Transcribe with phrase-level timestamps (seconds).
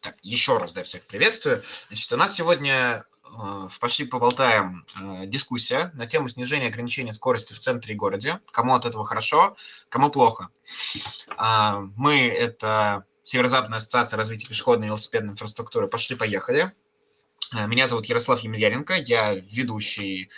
[0.00, 1.62] Так, еще раз, да, всех приветствую.
[1.88, 3.28] Значит, у нас сегодня э,
[3.68, 8.40] в «Пошли поболтаем» э, дискуссия на тему снижения ограничения скорости в центре и городе.
[8.52, 9.56] Кому от этого хорошо,
[9.88, 10.50] кому плохо.
[11.36, 15.88] Э, мы– это Северо-Западная ассоциация развития пешеходной и велосипедной инфраструктуры.
[15.88, 16.72] Пошли-поехали.
[17.56, 20.30] Э, меня зовут Ярослав Емельяненко, я ведущий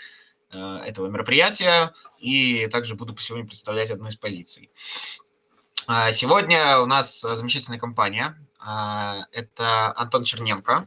[0.52, 4.70] этого мероприятия и также буду сегодня представлять одну из позиций.
[5.86, 10.87] Э, сегодня у нас замечательная компания– а, это Антон Черненко,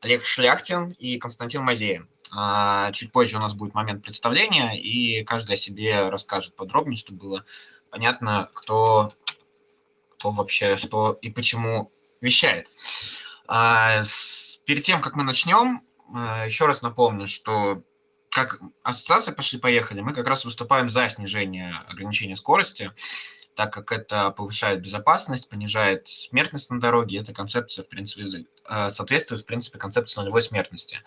[0.00, 2.08] Олег Шляхтин и Константин Мазеин.
[2.30, 7.18] А, чуть позже у нас будет момент представления, и каждый о себе расскажет подробнее, чтобы
[7.18, 7.44] было
[7.90, 9.14] понятно, кто,
[10.16, 11.90] кто вообще что и почему
[12.20, 12.68] вещает.
[13.46, 14.02] А,
[14.66, 15.82] перед тем, как мы начнем,
[16.46, 17.82] еще раз напомню, что
[18.30, 22.92] как ассоциация «Пошли-поехали» мы как раз выступаем за снижение ограничения скорости
[23.58, 27.18] так как это повышает безопасность, понижает смертность на дороге.
[27.18, 31.02] Эта концепция, в принципе, э, соответствует, в принципе, концепции нулевой смертности.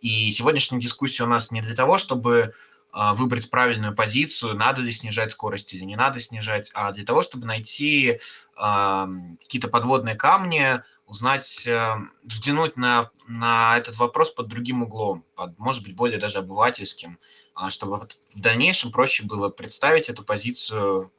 [0.00, 2.54] И сегодняшняя дискуссия у нас не для того, чтобы
[2.92, 7.22] э, выбрать правильную позицию, надо ли снижать скорость или не надо снижать, а для того,
[7.22, 9.06] чтобы найти э,
[9.40, 15.84] какие-то подводные камни, узнать, э, взглянуть на, на этот вопрос под другим углом, под, может
[15.84, 17.20] быть, более даже обывательским,
[17.56, 21.12] э, чтобы в дальнейшем проще было представить эту позицию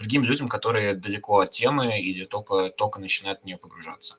[0.00, 4.16] другим людям, которые далеко от темы или только, только начинают в нее погружаться.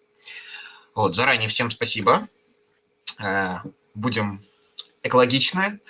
[0.94, 2.30] Вот, заранее всем спасибо.
[3.20, 3.58] Э,
[3.96, 4.46] будем
[5.02, 5.82] экологичны,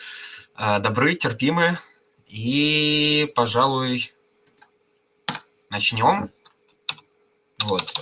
[0.58, 1.78] э, добры, терпимы.
[2.26, 4.14] И, пожалуй,
[5.70, 6.32] начнем.
[7.60, 7.94] Вот.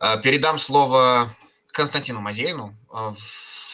[0.00, 1.34] Э, передам слово
[1.72, 2.78] Константину Мазеину.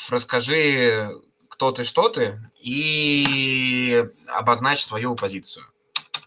[0.08, 1.10] Расскажи,
[1.50, 5.66] кто ты, что ты, и обозначь свою позицию.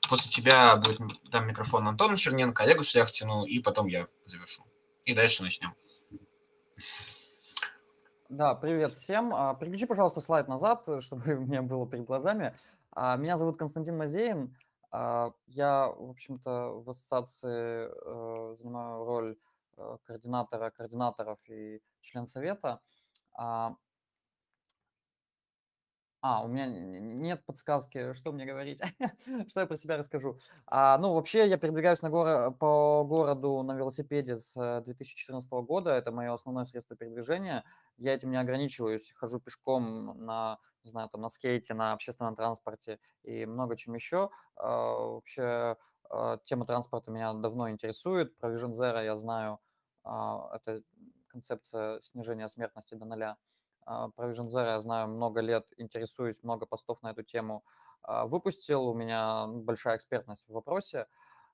[0.08, 1.00] После тебя будет
[1.32, 4.64] дам микрофон Антону Черненко, Олегу Шляхтину, и потом я завершу.
[5.04, 5.74] И дальше начнем.
[8.30, 9.34] Да, привет всем.
[9.34, 12.56] А, переключи, пожалуйста, слайд назад, чтобы у меня было перед глазами.
[12.92, 14.56] А, меня зовут Константин Мазеин.
[14.92, 19.38] А, я, в общем-то, в ассоциации э, занимаю роль
[19.76, 22.80] э, координатора координаторов и член совета.
[26.22, 28.82] А, у меня нет подсказки, что мне говорить,
[29.50, 30.40] что я про себя расскажу.
[30.66, 35.92] А, ну, вообще, я передвигаюсь на горо- по городу на велосипеде с 2014 э, года.
[35.92, 37.64] Это мое основное средство передвижения.
[37.98, 39.12] Я этим не ограничиваюсь.
[39.16, 44.32] Хожу пешком на, не знаю, там, на скейте, на общественном транспорте и много чем еще.
[44.56, 45.78] А, вообще,
[46.10, 48.36] а, тема транспорта меня давно интересует.
[48.38, 49.60] Про Vision Zero я знаю.
[50.04, 50.82] А, это
[51.28, 53.38] концепция снижения смертности до нуля.
[53.88, 57.64] А, про Vision Zero я знаю много лет, интересуюсь, много постов на эту тему
[58.02, 58.90] а, выпустил.
[58.90, 61.08] У меня большая экспертность в вопросе.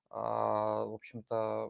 [0.09, 1.69] А, в общем-то,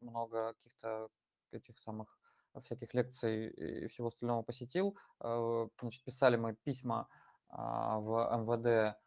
[0.00, 1.08] много каких-то
[1.52, 2.18] этих самых
[2.58, 4.96] всяких лекций и всего остального посетил.
[5.20, 7.06] Значит, писали мы письма
[7.50, 8.98] в МВД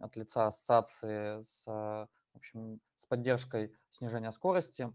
[0.00, 4.92] от лица ассоциации с, в общем, с поддержкой снижения скорости.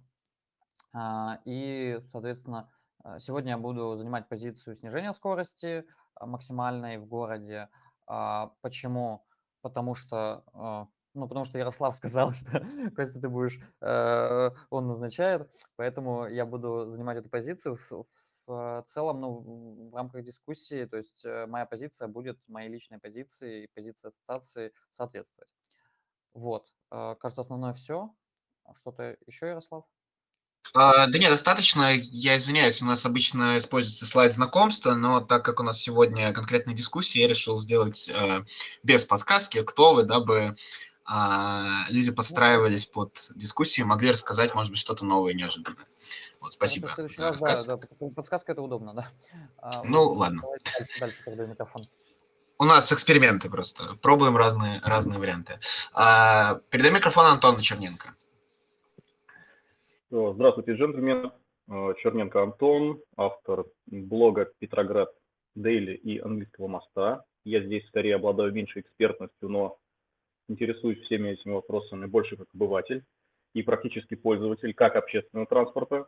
[1.45, 2.71] И, соответственно,
[3.19, 7.69] сегодня я буду занимать позицию снижения скорости а, максимальной в городе.
[8.07, 9.25] А, почему?
[9.61, 12.63] Потому что, а, ну, потому что Ярослав сказал, что,
[12.95, 17.77] Костя, ты будешь, э, он назначает, поэтому я буду занимать эту позицию.
[18.45, 23.63] В, целом, ну, в рамках дискуссии, то есть э, моя позиция будет моей личной позиции
[23.63, 25.53] и позиции ассоциации соответствовать.
[26.33, 28.13] Вот, кажется, основное все.
[28.73, 29.85] Что-то еще, Ярослав?
[30.73, 31.93] А, да нет, достаточно.
[31.93, 36.73] Я извиняюсь, у нас обычно используется слайд знакомства, но так как у нас сегодня конкретная
[36.73, 38.43] дискуссия, я решил сделать э,
[38.81, 40.55] без подсказки, кто вы, дабы
[41.07, 45.85] э, люди подстраивались под дискуссию, могли рассказать, может быть, что-то новое, неожиданное.
[46.39, 46.89] Вот, спасибо.
[46.89, 49.07] Это в раз, да, да, подсказка это удобно, да.
[49.57, 50.41] А, ну, вот, ладно.
[50.77, 51.87] Дальше, дальше передаю микрофон.
[52.57, 53.95] У нас эксперименты просто.
[54.01, 55.59] Пробуем разные, разные варианты.
[55.93, 58.15] А, передаю микрофон Антону Черненко.
[60.15, 61.31] Здравствуйте, джентльмены.
[61.71, 65.09] Э, Черненко Антон, автор блога «Петроград
[65.55, 67.23] Дейли» и «Английского моста».
[67.43, 69.79] Я здесь скорее обладаю меньшей экспертностью, но
[70.47, 73.03] интересуюсь всеми этими вопросами больше как обыватель
[73.55, 76.05] и практически пользователь как общественного транспорта,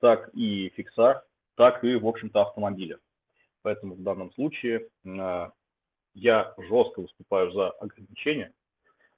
[0.00, 1.22] так и фикса,
[1.54, 2.98] так и, в общем-то, автомобиля.
[3.62, 5.50] Поэтому в данном случае э,
[6.14, 8.52] я жестко выступаю за ограничения,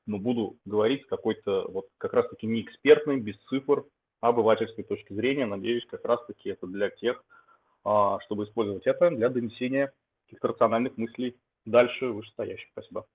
[0.04, 3.86] но буду говорить какой-то вот как раз-таки не экспертный, без цифр,
[4.20, 5.46] обывательской точки зрения.
[5.46, 7.24] Надеюсь, как раз-таки это для тех,
[7.84, 9.92] а, чтобы использовать это для донесения
[10.24, 12.68] каких-то рациональных мыслей дальше вышестоящих.
[12.72, 13.06] Спасибо.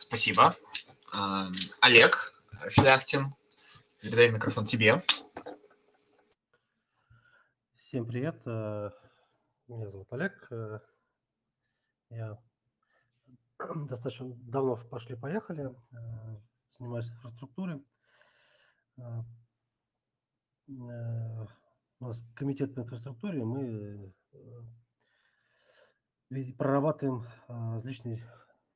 [0.00, 0.54] Спасибо.
[1.12, 1.48] А,
[1.80, 2.34] Олег
[2.70, 3.34] Шляхтин,
[4.00, 5.02] передаю микрофон тебе.
[7.88, 8.36] Всем привет.
[8.46, 8.90] Э,
[9.66, 10.46] меня зовут Олег.
[10.50, 10.80] Э,
[12.10, 12.38] я
[13.88, 15.70] достаточно давно в пошли-поехали.
[15.92, 16.36] Э,
[16.78, 17.82] занимаюсь инфраструктурой.
[20.68, 24.12] У нас комитет по инфраструктуре, мы
[26.58, 28.22] прорабатываем различные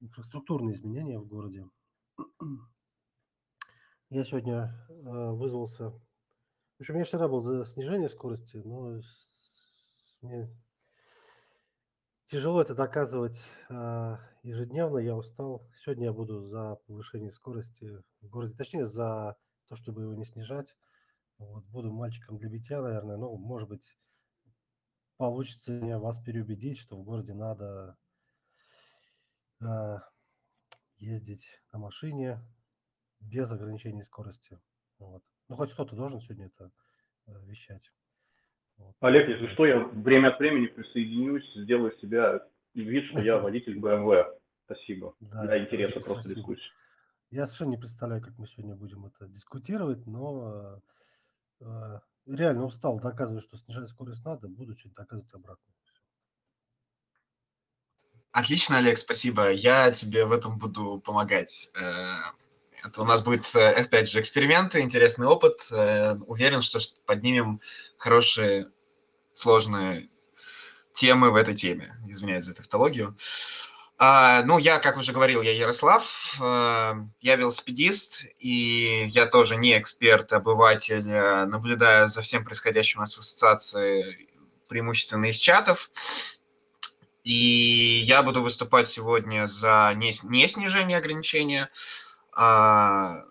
[0.00, 1.68] инфраструктурные изменения в городе.
[4.08, 5.92] Я сегодня вызвался
[6.78, 9.00] в общем, я всегда был за снижение скорости, но
[10.20, 10.48] мне
[12.26, 13.40] тяжело это доказывать
[14.42, 15.64] ежедневно, я устал.
[15.76, 19.36] Сегодня я буду за повышение скорости в городе, точнее, за
[19.68, 20.74] то, чтобы его не снижать.
[21.48, 23.96] Вот, буду мальчиком для битья, наверное, но, может быть,
[25.16, 27.96] получится мне вас переубедить, что в городе надо
[29.60, 29.98] а,
[30.96, 32.40] ездить на машине
[33.20, 34.58] без ограничений скорости.
[34.98, 35.22] Вот.
[35.48, 36.70] Ну, хоть кто-то должен сегодня это
[37.26, 37.82] э, вещать.
[38.78, 38.94] Вот.
[39.00, 42.40] Олег, если что, я время от времени присоединюсь, сделаю себя
[42.74, 44.24] вид, что я водитель BMW.
[44.64, 45.14] Спасибо.
[45.20, 46.70] Да, Для интереса просто дискуссии.
[47.30, 50.80] Я совершенно не представляю, как мы сегодня будем это дискутировать, но э, э
[52.26, 55.64] реально устал доказывать, что снижать скорость надо, буду чуть доказывать обратно.
[58.32, 59.50] Отлично, Олег, спасибо.
[59.50, 61.68] Я тебе в этом буду помогать.
[61.74, 62.14] Э,
[62.82, 65.66] это у нас будет, э, опять же, эксперименты, интересный опыт.
[65.70, 67.60] Э, уверен, что поднимем
[67.98, 68.70] хорошие,
[69.34, 70.08] сложные
[70.94, 71.94] темы в этой теме.
[72.08, 73.16] Извиняюсь за тавтологию.
[74.04, 79.78] А, ну, я, как уже говорил, я Ярослав, э, я велосипедист, и я тоже не
[79.78, 84.28] эксперт, обыватель, наблюдаю за всем происходящим у нас в ассоциации
[84.66, 85.88] преимущественно из чатов.
[87.22, 91.70] И я буду выступать сегодня за не, не снижение ограничения,
[92.32, 93.22] а,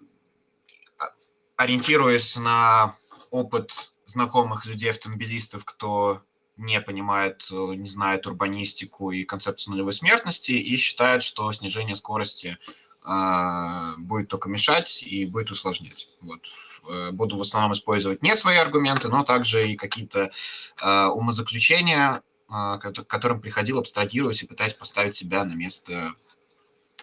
[1.58, 2.96] ориентируясь на
[3.30, 6.22] опыт знакомых людей, автомобилистов, кто
[6.62, 12.58] не понимает, не знает урбанистику и концепцию нулевой смертности и считает, что снижение скорости
[13.06, 16.08] э, будет только мешать и будет усложнять.
[16.22, 16.42] Вот.
[16.88, 20.32] Э, буду в основном использовать не свои аргументы, но также и какие-то
[20.82, 26.14] э, умозаключения, э, к которым приходил, абстрагируясь и пытаясь поставить себя на место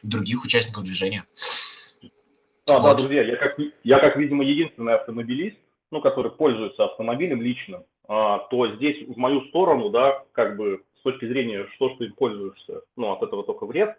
[0.02, 1.26] других участников движения.
[2.68, 5.56] А, да, друзья, я как, я как, видимо, единственный автомобилист,
[5.90, 11.02] ну, который пользуется автомобилем лично, а, то здесь в мою сторону, да, как бы с
[11.02, 13.96] точки зрения, что, что ты пользуешься, ну, от этого только вред,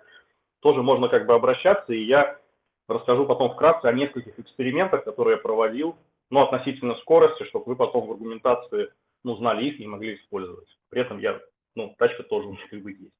[0.61, 2.39] тоже можно как бы обращаться, и я
[2.87, 5.95] расскажу потом вкратце о нескольких экспериментах, которые я проводил,
[6.31, 8.91] ну, относительно скорости, чтобы вы потом в аргументации,
[9.23, 10.67] ну, знали их и могли использовать.
[10.89, 11.39] При этом я,
[11.75, 13.13] ну, тачка тоже у меня как бы есть.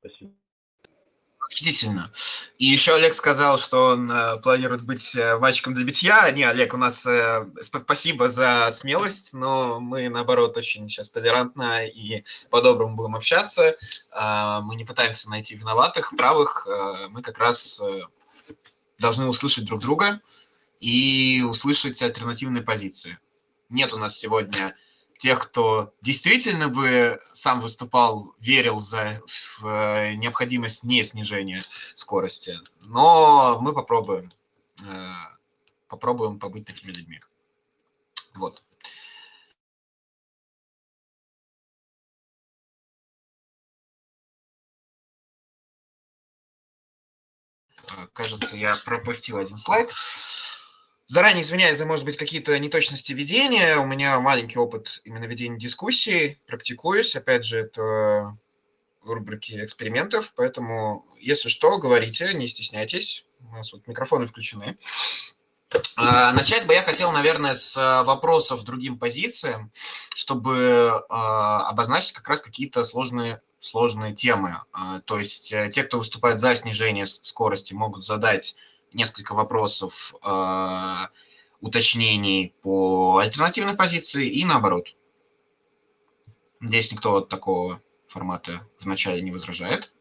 [0.00, 0.32] Спасибо.
[1.42, 2.12] Восхитительно.
[2.58, 6.30] И еще Олег сказал, что он э, планирует быть э, мальчиком для битья.
[6.30, 12.22] Не, Олег, у нас э, спасибо за смелость, но мы, наоборот, очень сейчас толерантно и
[12.48, 13.76] по-доброму будем общаться.
[14.12, 16.66] Э, мы не пытаемся найти виноватых, правых.
[16.66, 18.02] Э, мы как раз э,
[18.98, 20.20] должны услышать друг друга
[20.78, 23.18] и услышать альтернативные позиции.
[23.68, 24.76] Нет у нас сегодня
[25.22, 29.22] тех, кто действительно бы сам выступал, верил за
[29.60, 31.62] в э, необходимость не снижения
[31.94, 32.58] скорости.
[32.88, 34.30] Но мы попробуем.
[34.84, 35.12] Э,
[35.86, 37.20] попробуем побыть такими людьми.
[38.34, 38.64] Вот.
[47.96, 49.88] Э, кажется, я пропустил один слайд.
[51.12, 53.76] Заранее извиняюсь за, может быть, какие-то неточности ведения.
[53.76, 56.40] У меня маленький опыт именно ведения дискуссий.
[56.46, 57.14] Практикуюсь.
[57.14, 58.34] Опять же, это
[59.02, 60.32] в рубрике экспериментов.
[60.36, 63.26] Поэтому, если что, говорите, не стесняйтесь.
[63.40, 64.78] У нас вот микрофоны включены.
[65.96, 69.70] А, начать бы я хотел, наверное, с вопросов другим позициям,
[70.14, 74.62] чтобы а, обозначить как раз какие-то сложные сложные темы.
[74.72, 78.56] А, то есть э, те, кто выступает за снижение скорости, могут задать
[78.94, 81.06] несколько вопросов, э,
[81.60, 84.86] уточнений по альтернативной позиции и наоборот.
[86.60, 89.92] Надеюсь, никто от такого формата вначале не возражает.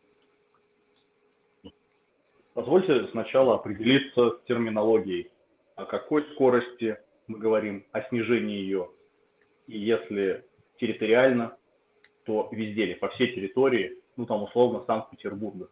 [2.53, 5.31] Позвольте сначала определиться с терминологией.
[5.75, 8.89] О какой скорости мы говорим, о снижении ее.
[9.67, 10.45] И если
[10.79, 11.55] территориально,
[12.25, 15.69] то везде ли, по всей территории, ну там условно Санкт-Петербурга.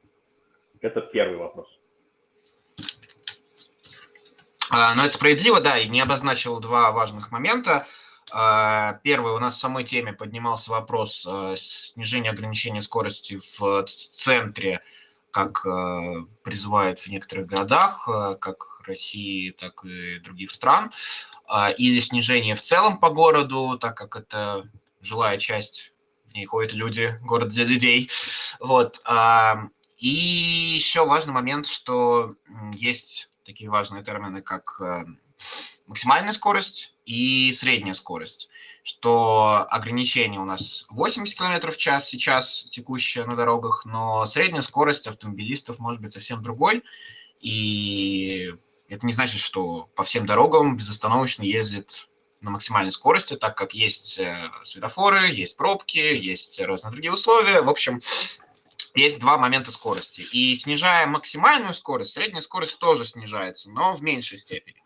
[0.79, 1.67] Это первый вопрос.
[4.69, 7.87] А, но это справедливо, да, и не обозначил два важных момента.
[8.31, 13.85] А, первый, у нас в самой теме поднимался вопрос а, снижения ограничения скорости в
[14.15, 14.81] центре
[15.31, 15.61] как
[16.41, 18.09] призывают в некоторых городах,
[18.41, 20.91] как России, так и других стран,
[21.77, 24.67] или снижение в целом по городу, так как это
[25.01, 25.93] жилая часть,
[26.25, 28.09] в ней ходят люди, город для людей.
[28.59, 28.99] Вот.
[29.97, 32.33] И еще важный момент, что
[32.73, 35.05] есть такие важные термины, как э,
[35.87, 38.49] максимальная скорость и средняя скорость
[38.83, 45.05] что ограничение у нас 80 км в час сейчас текущее на дорогах, но средняя скорость
[45.05, 46.83] автомобилистов может быть совсем другой,
[47.39, 48.53] и
[48.87, 52.09] это не значит, что по всем дорогам безостановочно ездит
[52.41, 57.61] на максимальной скорости, так как есть э, светофоры, есть пробки, есть разные другие условия.
[57.61, 58.01] В общем,
[58.95, 60.21] есть два момента скорости.
[60.21, 64.81] И снижая максимальную скорость, средняя скорость тоже снижается, но в меньшей степени.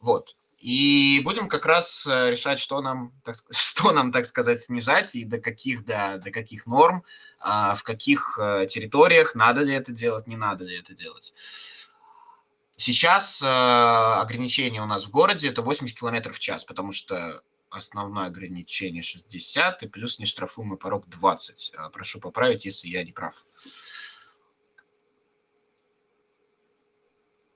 [0.00, 0.34] Вот.
[0.58, 5.24] И будем как раз э, решать, что нам, так, что нам, так сказать, снижать и
[5.24, 7.04] до каких, до, до каких норм,
[7.38, 11.34] а, в каких э, территориях, надо ли это делать, не надо ли это делать.
[12.76, 18.26] Сейчас э, ограничение у нас в городе это 80 км в час, потому что основное
[18.26, 21.72] ограничение 60 и плюс нештрафуемый порог 20.
[21.92, 23.44] Прошу поправить, если я не прав.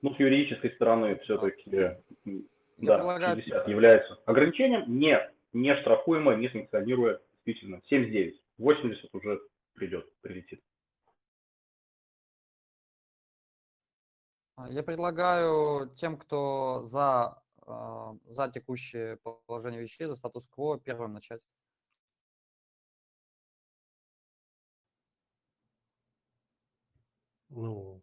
[0.01, 1.69] Ну, с юридической стороны все-таки
[2.77, 5.17] да, предлагаю- 60 является ограничением, не,
[5.53, 8.41] не штрафуемое, не санкционируя действительно 79.
[8.57, 9.39] 80 уже
[9.73, 10.61] придет, прилетит.
[14.55, 17.40] А, Я предлагаю тем, кто за,
[17.71, 21.41] а, за текущее положение вещей, за статус-кво, первым начать.
[27.49, 28.01] Ну,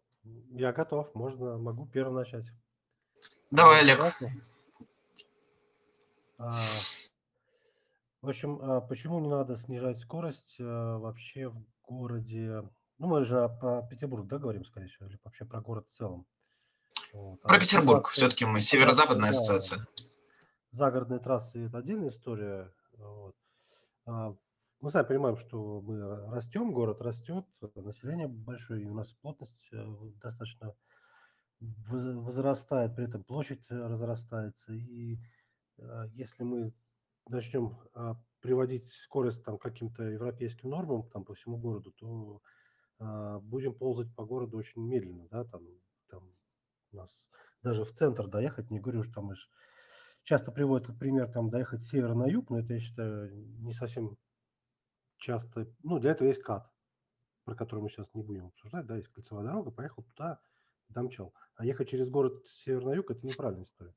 [0.51, 2.45] я готов, можно, могу первым начать.
[3.51, 3.99] Давай, Олег.
[6.37, 6.63] А,
[8.21, 12.63] в общем, а почему не надо снижать скорость а, вообще в городе?
[12.97, 16.25] Ну, мы же про Петербург, да, говорим, скорее всего, или вообще про город в целом.
[17.13, 17.39] Вот.
[17.43, 18.05] А Про вот Петербург.
[18.05, 19.87] трассы- Все-таки мы северо-западная да, ассоциация.
[20.71, 22.71] Загородные трассы– это отдельная история.
[22.97, 23.35] Вот.
[24.05, 24.35] А,
[24.81, 25.99] Мы сами понимаем, что мы
[26.31, 29.85] растем, город растет, население большое, и у нас плотность э,
[30.21, 30.73] достаточно
[31.59, 34.71] воз- возрастает, при этом площадь э, разрастается.
[34.73, 35.17] И
[35.79, 36.73] э, если мы
[37.27, 42.41] начнем а, приводить скорость там, к каким-то европейским нормам там, по всему городу, то
[42.99, 45.27] а, будем ползать по городу очень медленно.
[45.29, 45.43] Да?
[45.43, 45.61] Там
[46.91, 47.21] у нас
[47.63, 49.49] даже в центр доехать, не говорю, что там аж
[50.23, 53.31] часто приводят как пример там доехать с севера на юг, но это, я считаю,
[53.61, 54.17] не совсем
[55.17, 55.67] часто.
[55.83, 56.69] Ну, для этого есть КАТ,
[57.45, 60.39] про который мы сейчас не будем обсуждать, да, есть кольцевая дорога, поехал туда,
[60.89, 61.33] домчал.
[61.55, 63.93] А ехать через город с севера на юг– это неправильная история.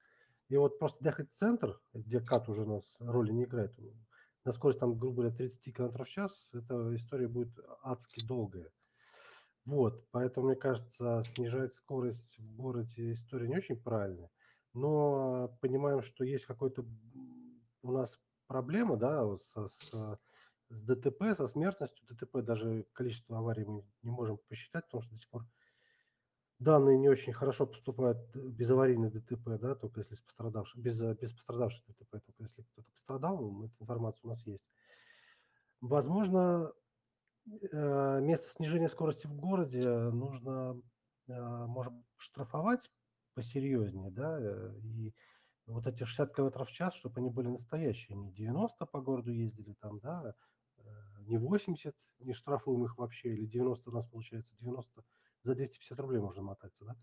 [0.49, 3.75] И вот просто доехать в центр, где КАТ уже у нас роли не играет,
[4.45, 8.71] на скорость там, грубо говоря, 30 км в час, эта история будет адски долгая.
[9.65, 14.31] Вот, поэтому, мне кажется, снижать скорость в городе история не очень правильная.
[14.75, 16.85] Но понимаем, что есть какой-то
[17.83, 20.19] у нас проблема, да, вот со- с,
[20.71, 25.21] с ДТП, со смертностью ДТП, даже количество аварий мы не можем посчитать, потому что до
[25.21, 25.47] сих пор
[26.59, 31.01] данные не очень хорошо поступают э, без аварийной ДТП, да, только если с пострадавшим, без,
[31.01, 34.65] э, без пострадавших ДТП, только если кто-то пострадал, ну, эта информация у нас есть.
[35.81, 36.73] Возможно,
[37.47, 40.81] э, вместо снижения скорости в городе нужно,
[41.29, 42.91] э, может, штрафовать
[43.35, 45.15] посерьезнее, да, э, и
[45.67, 49.75] вот эти 60 км в час, чтобы они были настоящие, не 90 по городу ездили
[49.81, 50.35] там, да,
[51.21, 55.03] не 80, не штрафуемых вообще, или 90 у нас получается, 90
[55.43, 56.97] за 250 рублей можно мотаться, да.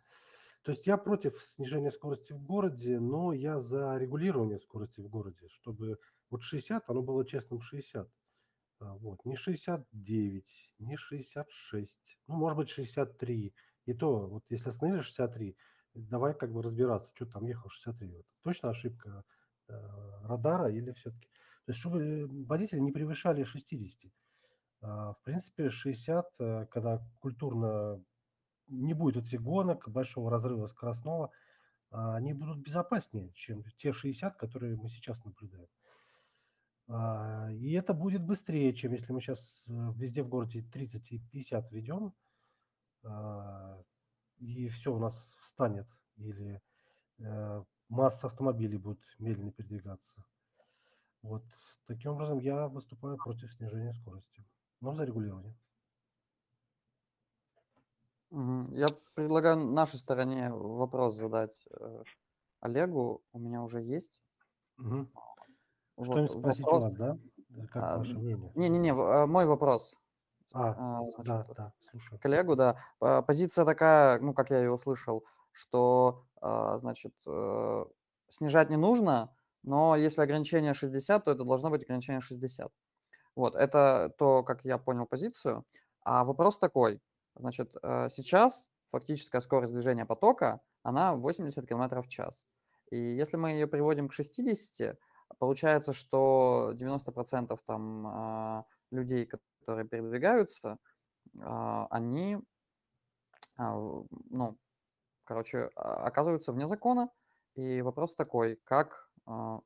[0.64, 5.48] То есть я против снижения скорости в городе, но я за регулирование скорости в городе,
[5.48, 5.98] чтобы
[6.30, 8.10] вот 60, оно было честным 60.
[8.80, 13.54] А, Вот, не 69, не 66, ну, может быть, 63.
[13.86, 15.58] И то, вот если остановили 63,
[15.94, 18.16] давай как бы разбираться, что там ехал 63.
[18.16, 18.26] Вот.
[18.44, 19.24] Точно ошибка
[19.68, 19.74] э,
[20.24, 21.28] радара или все-таки...
[21.66, 24.12] То есть, чтобы водители не превышали 60.
[24.82, 28.04] А, В принципе, 60, э, когда культурно
[28.68, 31.32] не будет этих гонок, большого разрыва скоростного,
[31.92, 35.68] а, они будут безопаснее, чем те 60, которые мы сейчас наблюдаем.
[36.90, 41.72] А, И это будет быстрее, чем если мы сейчас везде в городе 30 и 50
[41.72, 42.14] ведем,
[43.04, 43.82] а,
[44.38, 46.62] и все у нас встанет, или
[47.20, 50.24] э, масса автомобилей будет медленно передвигаться.
[51.22, 51.44] Вот
[51.86, 54.46] таким образом я выступаю против снижения скорости,
[54.80, 55.56] но за регулирование.
[58.32, 62.04] Я предлагаю нашей стороне вопрос задать э,
[62.62, 63.24] Олегу.
[63.34, 64.22] У меня уже есть.
[64.78, 65.12] Мгм.
[66.00, 66.84] Вот спросить у вопрос.
[66.84, 67.18] вас, да?
[67.56, 68.52] Э, Как А, ваше мнение?
[68.56, 70.00] Не-не-не, э, мой вопрос.
[70.54, 72.20] А, а, да, значит, да, слушаю.
[72.20, 72.78] коллегу, да.
[73.00, 77.86] А, Позиция такая, ну, как я ее услышал, что, значит, э,
[78.30, 82.72] снижать не нужно, но если ограничение 60, то это должно быть ограничение 60.
[83.36, 85.66] Вот, это то, как я понял позицию.
[86.02, 87.02] А вопрос такой,
[87.36, 92.46] значит, э, сейчас фактическая скорость движения потока, она 80 км в час.
[92.92, 94.98] И если мы ее приводим к 60,
[95.38, 100.78] получается, что 90% там а, людей, которые передвигаются,
[101.42, 102.38] а, они,
[103.58, 103.76] а,
[104.30, 104.58] ну,
[105.24, 107.10] короче, оказываются вне закона.
[107.56, 109.12] И вопрос такой, как,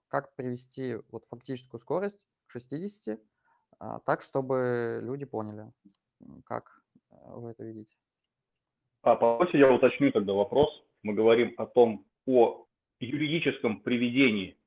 [0.08, 3.20] как привести вот фактическую скорость к 60,
[3.80, 5.72] а, так, чтобы люди поняли,
[6.46, 7.96] как э, вы это видите.
[9.02, 10.70] А позвольте я уточню тогда вопрос.
[11.02, 12.66] Мы говорим о том, о
[13.00, 14.58] юридическом приведении,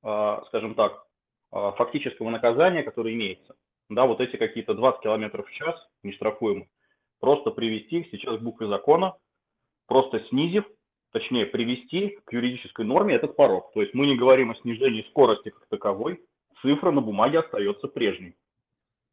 [0.00, 1.06] скажем так,
[1.50, 3.54] а, фактического наказания, которое имеется.
[3.88, 6.68] Да, вот эти какие-то 20 километров в час не штрафуем.
[7.20, 9.16] Просто привести их сейчас к букве закона,
[9.86, 10.64] просто снизив,
[11.12, 13.72] точнее привести к юридической норме этот порог.
[13.72, 16.20] То есть мы не говорим о снижении скорости как таковой,
[16.60, 18.34] цифра на бумаге остается прежней.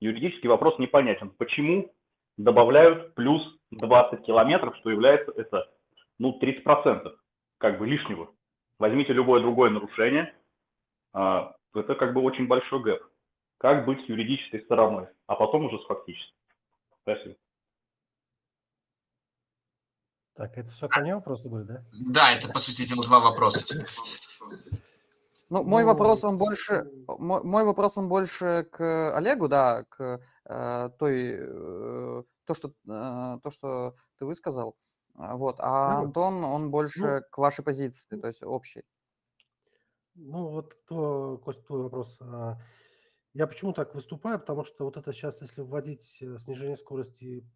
[0.02, 1.30] Юридический вопрос непонятен.
[1.38, 1.94] Почему
[2.38, 5.70] добавляют плюс 20 километров, что является это,
[6.20, 7.16] ну, 30%
[7.58, 8.32] как бы лишнего.
[8.80, 10.43] Возьмите любое другое нарушение, а,
[11.14, 13.04] это как бы очень большой гэп.
[13.58, 16.36] Как быть с юридической стороной, а потом уже с фактической.
[17.02, 17.36] Спасибо.
[20.36, 21.86] Так, это все ко мне вопросы были, да?
[21.92, 23.86] Да, это, по сути дела, два вопроса.
[25.50, 26.84] Ну, мой Ну, вопрос, он больше,
[27.20, 33.40] мой, мой вопрос, он больше к Олегу, да, к э, той, э, то, что, э,
[33.44, 34.76] то, что ты высказал.
[35.16, 38.84] А, Вот, а Ну, Антон, он больше к вашей позиции, то есть общей.
[40.16, 42.18] Ну, вот, то, Костя, твой вопрос.
[42.22, 42.58] А,
[43.34, 44.40] Я почему так выступаю?
[44.40, 47.48] Потому что вот это сейчас, если вводить э, снижение скорости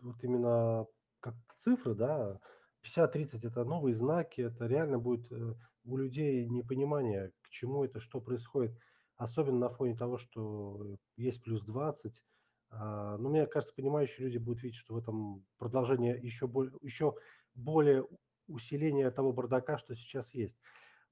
[0.00, 0.86] вот именно
[1.20, 2.40] как цифры, да,
[2.82, 5.54] 50-30 это новые знаки, это реально будет э,
[5.84, 8.78] у людей непонимание, к чему это, что происходит,
[9.16, 12.22] особенно на фоне того, что есть плюс 20.
[12.70, 17.14] А, Но мне кажется, понимающие люди будут видеть, что в этом продолжение еще, более, еще
[17.54, 18.06] более
[18.48, 20.58] усиление того бардака, что сейчас есть.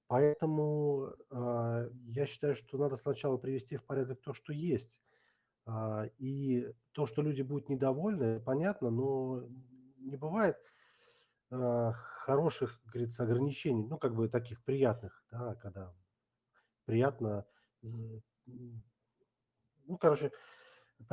[0.09, 5.01] Поэтому а, я считаю, что надо сначала привести в порядок то, что есть.
[5.67, 9.47] А, И то, что люди будут недовольны, понятно, но
[9.99, 10.57] не бывает
[11.51, 15.95] а, хороших, как говорится, ограничений, ну, как бы таких приятных, да, когда
[16.87, 17.45] приятно,
[17.83, 18.23] ну,
[20.01, 20.33] короче,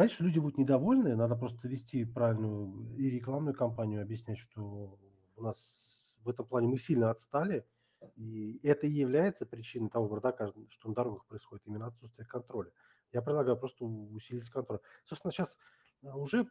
[0.07, 4.97] что люди будут недовольны, надо просто вести правильную и рекламную кампанию, объяснять, что
[5.35, 7.65] у нас в этом плане мы сильно отстали,
[8.15, 12.71] и это и является причиной того бардака, что на дорогах происходит, именно отсутствие контроля.
[13.11, 14.79] Я предлагаю просто усилить контроль.
[15.05, 15.57] Собственно, сейчас
[16.01, 16.47] уже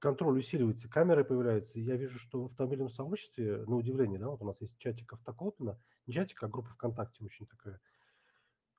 [0.00, 1.78] контроль усиливается, камеры появляются.
[1.78, 5.78] Я вижу, что в автомобильном сообществе, на удивление, да, вот у нас есть чатик Автоклопина,
[6.06, 7.80] не чатик, а группа ВКонтакте очень такая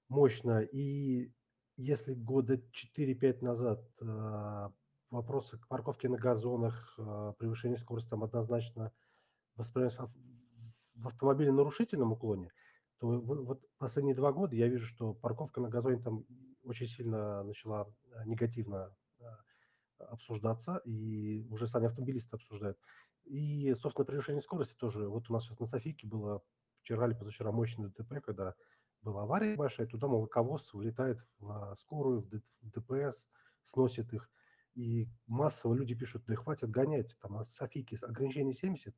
[0.10, 0.62] мощная.
[0.62, 1.32] И
[1.78, 2.62] если года
[2.98, 4.70] 4-5 назад э,
[5.10, 8.92] вопросы к парковке на газонах, э, превышение скорости там однозначно
[9.56, 10.12] воспринимаются
[11.02, 12.52] в автомобиле нарушительном уклоне,
[13.00, 16.26] то вот последние два года я вижу, что парковка на газоне там
[16.64, 19.24] очень сильно начала э, негативно э,
[19.98, 22.78] обсуждаться, и уже сами автомобилисты обсуждают.
[23.26, 25.08] И, собственно, превышение скорости тоже.
[25.08, 26.44] Вот у нас сейчас на Софийке было
[26.82, 28.56] вчера или позавчера мощное ДТП, когда
[29.02, 32.30] была авария большая, туда молоковоз вылетает в а, скорую, в
[32.62, 33.28] ДПС,
[33.64, 34.30] сносит их.
[34.76, 38.96] И массово люди пишут, да хватит гонять, там на Софийке ограничение 70,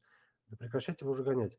[0.47, 1.57] да прекращайте вы уже гонять.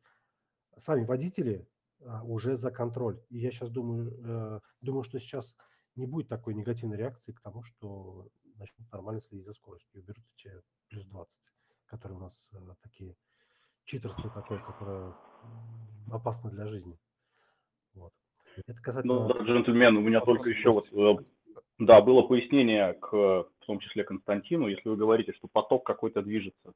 [0.76, 1.66] Сами водители
[2.06, 3.20] а, уже за контроль.
[3.30, 5.56] И я сейчас думаю, э, думаю, что сейчас
[5.96, 10.24] не будет такой негативной реакции к тому, что начнут нормально следить за скоростью и уберут
[10.37, 10.52] эти
[10.88, 11.52] плюс 20,
[11.87, 13.16] которые у нас э, такие
[13.84, 15.14] читерство такое, которое
[16.10, 16.98] опасно для жизни.
[17.94, 18.12] Вот.
[18.56, 19.28] Это Ну, касательно...
[19.28, 21.24] да, джентльмен, у меня вопроса только еще вот, э,
[21.78, 24.68] да, было пояснение к, в том числе, Константину.
[24.68, 26.72] Если вы говорите, что поток какой-то движется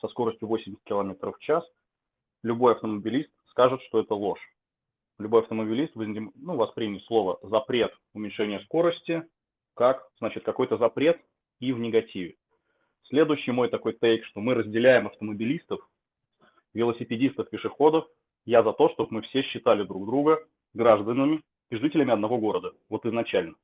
[0.00, 1.64] со скоростью 80 км в час,
[2.44, 4.40] любой автомобилист скажет, что это ложь.
[5.18, 9.24] Любой автомобилист ну, воспримет слово «запрет уменьшения скорости»
[9.74, 11.20] как, значит, какой-то запрет
[11.58, 12.36] и в негативе.
[13.08, 15.80] Следующий мой такой тейк, что мы разделяем автомобилистов,
[16.74, 18.06] велосипедистов, пешеходов.
[18.44, 20.38] Я за то, чтобы мы все считали друг друга
[20.74, 23.54] гражданами и жителями одного города, вот изначально.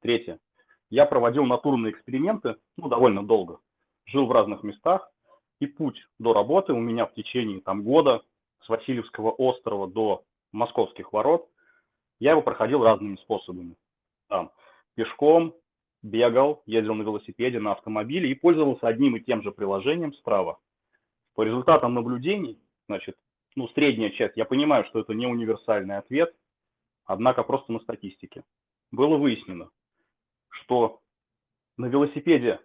[0.00, 0.40] Третье.
[0.88, 3.60] Я проводил натурные эксперименты, ну, довольно долго.
[4.06, 5.10] Жил в разных местах,
[5.60, 8.22] и путь до работы у меня в течение там года
[8.62, 11.48] с Васильевского острова до Московских ворот,
[12.18, 13.76] я его проходил разными способами.
[14.28, 14.50] Там,
[14.94, 15.54] пешком,
[16.02, 20.58] бегал, ездил на велосипеде, на автомобиле и пользовался одним и тем же приложением справа.
[21.34, 23.16] По результатам наблюдений, значит,
[23.54, 26.34] ну, средняя часть, я понимаю, что это не универсальный ответ,
[27.04, 28.44] однако просто на статистике.
[28.90, 29.70] Было выяснено,
[30.48, 31.00] что
[31.76, 32.60] на велосипеде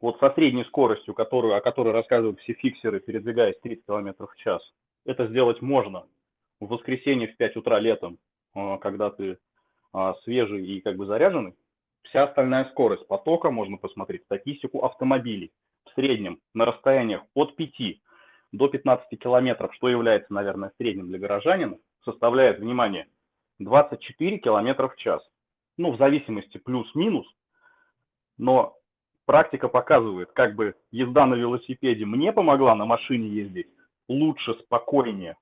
[0.00, 4.62] вот со средней скоростью, которую, о которой рассказывают все фиксеры, передвигаясь 30 км в час,
[5.04, 6.06] это сделать можно
[6.58, 8.18] в воскресенье в 5 утра летом,
[8.54, 9.38] а, когда ты
[9.92, 11.54] а, свежий и как бы заряженный.
[12.02, 15.52] Вся остальная скорость потока, можно посмотреть статистику автомобилей
[15.84, 18.00] в среднем на расстояниях от 5
[18.52, 23.06] до 15 километров, что является, наверное, средним для горожанина, составляет, внимание,
[23.58, 25.22] 24 километра в час.
[25.76, 27.26] Ну, в зависимости плюс-минус,
[28.38, 28.79] но
[29.30, 33.68] практика показывает, как бы езда на велосипеде мне помогла на машине ездить
[34.08, 35.36] лучше, спокойнее.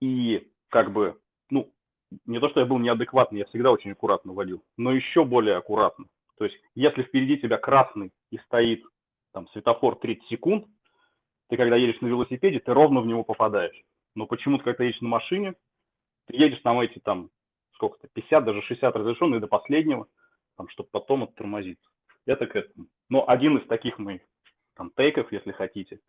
[0.00, 1.18] И как бы,
[1.50, 1.72] ну,
[2.24, 6.04] не то, что я был неадекватный, я всегда очень аккуратно водил, но еще более аккуратно.
[6.38, 8.84] То есть, если впереди тебя красный и стоит
[9.32, 10.66] там светофор 30 секунд,
[11.48, 13.82] ты когда едешь на велосипеде, ты ровно в него попадаешь.
[14.14, 15.54] Но почему-то, когда едешь на машине,
[16.28, 17.28] ты едешь там эти там,
[17.72, 20.06] сколько-то, 50, даже 60 разрешенных до последнего,
[20.56, 21.90] там, чтобы потом оттормозиться.
[22.26, 22.86] Это к этому.
[23.08, 24.20] Но один из таких моих
[24.76, 26.00] там тейков, если хотите,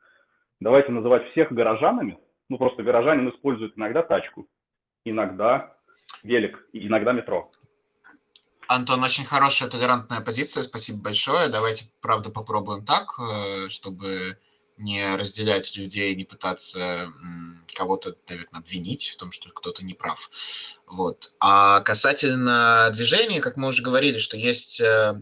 [0.60, 2.20] давайте называть всех горожанами.
[2.50, 4.48] Ну, просто горожанин использует иногда тачку,
[5.06, 5.78] иногда
[6.24, 7.52] велик, иногда метро.
[8.68, 11.48] Антон, очень хорошая толерантная позиция, спасибо большое.
[11.48, 14.38] Давайте, правда, попробуем так, э, чтобы
[14.78, 17.12] не разделять людей, не пытаться
[17.74, 20.30] кого-то, наверное, обвинить в том, что кто-то не прав.
[20.86, 21.32] Вот.
[21.40, 25.22] А касательно движения, как мы уже говорили, что есть э,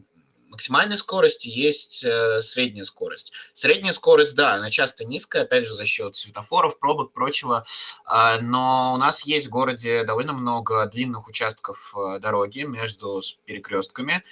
[0.56, 3.34] максимальной скорости есть э, средняя скорость.
[3.54, 7.65] Средняя скорость, да, она часто низкая, опять же, за счет светофоров, пробок, прочего,
[8.10, 14.24] э, но у нас есть в городе довольно много длинных участков э, дороги между перекрестками,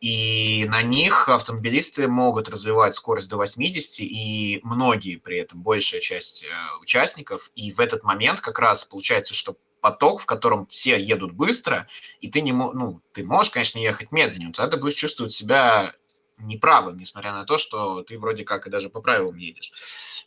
[0.00, 6.44] и на них автомобилисты могут развивать скорость до 80, и многие при этом, большая часть
[6.44, 6.48] э,
[6.80, 11.88] участников, и в этот момент как раз получается, что поток, в котором все едут быстро,
[12.20, 15.92] и ты не ну, ты можешь, конечно, ехать медленнее, но тогда ты будешь чувствовать себя
[16.38, 19.72] неправым, несмотря на то, что ты вроде как и даже по правилам едешь.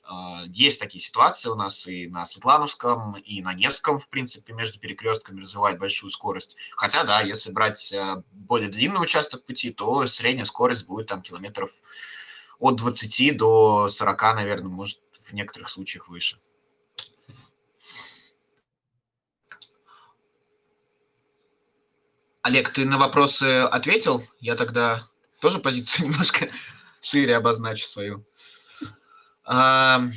[0.03, 4.79] А, есть такие ситуации у нас и на Светлановском, и на Невском, в принципе, между
[4.79, 6.55] перекрестками развивает большую скорость.
[6.71, 11.71] Хотя, да, если брать э, более длинный участок пути, то средняя скорость будет там километров
[12.59, 16.39] от 20 до 40, наверное, может в некоторых случаях выше.
[22.45, 24.23] Олег, ты на вопросы ответил?
[24.39, 25.07] Я тогда
[25.41, 26.47] тоже позицию немножко
[27.01, 28.23] шире обозначу свою.
[29.47, 30.11] Я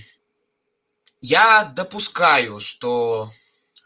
[1.74, 3.30] допускаю, что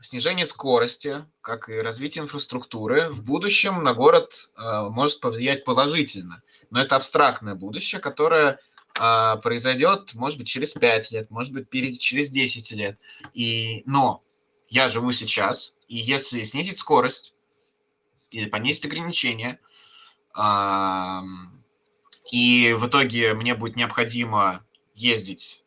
[0.01, 6.43] снижение скорости, как и развитие инфраструктуры, в будущем на город а, может повлиять положительно.
[6.71, 8.59] Но это абстрактное будущее, которое
[8.99, 12.99] а, произойдет, может быть, через 5 лет, может быть, через 10 лет.
[13.35, 14.25] И, но
[14.69, 17.35] я живу сейчас, и если снизить скорость,
[18.51, 19.59] понизить ограничения,
[22.31, 24.65] и в итоге мне будет необходимо
[24.95, 25.63] ездить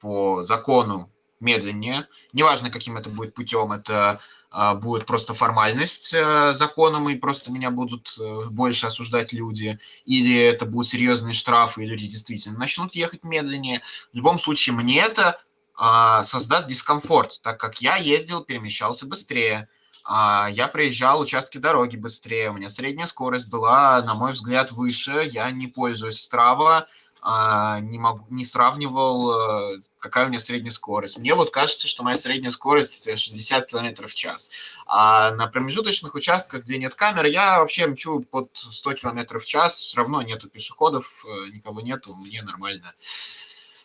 [0.00, 4.20] по закону медленнее, неважно, каким это будет путем, это
[4.50, 10.36] а, будет просто формальность э, законом, и просто меня будут э, больше осуждать люди, или
[10.36, 13.82] это будут серьезные штрафы, и люди действительно начнут ехать медленнее.
[14.12, 15.40] В любом случае, мне это
[15.74, 19.68] а, создаст дискомфорт, так как я ездил, перемещался быстрее,
[20.10, 25.28] а, я проезжал участки дороги быстрее, у меня средняя скорость была, на мой взгляд, выше,
[25.30, 26.86] я не пользуюсь Strava,
[27.20, 31.18] а, не, могу, не сравнивал, э, какая у меня средняя скорость.
[31.18, 34.50] Мне вот кажется, что моя средняя скорость 60 км в час.
[34.86, 39.74] А на промежуточных участках, где нет камер, я вообще мчу под 100 км в час,
[39.74, 42.94] все равно нету пешеходов, э, никого нету, мне нормально.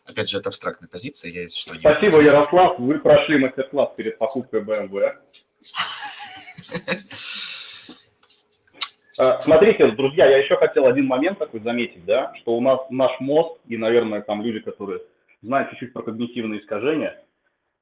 [0.05, 1.75] Опять же, это абстрактная позиция, я если что...
[1.75, 5.17] Спасибо, Ярослав, вы прошли мастер-класс перед покупкой BMW.
[9.19, 13.12] А, смотрите, друзья, я еще хотел один момент такой заметить, да, что у нас наш
[13.19, 15.01] мозг и, наверное, там люди, которые
[15.43, 17.23] знают чуть-чуть про когнитивные искажения,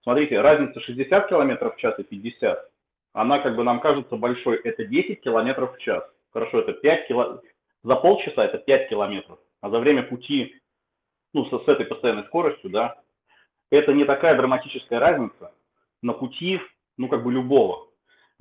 [0.04, 2.70] смотрите, разница 60 км в час и 50,
[3.14, 6.04] она как бы нам кажется большой, это 10 км в час.
[6.34, 7.42] Хорошо, это 5 километров,
[7.84, 10.60] за полчаса это 5 километров, а за время пути,
[11.34, 13.00] ну, с, с этой постоянной скоростью, да,
[13.70, 15.54] это не такая драматическая разница
[16.02, 16.60] на пути
[16.98, 17.88] ну, как бы любого,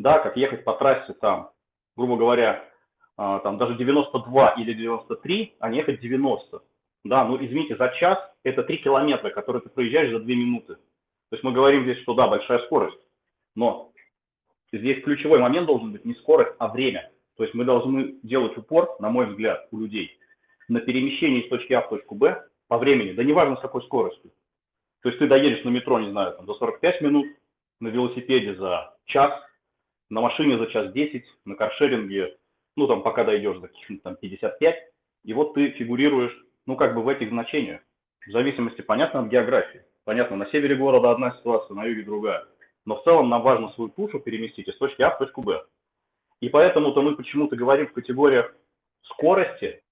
[0.00, 1.50] да, как ехать по трассе там,
[1.96, 2.64] грубо говоря,
[3.16, 6.62] а, там даже 92 или 93, а не ехать 90.
[7.04, 10.74] Да, ну извините, за час это 3 километра, которые ты проезжаешь за 2 минуты.
[10.74, 12.98] То есть мы говорим здесь, что да, большая скорость,
[13.54, 13.92] но
[14.72, 17.10] здесь ключевой момент должен быть не скорость, а время.
[17.36, 20.18] То есть мы должны делать упор, на мой взгляд, у людей
[20.68, 24.30] на перемещение из точки А в точку Б по времени, да неважно с какой скоростью.
[25.02, 27.26] То есть ты доедешь на метро, не знаю, там, за 45 минут,
[27.80, 29.32] на велосипеде за час,
[30.10, 32.36] на машине за час 10, на каршеринге,
[32.76, 34.76] ну, там, пока дойдешь за каких-то там 55,
[35.24, 37.80] и вот ты фигурируешь, ну, как бы в этих значениях,
[38.26, 39.82] в зависимости, понятно, от географии.
[40.04, 42.46] Понятно, на севере города одна ситуация, на юге другая.
[42.84, 45.62] Но в целом нам важно свою тушу переместить из точки А в точку Б.
[46.40, 48.54] И поэтому-то мы почему-то говорим в категориях
[49.02, 49.82] скорости,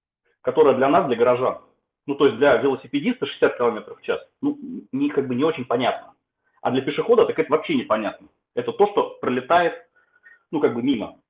[0.40, 1.60] которая для нас, для горожан,
[2.06, 4.58] ну, то есть для велосипедиста 60 км в час, ну,
[4.92, 6.14] не, как бы не очень понятно.
[6.62, 8.28] А для пешехода так это вообще непонятно.
[8.54, 9.87] Это то, что пролетает,
[10.50, 11.20] ну, как бы мимо.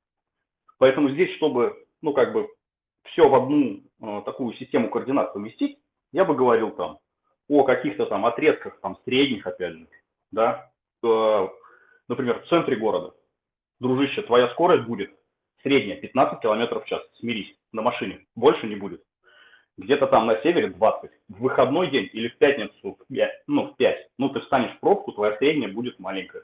[0.79, 2.49] Поэтому здесь, чтобы, ну, как бы
[3.05, 5.79] все в одну э, такую систему координат поместить,
[6.13, 6.99] я бы говорил там
[7.49, 9.89] о каких-то там отрезках, там, средних, опять же,
[10.31, 10.71] да,
[11.03, 11.49] э,
[12.09, 13.15] например, в центре города.
[13.81, 15.11] Дружище, твоя скорость будет
[15.63, 19.03] средняя 15 км в час, смирись, на машине, больше не будет.
[19.77, 21.11] Где-то там на севере 20.
[21.29, 22.99] В выходной день или в пятницу,
[23.47, 26.43] ну, в 5, ну, ты встанешь в пробку, твоя средняя будет маленькая.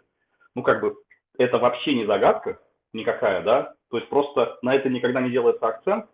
[0.55, 0.97] Ну, как бы,
[1.39, 2.59] это вообще не загадка
[2.93, 6.07] никакая, да, то есть просто на это никогда не делается акцент,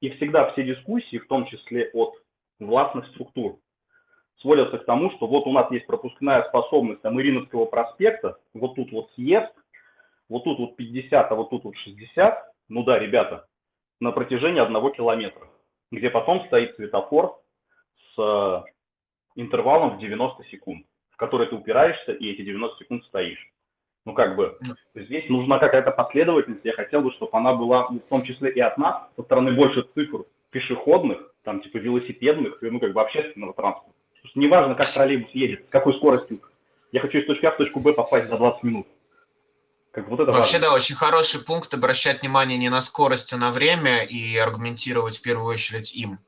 [0.00, 2.14] и всегда все дискуссии, в том числе от
[2.58, 3.58] властных структур,
[4.40, 8.92] сводятся к тому, что вот у нас есть пропускная способность там Ириновского проспекта, вот тут
[8.92, 9.52] вот съезд,
[10.28, 13.46] вот тут вот 50, а вот тут вот 60, ну да, ребята,
[14.00, 15.48] на протяжении одного километра,
[15.90, 17.38] где потом стоит светофор
[18.14, 18.62] с э,
[19.36, 23.50] интервалом в 90 секунд, в который ты упираешься и эти 90 секунд стоишь.
[24.06, 24.56] Ну, как бы,
[24.94, 26.64] здесь нужна какая-то последовательность.
[26.64, 29.84] Я хотел бы, чтобы она была, в том числе и от нас, со стороны больше
[29.94, 33.92] цифр пешеходных, там, типа, велосипедных, ну, как бы, общественного транспорта.
[34.14, 36.40] Потому что неважно, как троллейбус едет, с какой скоростью.
[36.92, 38.86] Я хочу из точки А в точку Б попасть за 20 минут.
[39.90, 40.68] Как вот это Вообще, важно.
[40.68, 45.22] да, очень хороший пункт обращать внимание не на скорость, а на время и аргументировать в
[45.22, 46.20] первую очередь им.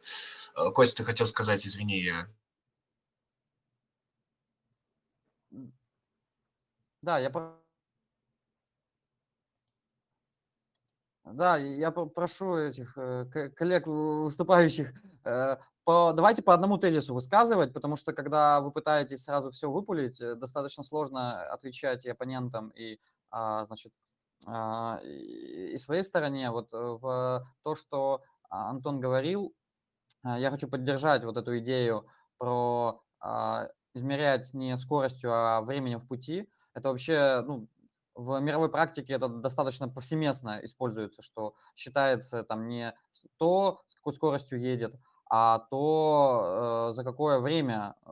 [0.56, 2.26] Э, Костя, ты хотел сказать, извини, я...
[7.02, 7.30] Да, я
[11.32, 14.92] Да, я прошу этих э, коллег выступающих,
[15.24, 20.20] э, по, давайте по одному тезису высказывать, потому что когда вы пытаетесь сразу все выпулить,
[20.20, 22.98] э, достаточно сложно отвечать и оппонентам, и,
[23.30, 23.92] а, значит,
[24.46, 26.50] а, и, своей стороне.
[26.50, 29.54] Вот в то, что Антон говорил,
[30.24, 32.06] я хочу поддержать вот эту идею
[32.38, 33.02] про
[33.94, 36.48] измерять не скоростью, а временем в пути.
[36.74, 37.68] Это вообще ну,
[38.18, 42.92] в мировой практике это достаточно повсеместно используется, что считается там не
[43.36, 44.96] то, с какой скоростью едет,
[45.30, 48.10] а то, э, за какое время, э,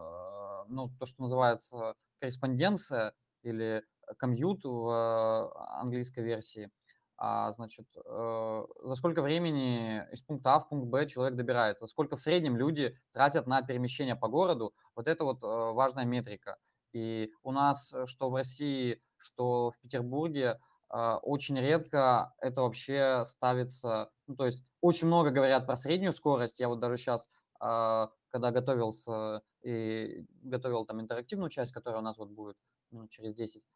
[0.69, 3.83] ну, то, что называется корреспонденция или
[4.19, 6.71] комьют в английской версии,
[7.19, 12.15] а, значит, э, за сколько времени из пункта А в пункт Б человек добирается, сколько
[12.17, 16.59] в среднем люди тратят на перемещение по городу, вот это вот э, важная метрика.
[16.93, 23.25] И у нас, э, что в России, что в Петербурге, а, очень редко это вообще
[23.27, 26.61] ставится, ну, то есть очень много говорят про среднюю скорость.
[26.61, 27.29] Я вот даже сейчас,
[27.61, 32.57] а, когда готовился и готовил там интерактивную часть, которая у нас вот будет
[32.93, 33.67] ну, через 10,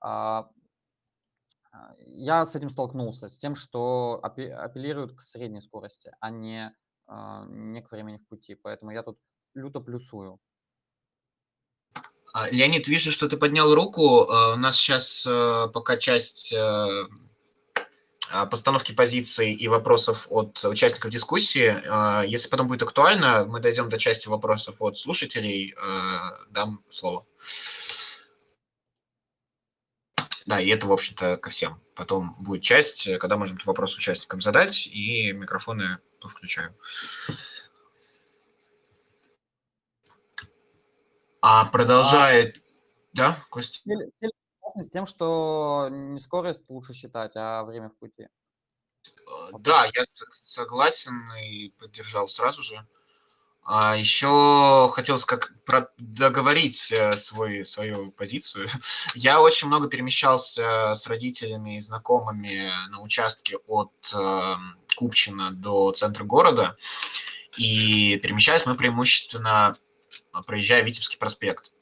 [0.00, 0.50] а,
[1.98, 6.74] я с этим столкнулся, с тем, что апеллируют к средней скорости, а не,
[7.08, 8.56] не к времени в пути.
[8.56, 9.20] Поэтому я тут
[9.54, 10.40] люто плюсую.
[12.32, 14.30] А, Леонид, вижу, что ты поднял руку.
[14.30, 17.06] А, у нас сейчас э, пока часть э,
[18.30, 22.26] а, постановки позиций и вопросов от участников дискуссии.
[22.26, 25.74] Если потом будет актуально, мы дойдем до части вопросов от слушателей.
[26.50, 27.26] Дам слово.
[30.46, 31.80] Да, и это, в общем-то, ко всем.
[31.94, 36.74] Потом будет часть, когда можем вопрос участникам задать, и микрофоны включаю.
[41.40, 42.56] А продолжает...
[42.56, 42.60] А...
[43.12, 43.80] Да, Костя?
[44.76, 48.28] с тем, что не скорость лучше считать, а время в пути.
[49.04, 52.86] Э, да, я согласен и поддержал сразу же.
[53.62, 55.52] А еще хотелось как
[55.98, 58.68] договорить э, свой, свою позицию.
[59.14, 64.54] Я очень много перемещался с родителями и знакомыми на участке от э,
[64.96, 66.76] Купчино до центра города.
[67.56, 69.74] И перемещались мы преимущественно а,
[70.46, 71.72] проезжая Витебский проспект.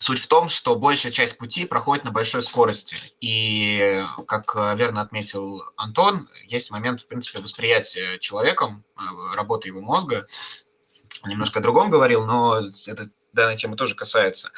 [0.00, 2.96] Суть в том, что большая часть пути проходит на большой скорости.
[3.20, 9.80] И, как э, верно отметил Антон, есть момент, в принципе, восприятия человеком, э, работы его
[9.80, 10.26] мозга.
[11.26, 14.50] Немножко о другом говорил, но это данной темы тоже касается.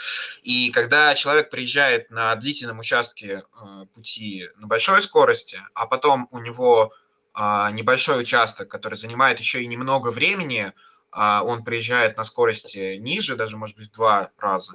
[0.43, 6.39] И когда человек приезжает на длительном участке э, пути на большой скорости, а потом у
[6.39, 6.93] него
[7.35, 10.73] э, небольшой участок, который занимает еще и немного времени,
[11.13, 14.75] он приезжает на скорости ниже, даже, может быть, два раза,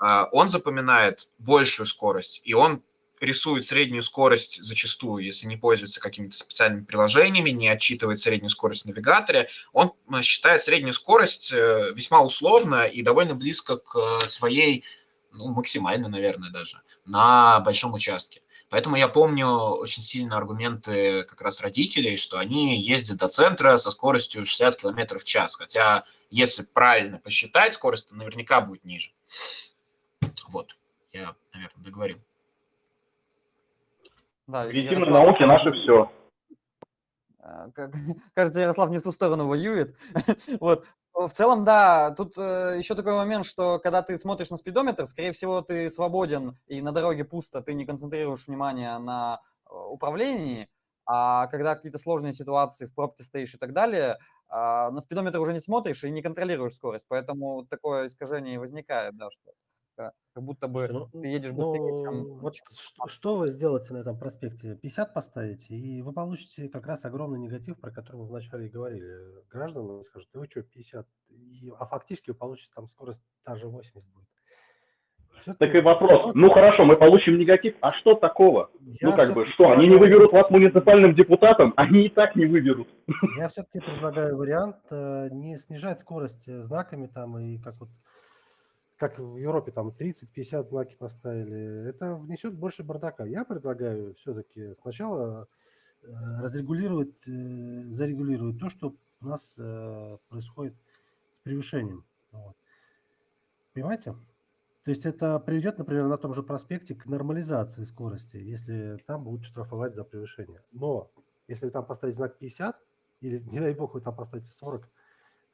[0.00, 2.82] э, он запоминает большую скорость, и он
[3.20, 8.86] рисует среднюю скорость зачастую, если не пользуется какими-то специальными приложениями, не отчитывает среднюю скорость в
[8.86, 14.84] навигаторе, он э, считает среднюю скорость э, весьма условно и довольно близко к э, своей,
[15.32, 18.42] ну, максимально, наверное, даже, на большом участке.
[18.70, 23.90] Поэтому я помню очень сильно аргументы как раз родителей, что они ездят до центра со
[23.90, 25.54] скоростью 60 км в час.
[25.56, 29.12] Хотя, если правильно посчитать, скорость наверняка будет ниже.
[30.48, 30.76] Вот,
[31.12, 32.18] я, наверное, договорил.
[34.46, 36.12] Да, Когнитивные науки наше все.
[37.38, 37.92] А, как,
[38.34, 39.96] кажется, Ярослав не в ту сторону воюет.
[40.60, 40.86] вот.
[41.14, 45.30] В целом, да, тут э, еще такой момент, что когда ты смотришь на спидометр, скорее
[45.30, 50.68] всего, ты свободен и на дороге пусто, ты не концентрируешь внимание на э, управлении,
[51.06, 54.18] а когда какие-то сложные ситуации в пробке стоишь и так далее,
[54.50, 54.54] э,
[54.90, 59.52] на спидометр уже не смотришь и не контролируешь скорость, поэтому такое искажение возникает, да, что
[59.96, 62.38] как будто бы ну, ты едешь быстрее, ну, чем...
[62.38, 64.76] Вот что, что вы сделаете на этом проспекте?
[64.76, 69.46] 50 поставите, и вы получите как раз огромный негатив, про который мы вначале и говорили.
[69.50, 71.06] Граждане скажут, да вы что, 50?
[71.30, 74.28] И, а фактически вы получите там скорость та же 80 будет.
[75.58, 76.32] Так и вопрос.
[76.34, 78.70] Ну хорошо, мы получим негатив, а что такого?
[78.80, 81.74] Я ну как бы, что, они не выберут вас муниципальным депутатом?
[81.76, 82.88] Они и так не выберут.
[83.36, 87.90] Я все-таки предлагаю вариант э, не снижать скорость э, знаками там и как вот
[88.96, 93.24] как в Европе там 30-50 знаки поставили, это внесет больше бардака.
[93.24, 95.48] Я предлагаю все-таки сначала
[96.02, 96.06] э,
[96.40, 100.74] разрегулировать, э, зарегулировать то, что у нас э, происходит
[101.32, 102.04] с превышением.
[102.30, 102.56] Вот.
[103.72, 104.14] Понимаете?
[104.84, 109.46] То есть это приведет, например, на том же проспекте к нормализации скорости, если там будут
[109.46, 110.62] штрафовать за превышение.
[110.72, 111.10] Но
[111.48, 112.78] если там поставить знак 50,
[113.22, 114.88] или, не дай бог, вы там поставите 40, а,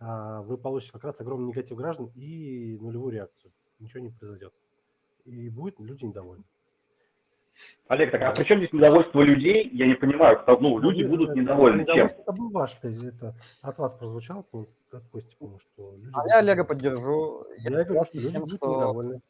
[0.01, 3.53] вы получите как раз огромный негатив граждан и нулевую реакцию.
[3.79, 4.53] Ничего не произойдет.
[5.27, 6.45] И будет люди недовольны.
[7.89, 9.69] Олег, так а при чем здесь недовольство людей?
[9.73, 12.07] Я не понимаю, ну, ну люди ну, будут недовольны чем?
[12.07, 16.11] Это был ваш тезис, это от вас прозвучало, от Кости, по что люди...
[16.15, 17.45] А я Олега поддержу.
[17.59, 18.77] Я, я говорю, что люди тем, будут что...
[18.77, 19.21] недовольны.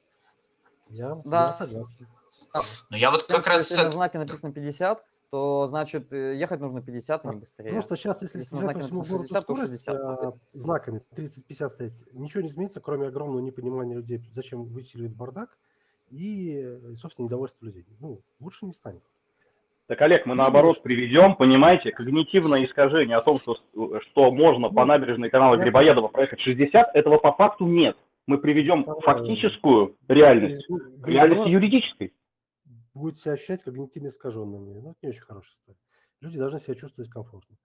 [0.90, 1.56] Я, да.
[1.58, 2.06] я согласен.
[2.52, 3.70] Но ну, я вот как раз...
[3.70, 7.70] Если на знаке написано 50, то значит э, ехать нужно 50, а не быстрее.
[7.70, 9.96] Просто сейчас, если, если на знаке написано 60, то 60.
[9.96, 15.56] А, знаками 30-50 стоять, ничего не изменится, кроме огромного непонимания людей, зачем высиливает бардак,
[16.10, 17.84] и, собственно, недовольство людей.
[18.00, 19.02] Ну, лучше не станет.
[19.86, 24.86] Так, Олег, мы наоборот приведем, понимаете, когнитивное искажение о том, что, что можно по ну,
[24.86, 27.96] набережной канала Грибоедова проехать 60, этого по факту нет.
[28.26, 30.64] Мы приведем фактическую реальность,
[31.04, 32.12] реальность юридической
[32.94, 34.80] будет себя ощущать когнитивно искаженными.
[34.80, 35.78] Ну, это не очень хорошая история.
[36.20, 37.56] Люди должны себя чувствовать комфортно.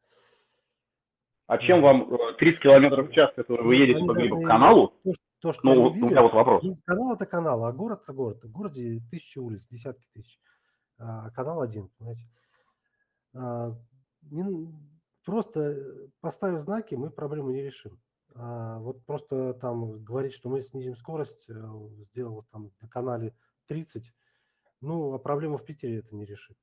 [1.48, 4.94] А чем вам 30 э, километров в час, которые вы ну, едете по каналу?
[5.04, 6.64] То, то, что ну, видят, у меня вот вопрос.
[6.64, 8.44] Ну, канал это канал, а город это город.
[8.44, 10.40] В городе тысячи улиц, десятки тысяч.
[10.98, 12.24] А канал один, понимаете.
[13.36, 13.76] А,
[14.32, 14.74] не,
[15.24, 18.00] просто поставив знаки, мы проблему не решим.
[18.34, 21.54] А вот просто там говорить, что мы снизим скорость, э,
[22.12, 23.34] сделал там на канале
[23.68, 24.14] 30,
[24.82, 26.58] ну, а проблему в Питере это не решит.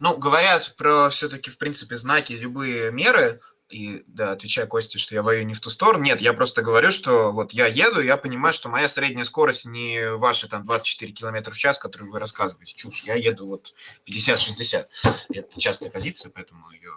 [0.00, 5.22] Ну, говоря про все-таки, в принципе, знаки, любые меры, и, да, отвечая Косте, что я
[5.22, 8.52] воюю не в ту сторону, нет, я просто говорю, что вот я еду, я понимаю,
[8.52, 13.04] что моя средняя скорость не ваши там 24 километра в час, которые вы рассказываете, чушь,
[13.04, 13.74] я еду вот
[14.06, 14.86] 50-60,
[15.30, 16.90] это частая позиция, поэтому ее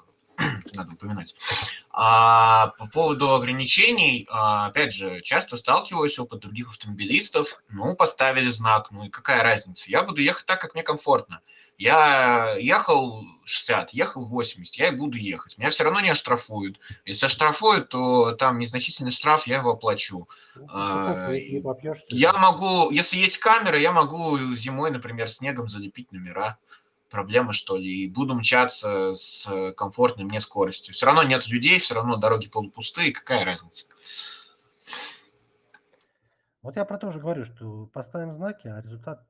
[0.75, 1.35] надо упоминать.
[1.91, 7.61] А по поводу ограничений, а, опять же, часто сталкиваюсь опыт других автомобилистов.
[7.69, 9.85] Ну, поставили знак, ну и какая разница?
[9.87, 11.41] Я буду ехать так, как мне комфортно.
[11.77, 15.57] Я ехал 60, ехал 80, я и буду ехать.
[15.59, 16.79] Меня все равно не оштрафуют.
[17.05, 20.27] Если оштрафуют, то там незначительный штраф, я его оплачу.
[20.55, 21.29] Ну, а,
[22.09, 26.57] я могу, если есть камера, я могу зимой, например, снегом залепить номера
[27.09, 30.93] проблема, что ли, и буду мчаться с комфортной мне скоростью.
[30.93, 33.87] Все равно нет людей, все равно дороги полупустые, какая разница?
[36.61, 39.21] Вот я про то же говорю, что поставим знаки, а результат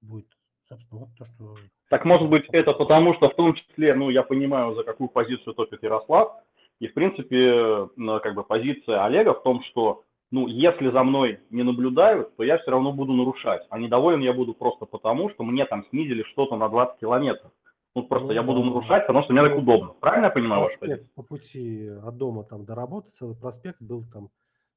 [0.00, 0.26] будет,
[0.68, 1.56] собственно, вот то, что...
[1.88, 5.54] Так может быть это потому, что в том числе, ну, я понимаю, за какую позицию
[5.54, 6.32] топит Ярослав,
[6.80, 7.88] и, в принципе,
[8.22, 10.02] как бы позиция Олега в том, что
[10.32, 13.66] ну, если за мной не наблюдают, то я все равно буду нарушать.
[13.68, 17.52] А недоволен я буду просто потому, что мне там снизили что-то на 20 километров.
[17.94, 19.92] Ну, просто ну, я буду нарушать, потому что мне так удобно.
[20.00, 24.30] Правильно я понимаю ваш По пути от дома там до работы целый проспект был там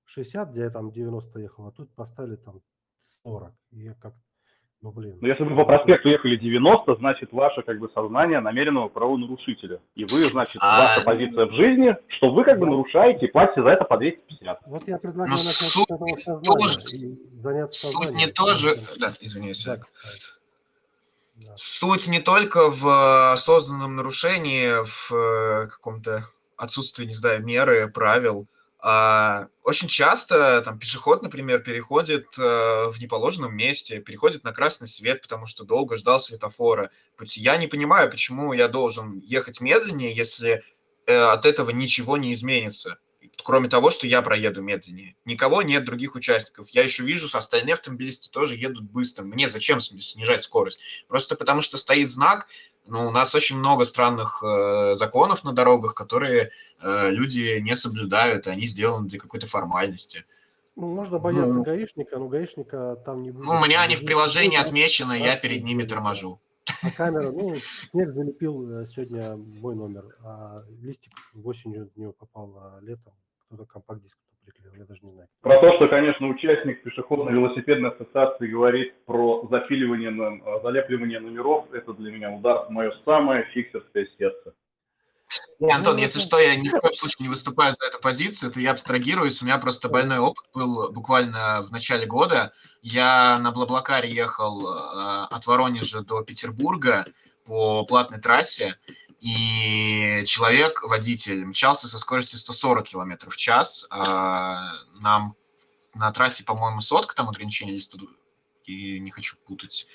[0.03, 2.59] 60, где я там 90 ехал, а тут поставили там
[3.23, 3.53] 40.
[3.71, 4.13] И я как,
[4.85, 5.17] ну блин.
[5.19, 9.79] Но если вы по проспекту ехали 90, значит ваше как бы сознание намеренного правонарушителя.
[9.95, 13.63] И вы, значит, А, ваша позиция в жизни, что вы как бы нарушаете и платите
[13.63, 14.59] за это по 250.
[14.67, 18.17] Вот я предлагаю Ну, начать с суть этого не сознания тоже- и заняться Суть сознанием.
[18.19, 18.79] не тоже...
[18.99, 19.59] Да, извиняюсь.
[19.61, 19.81] ставить.
[21.37, 21.53] Да.
[21.55, 26.25] Суть не только в э, осознанном нарушении, в э, каком-то
[26.57, 28.45] отсутствии, не знаю, меры, правил.
[28.87, 32.41] А очень часто там пешеход, например, переходит э,
[32.91, 36.91] в неположенном месте, переходит на красный свет, потому что долго ждал светофора.
[37.31, 40.63] Я не понимаю, почему я должен ехать медленнее, если
[41.07, 42.99] э, от этого ничего не изменится.
[43.43, 45.15] Кроме того, что я проеду медленнее.
[45.25, 46.69] Никого нет других участников.
[46.69, 49.23] Я еще вижу, что остальные автомобилисты тоже едут быстро.
[49.23, 50.79] Мне зачем сни- снижать скорость?
[51.07, 52.49] Просто потому что стоит знак.
[52.87, 58.45] Ну, у нас очень много странных э, законов на дорогах, которые э, люди не соблюдают,
[58.45, 60.23] и они сделаны для какой-то формальности.
[60.75, 61.63] Ну, можно бояться Ну.
[61.63, 63.45] гаишника, но гаишника там не будет.
[63.45, 66.39] Ну, у меня они в Будет приложении будет, отмечены, я перед ними торможу.
[66.83, 67.55] А камера, ну,
[67.91, 71.13] снег залепил э, сегодня мой номер, а листик
[71.43, 73.13] осенью в него попал, а летом
[73.47, 75.27] кто-то компакт-диск приклеил, я даже не знаю.
[75.41, 81.93] Про то, что, конечно, участник пешеходно-велосипедной ассоциации говорит про запиливание, нам- э, залепливание номеров, это
[81.93, 84.53] для меня удар в мое самое фиксерское сердце.
[85.59, 88.51] Не, Антон, Ну, если что, я ни в коем случае не выступаю за эту позицию,
[88.51, 89.41] это я абстрагируюсь.
[89.41, 92.53] У меня просто больной опыт был буквально в начале года.
[92.81, 97.05] Я на Блаблакаре ехал э, от Воронежа до Петербурга
[97.45, 98.75] по платной трассе,
[99.25, 103.87] и человек, водитель, мчался со скоростью 140 км в час.
[103.89, 104.69] А
[104.99, 105.35] нам
[105.95, 108.09] на трассе, по-моему, сотка там ограничение, тут-
[108.65, 109.87] и не хочу путать.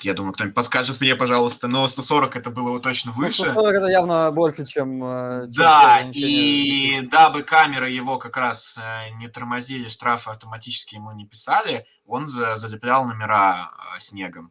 [0.00, 3.44] Я думаю, кто-нибудь подскажет мне, пожалуйста, но 140 это было точно Ну, выше.
[3.44, 9.10] 140 это явно больше, чем, э, чем Да, и дабы камеры его как раз э,
[9.18, 14.50] не тормозили, штрафы автоматически ему не писали, он за- залеплял номера э, снегом.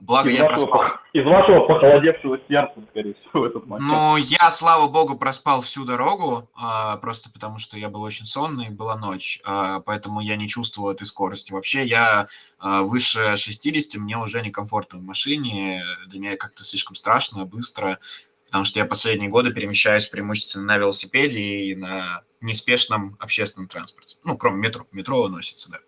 [0.00, 1.00] Благо Из я вашего, проспал.
[1.12, 3.88] из вашего похолодевшего сердца, скорее всего, в этот момент.
[3.88, 8.70] Ну, я, слава богу, проспал всю дорогу, а, просто потому что я был очень сонный,
[8.70, 11.52] была ночь, а, поэтому я не чувствовал этой скорости.
[11.52, 12.26] Вообще, я
[12.58, 17.98] а, выше 60, мне уже некомфортно в машине, для меня как-то слишком страшно, быстро,
[18.46, 24.16] потому что я последние годы перемещаюсь преимущественно на велосипеде и на неспешном общественном транспорте.
[24.24, 24.86] Ну, кроме метро.
[24.90, 25.78] Метро носится, да.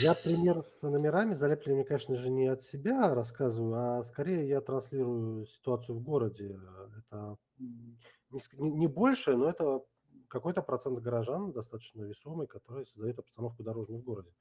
[0.00, 5.46] Я пример с номерами залепленными, конечно же, не от себя рассказываю, а скорее я транслирую
[5.46, 6.58] ситуацию в городе.
[6.98, 9.82] Это не, не- больше, но это
[10.28, 14.32] какой-то процент горожан, достаточно весомый, который создает обстановку дорожную в городе.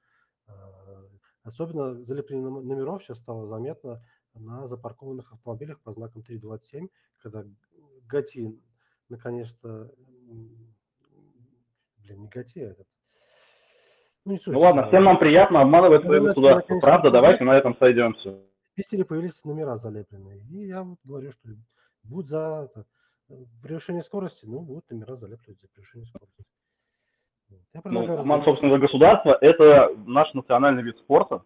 [0.48, 1.04] А,
[1.44, 4.02] Особенно залепление номеров сейчас стало заметно
[4.34, 6.88] на запаркованных автомобилях по знакам 327,
[7.18, 7.44] когда
[8.08, 8.58] ГАТИ
[9.10, 9.92] наконец-то,
[11.98, 12.88] блин, не ГАТИ, а этот,
[14.26, 14.38] ну.
[14.46, 16.80] Ну ладно, всем нам приятно обманывать свое государство.
[16.80, 18.32] Правда, давайте на этом сойдемся.
[18.72, 20.40] В Питере появились номера залепленные.
[20.50, 21.50] И я вот говорю, что
[22.04, 22.86] будут за это,
[23.30, 26.44] э, превышение скорости, ну, будут номера залепливать за превышение скорости.
[27.74, 31.44] Я Ну, обман собственного государства– это наш национальный вид спорта.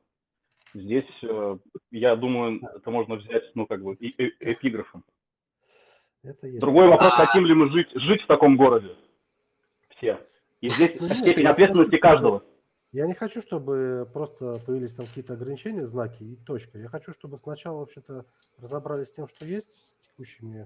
[0.73, 1.57] Здесь, э,
[1.91, 5.03] я думаю, это можно взять, ну, как бы, эпиграфом.
[6.23, 6.59] Это есть.
[6.59, 7.25] Другой вопрос, А.
[7.25, 8.95] хотим ли мы жить, жить в таком городе?
[9.89, 10.19] Все.
[10.61, 12.43] И здесь Ну, степень ответственности каждого.
[12.95, 16.77] Я не хочу, чтобы просто появились там какие-то ограничения, знаки и точка.
[16.77, 18.23] Я хочу, чтобы сначала вообще-то
[18.57, 20.65] разобрались с тем, что есть, с текущими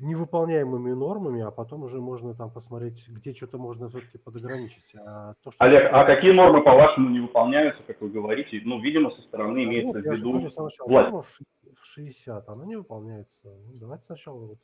[0.00, 4.82] невыполняемыми нормами, а потом уже можно там посмотреть, где что-то можно все-таки подограничить.
[4.96, 8.60] А то, что Олег, а какие нормы, по-вашему, не выполняются, как вы говорите?
[8.64, 11.10] Ну, видимо, со стороны А имеется вот в я же виду говорю сначала, власть.
[11.10, 11.44] норма в ши-
[11.80, 13.44] в 60, она не выполняется.
[13.44, 14.58] Ну, давайте сначала вот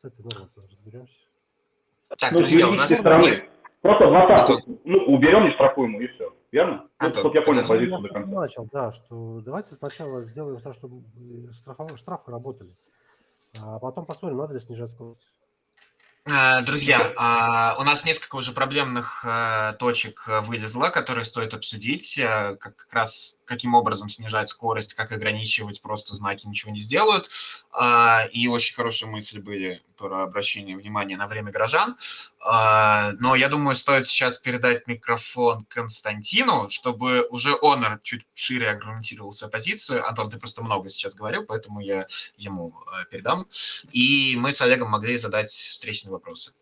[0.00, 1.14] с, этой нормой разберемся.
[2.20, 3.50] Так, Ну, друзья, у нас юридической
[3.80, 4.16] стороны.
[4.16, 4.64] есть...
[4.64, 6.32] Просто двадцатку, ну, уберем нештрафуемую, и все.
[6.52, 6.82] Верно?
[6.82, 7.90] Ну, Антон, чтоб я понял подожди.
[7.90, 8.40] позицию Я до с этого конца.
[8.40, 12.70] начал, да, что давайте сначала сделаем так, чтобы э, штрафовые штрафы работали,
[13.58, 15.26] а потом посмотрим, надо ли снижать скорость.
[16.26, 22.14] А, Друзья, а, у нас несколько уже проблемных а, точек а, вылезло, которые стоит обсудить.
[22.20, 27.30] Как как раз каким образом снижать скорость, как ограничивать, просто знаки ничего не сделают.
[27.72, 31.96] А, И очень хорошие мысли были про обращение внимания на время горожан.
[32.40, 39.32] А, Но я думаю, стоит сейчас передать микрофон Константину, чтобы уже он чуть шире аргументировал
[39.32, 40.06] свою позицию.
[40.08, 43.46] Антон, ты просто много сейчас говорил, поэтому я ему а, передам.
[43.90, 46.52] И мы с Олегом могли задать встречные вопросы.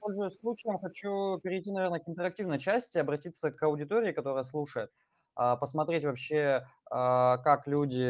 [0.00, 4.90] Пользуясь случаем, хочу перейти, наверное, к интерактивной части, обратиться к аудитории, которая слушает,
[5.34, 8.02] а, посмотреть вообще, как люди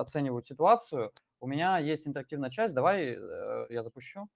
[0.00, 1.12] оценивают ситуацию.
[1.40, 4.28] У меня есть интерактивная часть, давай э, я запущу.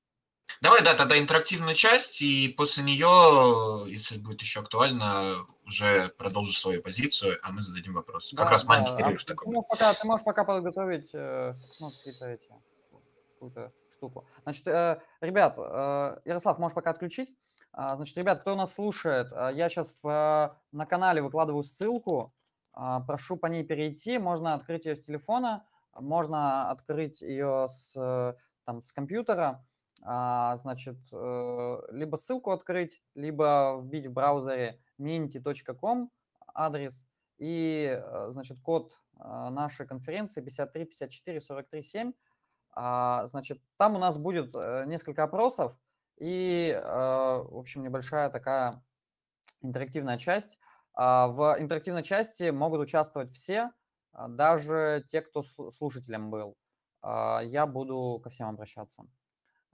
[0.60, 6.82] Давай, да, тогда интерактивную часть, и после нее, если будет еще актуально, уже продолжишь свою
[6.82, 8.36] позицию, а мы зададим вопросы.
[8.36, 8.96] Как Да, раз маленький да.
[8.96, 9.52] А перерыв ты такой.
[9.52, 12.48] можешь пока, ты можешь пока подготовить э, ну, какие-то эти,
[13.34, 14.26] какую-то штуку.
[14.44, 17.32] Значит, э, ребят, э, Ярослав, можешь пока отключить.
[17.72, 22.32] А, Значит, ребят, кто нас слушает, а, я сейчас на канале выкладываю ссылку.
[22.72, 24.18] А, Прошу по ней перейти.
[24.18, 25.66] Можно открыть ее с телефона,
[26.00, 28.34] можно открыть ее с, э,
[28.64, 29.64] там, с компьютера.
[30.02, 36.10] А, Значит, э, либо ссылку открыть, либо вбить в браузере minty.com
[36.54, 37.06] адрес
[37.38, 42.12] и, э, значит, код нашей конференции 53 54 43 7.
[42.72, 44.54] А, Значит, там у нас будет
[44.86, 45.78] несколько опросов
[46.18, 48.82] и, в общем, небольшая такая
[49.62, 50.58] интерактивная часть.
[50.94, 53.70] А, В интерактивной части могут участвовать все,
[54.28, 56.56] даже те, кто слу- слушателем был.
[57.02, 59.04] А, Я буду ко всем обращаться.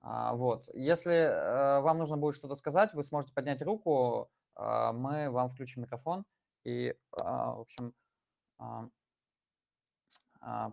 [0.01, 0.69] А, Вот.
[0.75, 5.83] Если э, вам нужно будет что-то сказать, вы сможете поднять руку, а, мы вам включим
[5.83, 6.25] микрофон
[6.65, 7.95] и, а, в общем,
[8.59, 8.89] а,
[10.41, 10.73] а,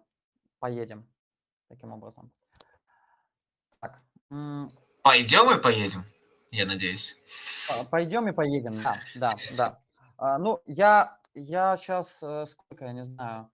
[0.59, 1.07] поедем
[1.67, 2.31] таким образом.
[3.79, 4.01] Так,
[5.03, 6.05] Пойдем и поедем,
[6.51, 7.15] я надеюсь.
[7.69, 8.81] а, пойдем и поедем.
[8.81, 9.79] Да, да, да.
[10.17, 12.17] А, Ну, я, я сейчас,
[12.49, 13.49] сколько, я не знаю,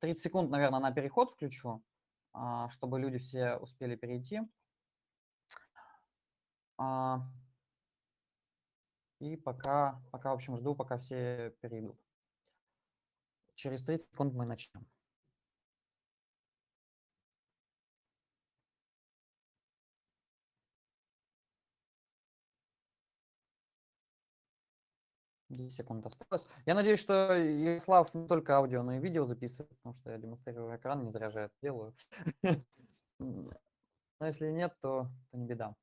[0.00, 1.82] 30 секунд, наверное, на переход включу,
[2.32, 4.40] а, чтобы люди все успели перейти.
[6.76, 7.20] А,
[9.20, 11.98] И пока, пока, в общем, жду, пока все перейдут.
[13.54, 14.86] Через 30 секунд мы начнем.
[25.54, 26.46] Десять секунд осталось.
[26.66, 30.76] Я надеюсь, что Ярослав не только аудио, но и видео записывает, потому что я демонстрирую
[30.76, 31.94] экран, не зря же я это делаю.
[34.20, 35.74] Но если нет, то, то не беда.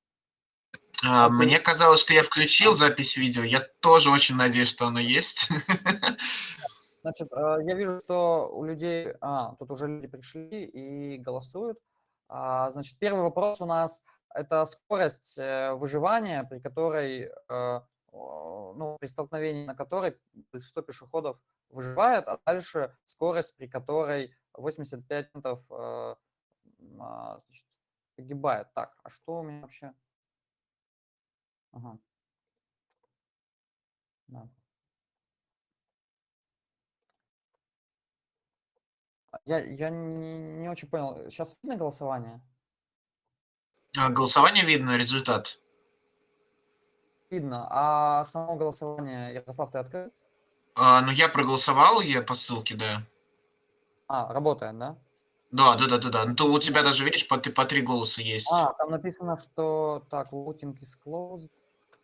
[1.04, 1.30] А.
[1.30, 3.44] Мне казалось, что я включил запись видео.
[3.44, 5.50] Я тоже очень надеюсь, что оно есть.
[7.02, 9.14] Значит, э, я вижу, что у людей...
[9.22, 11.80] А, тут уже люди пришли и голосуют.
[12.28, 14.04] А, Значит, первый вопрос у нас–
[14.34, 20.18] это скорость э, выживания, при которой, э, ну, при столкновении на которой
[20.52, 21.40] большинство пешеходов
[21.70, 26.16] выживает, а дальше скорость, при которой 85% э,
[27.00, 27.68] а, значит,
[28.16, 28.74] погибает.
[28.74, 29.94] Так, а что у меня вообще?
[31.72, 31.98] Ага.
[34.28, 34.50] Да.
[39.32, 41.30] А Я, я не, не очень понял.
[41.30, 42.42] Сейчас видно голосование?
[43.98, 45.60] А, Голосование видно, результат.
[47.32, 47.66] Видно.
[47.70, 50.12] А само голосование, Ярослав, ты открыл?
[50.76, 53.04] А, Ну, я проголосовал, я по ссылке, да.
[54.08, 54.98] А, работает, да?
[55.52, 56.26] Да, да, да, да, да.
[56.26, 58.48] Ну, то у тебя даже, видишь, по, ты- по три голоса есть.
[58.52, 61.52] А, там написано, что так, voting is closed,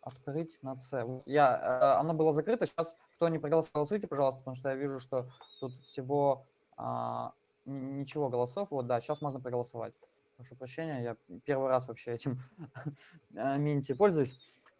[0.00, 1.04] открыть на C.
[1.26, 5.00] Я, э, оно было закрыто, сейчас кто не проголосовал, голосуйте, пожалуйста, потому что я вижу,
[5.00, 5.28] что
[5.60, 7.32] тут всего а,
[7.66, 8.68] ничего голосов.
[8.70, 9.92] Вот, да, сейчас можно проголосовать.
[10.36, 12.40] Прошу прощения, я первый раз вообще этим
[13.34, 14.38] э, Минти пользуюсь.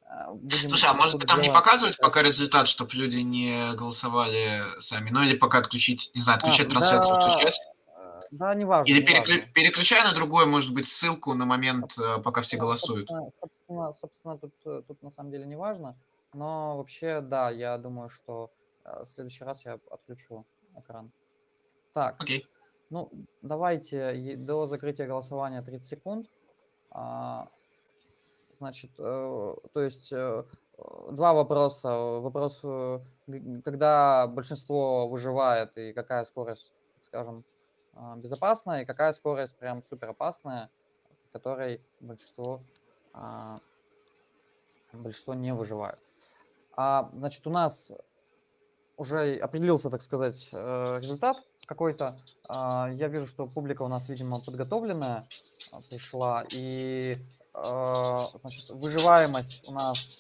[0.09, 4.81] Э, Будем Слушай, а может быть там не показывать пока результат, чтобы люди не голосовали
[4.81, 5.11] сами?
[5.11, 8.91] Ну или пока отключить, не знаю, отключать А, трансляцию да, э, Да, неважно.
[8.91, 9.33] Или неважно.
[9.35, 13.09] переклю- переключай на другой, может быть, ссылку на момент, э, пока все голосуют.
[13.09, 15.99] Собственно, собственно, собственно, тут, э, тут на самом деле не важно.
[16.33, 18.51] Но вообще, да, я думаю, что
[18.85, 20.47] э, в следующий раз я отключу
[20.77, 21.13] экран.
[21.93, 22.47] Так, Окей.
[22.91, 23.11] ну
[23.43, 26.27] давайте до закрытия голосования 30 секунд.
[28.59, 30.45] Значит, э, то есть э,
[30.79, 30.83] э,
[31.13, 31.97] два вопроса.
[31.97, 32.61] Вопрос,
[33.65, 37.45] когда большинство выживает и какая скорость, так скажем,
[37.95, 40.71] а, безопасная, и какая скорость прям супер опасная,
[41.33, 42.63] которой большинство,
[43.13, 43.59] а,
[44.93, 46.03] большинство не выживает.
[46.73, 47.93] А, значит, у нас
[48.97, 52.19] уже определился, так сказать, результат какой-то.
[52.49, 55.25] А, Я вижу, что публика у нас, видимо, подготовленная
[55.91, 56.45] пришла.
[56.51, 57.19] И,
[58.41, 60.13] значит, выживаемость у нас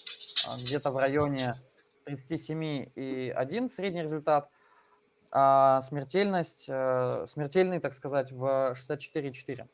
[0.46, 1.54] а, где-то в районе
[2.06, 4.50] 37,1 средний результат.
[5.30, 9.68] А смертельность, э, смертельный, так сказать, в 64,4.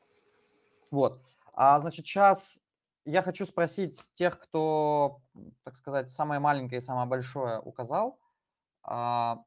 [0.91, 1.21] Вот.
[1.53, 2.61] А, значит, сейчас
[3.05, 5.21] я хочу спросить тех, кто,
[5.63, 8.19] так сказать, самое маленькое и самое большое указал.
[8.83, 9.45] А,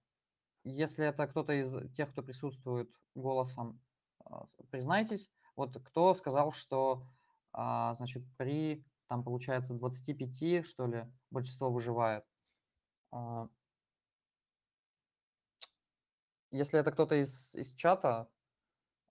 [0.63, 3.81] Если это кто-то из тех, кто присутствует голосом,
[4.69, 5.29] признайтесь.
[5.55, 7.03] Вот кто сказал, что,
[7.59, 12.23] а, значит, при, там, получается, 25, что ли, большинство выживает.
[13.11, 13.49] А,
[16.51, 18.29] Если это кто-то из, из чата,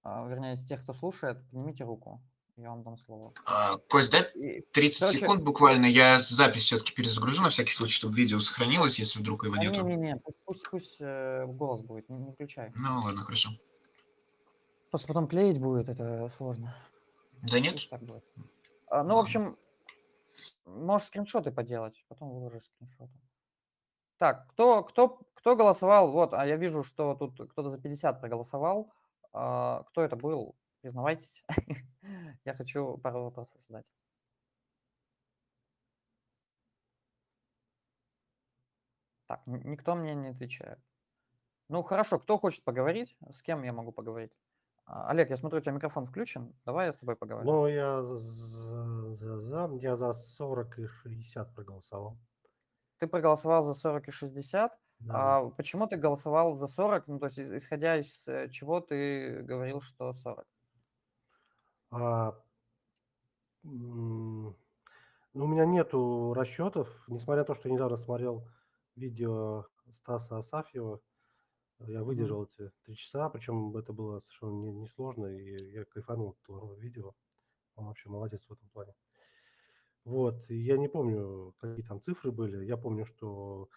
[0.05, 2.23] а, вернее, из тех, кто слушает, поднимите руку.
[2.57, 3.35] Я вам дам слово.
[3.45, 5.87] А, Кость, дай И, 30 короче, секунд буквально.
[5.87, 9.83] Я запись все-таки перезагружу на всякий случай, чтобы видео сохранилось, если вдруг его а, нету.
[9.83, 12.73] не-не-не, пусть, пусть, пусть, э, голос будет, не, не включай.
[12.77, 13.51] Ну ладно, хорошо.
[14.91, 16.75] Просто потом клеить будет, это сложно.
[17.51, 17.75] Да нет?
[17.75, 18.25] Пусть так будет.
[18.89, 19.21] А, ну, в Ладно.
[19.21, 19.59] общем,
[20.65, 23.13] можешь скриншоты поделать, потом выложишь скриншоты.
[24.19, 26.11] Так, кто, кто, кто голосовал?
[26.11, 28.93] Вот, а я вижу, что тут кто-то за 50 проголосовал.
[29.33, 30.57] А, кто это был?
[30.81, 31.45] Признавайтесь.
[32.45, 33.87] Я хочу пару вопросов задать.
[39.27, 40.79] Так, никто мне не отвечает.
[41.69, 43.17] Ну, хорошо, кто хочет поговорить?
[43.29, 44.33] С кем я могу поговорить?
[44.87, 46.55] А, Олег, я смотрю, у тебя микрофон включен.
[46.65, 47.47] Давай я с тобой поговорю.
[47.47, 52.17] Ну, я за, за, за- я за 40 и 60 проголосовал.
[52.99, 54.79] Ты проголосовал за 40 и 60.
[55.01, 55.39] Да.
[55.39, 57.09] А почему ты голосовал за 40?
[57.09, 60.47] Ну, то есть, исходя из э, чего ты говорил, что 40?
[61.91, 62.39] А,
[63.65, 64.55] ну,
[65.35, 68.49] у меня нету расчетов, несмотря на то, что я недавно смотрел
[68.95, 71.01] видео Стаса Асафьева,
[71.81, 76.43] я выдержал эти три часа, причем это было совершенно не- несложно, и я кайфанул от
[76.43, 77.15] этого видео.
[77.77, 78.95] Он вообще молодец в этом плане.
[80.05, 82.65] Вот, я не помню, какие там цифры были.
[82.65, 83.69] Я помню, что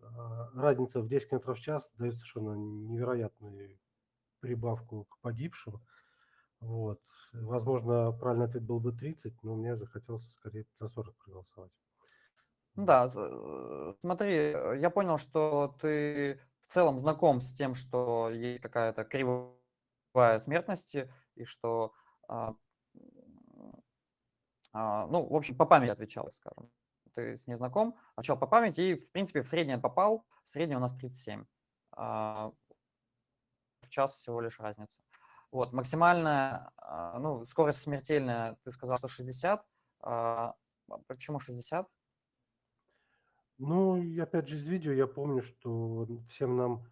[0.00, 3.78] а, разница в 10 км в час дает совершенно невероятную
[4.40, 5.80] прибавку к погибшим.
[6.60, 7.00] Вот.
[7.32, 11.72] Возможно, правильный ответ был бы 30, но мне захотелось скорее за 40 проголосовать.
[12.74, 18.60] Да, э, смотри, э, я понял, что ты в целом знаком с тем, что есть
[18.60, 21.94] какая-то кривая смертности, и что,
[22.28, 22.56] а,
[24.74, 26.70] а, ну, в общем, по памяти отвечал, скажем.
[27.14, 30.76] Ты с ней знаком, отвечал по памяти, и, в принципе, в среднее попал, в среднее
[30.76, 31.46] у нас 37.
[31.92, 32.52] А,
[33.80, 35.00] в час всего лишь разница.
[35.50, 39.64] Вот, максимальная, а, ну, скорость смертельная, ты сказал, что 60.
[40.00, 40.54] а,
[40.90, 41.88] а Почему 60?
[43.58, 46.84] Ну, и опять же, из видео я помню, что всем нам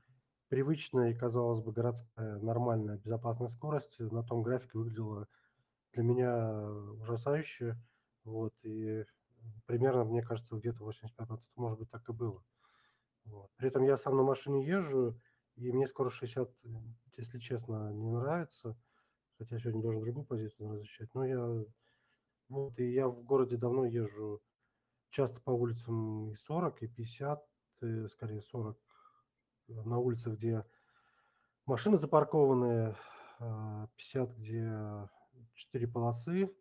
[0.48, 5.28] привычная и, казалось бы, городская нормальная безопасная скорость на том графике выглядела
[5.92, 6.68] для меня
[7.00, 7.76] ужасающе.
[8.24, 9.04] Вот, и
[9.66, 12.42] примерно, мне кажется, где-то 85% может быть так и было.
[13.24, 13.50] Вот.
[13.56, 15.20] При этом я сам на машине езжу,
[15.54, 16.50] и мне скорость 60,
[17.16, 18.76] если честно, не нравится.
[19.38, 21.14] Хотя сегодня должен другую позицию защищать.
[21.14, 21.64] Но я,
[22.48, 24.42] вот, и я в городе давно езжу
[25.16, 27.48] часто по улицам и 40, и 50,
[27.80, 28.78] э, скорее 40
[29.66, 30.66] на улицах, где
[31.64, 32.94] машины запаркованы,
[33.38, 35.08] а, 50, где
[35.54, 36.54] 4 полосы,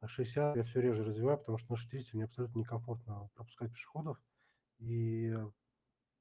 [0.00, 4.20] а 60 я все реже развиваю, потому что на 60 мне абсолютно некомфортно пропускать пешеходов.
[4.78, 5.32] И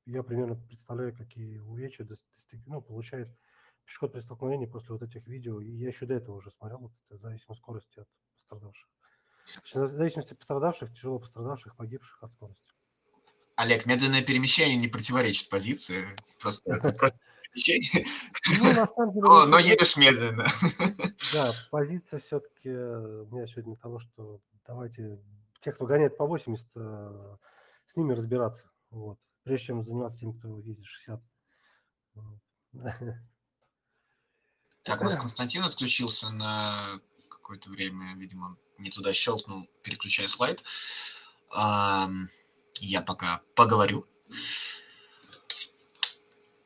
[0.05, 3.35] я примерно представляю, какие увечья дос- достиг- ну, получает
[3.85, 5.59] пешеход при столкновении после вот этих видео.
[5.61, 8.87] И я еще до этого уже смотрел вот это зависимость скорости от пострадавших.
[9.45, 12.63] В зависимости от пострадавших, тяжело пострадавших, погибших от скорости.
[13.55, 16.05] Олег, медленное перемещение не противоречит позиции.
[16.39, 16.63] Просто
[17.53, 18.05] перемещение.
[18.59, 20.47] Ну, на самом деле, Но едешь медленно.
[21.33, 25.19] Да, позиция все-таки у меня сегодня того, что давайте
[25.59, 27.37] тех, кто гоняет по 80, э,
[27.85, 28.69] с ними разбираться.
[28.89, 29.19] Вот.
[29.43, 31.21] Прежде чем заниматься тем, кто ездит 60.
[32.15, 32.39] Вот.
[34.83, 40.63] Так, у нас Константин отключился на какое-то время, видимо, не туда щелкнул, переключая слайд.
[41.53, 44.05] Я пока поговорю.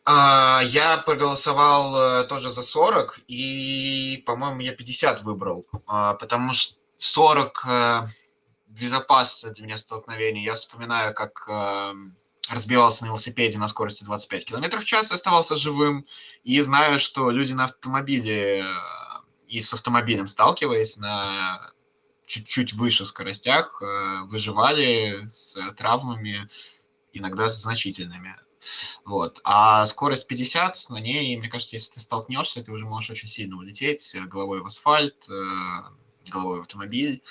[0.06, 6.76] А, Я проголосовал э, тоже за 40, и, по-моему, я 50 выбрал, а, потому что
[7.00, 8.08] 40 э,
[8.68, 10.44] безопасно для меня столкновений.
[10.44, 12.16] Я вспоминаю, как эм,
[12.50, 16.06] разбивался на велосипеде на скорости 25 км в час оставался живым.
[16.44, 18.66] И знаю, что люди на автомобиле э,
[19.48, 21.72] и с автомобилем сталкиваясь на
[22.26, 26.50] чуть-чуть выше скоростях, э, выживали с травмами,
[27.14, 28.36] иногда значительными.
[29.06, 29.42] Вот.
[29.44, 33.58] А скорость 50, на ней, мне кажется, если ты столкнешься, ты уже можешь очень сильно
[33.58, 37.22] улететь э, головой в асфальт, э, головой в автомобиль.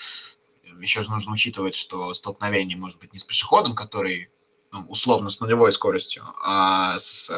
[0.80, 4.30] Еще же нужно учитывать, что столкновение может быть не с пешеходом, который
[4.72, 7.30] ну, условно с нулевой скоростью, а с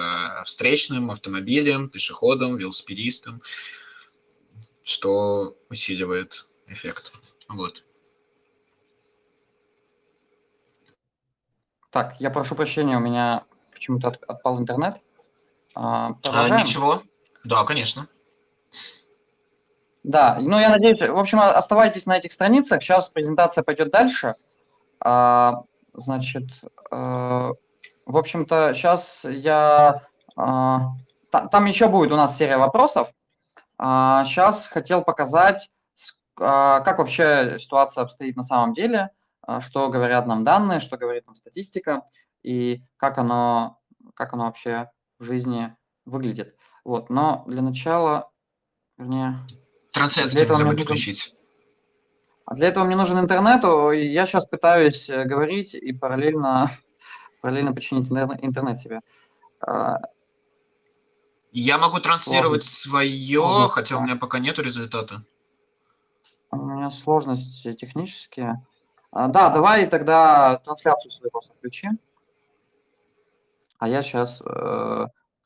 [0.47, 3.43] встречным автомобилем, пешеходом, велосипедистом,
[4.83, 7.13] что усиливает эффект.
[7.49, 7.85] Вот.
[11.91, 15.01] Так, я прошу прощения, у меня почему-то от- отпал интернет.
[15.75, 17.03] А, А, ничего.
[17.45, 18.09] Да, конечно.
[20.03, 22.83] Да, ну я надеюсь, в общем, оставайтесь на этих страницах.
[22.83, 24.35] Сейчас презентация пойдет дальше.
[25.01, 25.63] А,
[25.95, 26.45] значит,
[26.91, 27.51] э,
[28.07, 30.07] в общем-то, сейчас я...
[30.37, 30.93] а,
[31.31, 33.11] та- там еще будет у нас серия вопросов.
[33.79, 35.76] сейчас хотел показать, а,
[36.80, 39.11] как вообще ситуация обстоит на самом деле,
[39.43, 42.03] а, что говорят нам данные, что говорит нам статистика
[42.43, 43.80] и как оно,
[44.14, 45.74] как оно вообще в жизни
[46.05, 46.57] выглядит.
[46.84, 48.30] Вот, но для начала,
[48.99, 49.39] вернее,
[49.93, 51.34] Трансляцию этого мне забудь нужен- включить.
[52.45, 53.62] а для этого мне нужен интернет.
[53.95, 56.70] Я сейчас пытаюсь э, говорить и параллельно,
[57.41, 59.01] параллельно починить интернет, себе.
[59.61, 59.99] А,
[61.51, 62.82] Я могу транслировать Сложность.
[62.82, 65.24] свое, Сложность, хотя у меня пока нету результата.
[66.53, 68.65] У меня сложности технические.
[69.11, 71.89] А, Да, давай тогда трансляцию свою просто включи.
[73.79, 74.43] А я сейчас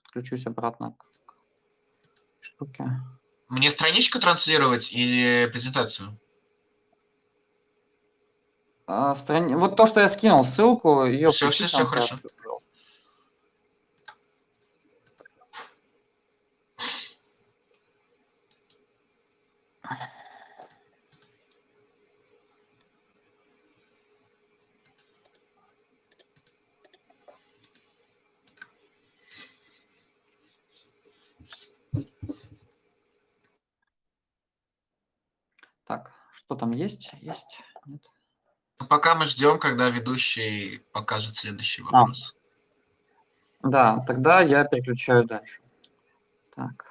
[0.04, 2.84] подключусь обратно к штуке.
[3.48, 6.16] Мне страничку транслировать или презентацию?
[8.86, 12.16] А, страни- Вот то, что я скинул, ссылку, ее всё, всё, трансляцию, хорошо.
[12.36, 12.66] пожалуйста.
[35.86, 36.12] Так,
[36.50, 37.12] что там есть?
[37.20, 37.60] Есть?
[37.86, 38.02] Нет?
[38.88, 42.00] Пока мы ждем, когда ведущий покажет следующий А.
[42.00, 42.34] вопрос.
[43.62, 45.60] Да, тогда я переключаю дальше.
[46.56, 46.86] Так.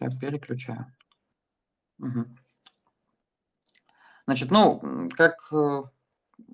[0.00, 0.92] Я переключаю.
[1.98, 2.36] Мгм.
[4.26, 5.82] Значит, ну, как э,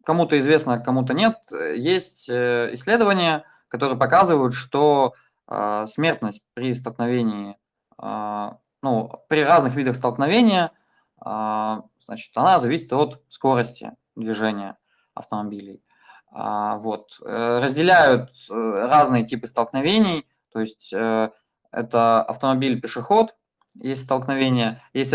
[0.05, 1.39] кому-то известно, кому-то нет,
[1.75, 5.15] есть э, исследования, которые показывают, что
[5.47, 7.57] а, смертность при столкновении,
[7.97, 10.73] а, ну, при разных видах столкновения,
[11.21, 14.77] а, значит, она зависит от скорости движения
[15.15, 15.83] автомобилей.
[16.31, 17.19] А, Вот.
[17.25, 21.31] э, Разделяют э, разные типы столкновений, то есть э,
[21.71, 23.35] это автомобиль-пешеход,
[23.75, 25.15] есть столкновение, есть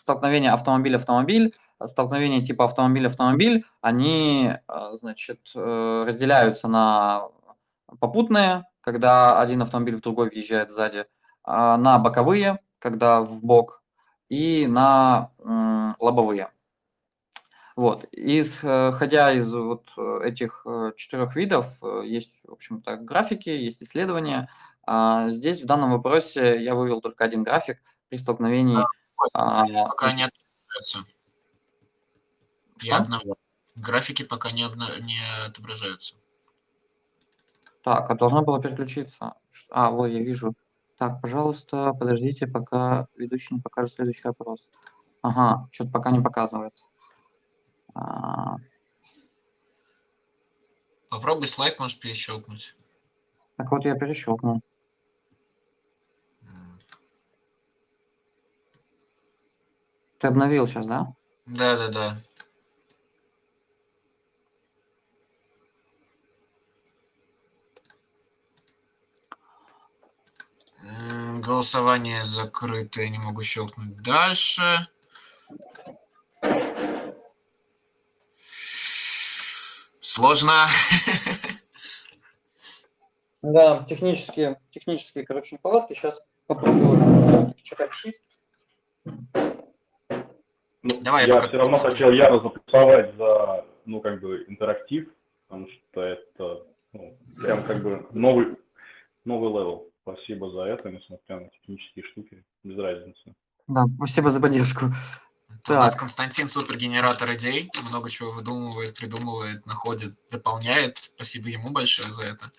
[0.00, 1.54] столкновение автомобиль-автомобиль,
[1.86, 4.54] столкновения типа автомобиль-автомобиль, они,
[5.00, 7.28] значит, разделяются на
[8.00, 11.06] попутные, когда один автомобиль в другой въезжает сзади,
[11.50, 13.82] а, на боковые, когда в бок,
[14.28, 15.30] и на
[15.98, 16.50] лобовые.
[17.76, 18.06] Вот.
[18.10, 24.50] Исходя из вот э, этих э, четырех видов, э, есть, в общем-то, графики, есть исследования.
[24.84, 28.84] А, Здесь в данном вопросе я вывел только один график при столкновении.
[29.32, 31.04] а, Пока не отображаются.
[32.78, 33.36] Что?
[33.76, 36.16] Графики пока не, обна- не отображаются.
[37.84, 39.34] Так, а должно было переключиться.
[39.70, 40.54] А, вот я вижу.
[40.98, 44.68] Так, пожалуйста, подождите, пока ведущий не покажет следующий вопрос.
[45.22, 46.74] Ага, что-то пока не показывает.
[47.94, 48.56] А,
[51.08, 52.74] Попробуй слайд, можешь перещелкнуть.
[53.56, 54.60] Так вот я перещелкнул.
[60.18, 61.14] Ты обновил сейчас, да?
[61.46, 62.16] Да, да, да.
[71.40, 74.62] Голосование закрыто, я не могу щелкнуть дальше.
[80.00, 80.52] Сложно.
[83.40, 85.94] Да, технические, технические, короче, неполадки.
[85.94, 88.16] Сейчас попробую решить.
[90.82, 95.08] Ну, Давай, я я пока- все равно хотел яро заплюсовать за, ну, как бы, интерактив,
[95.46, 98.56] потому что это, ну, прям как бы новый,
[99.24, 99.87] новый level.
[100.12, 103.34] Спасибо за это, несмотря на технические штуки, без разницы.
[103.66, 104.86] Да, спасибо за поддержку.
[104.86, 106.00] У нас Так.
[106.00, 110.96] Константин супергенератор идей, много чего выдумывает, придумывает, находит, дополняет.
[110.98, 112.50] Спасибо ему большое за это.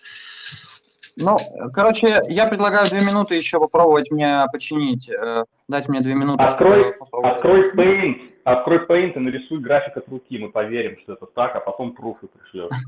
[1.16, 1.36] Ну,
[1.74, 5.08] короче, я предлагаю две минуты еще попробовать мне починить.
[5.08, 6.44] э, Дать мне две минуты.
[6.44, 11.56] Открой, открой Paint, открой Paint и нарисуй график от руки, мы поверим, что это так,
[11.56, 12.70] а потом пруфы пришлешь.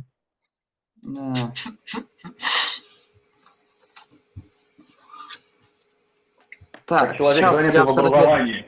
[1.04, 1.52] Да.
[6.98, 8.66] Так, Человек сейчас занят я образовании.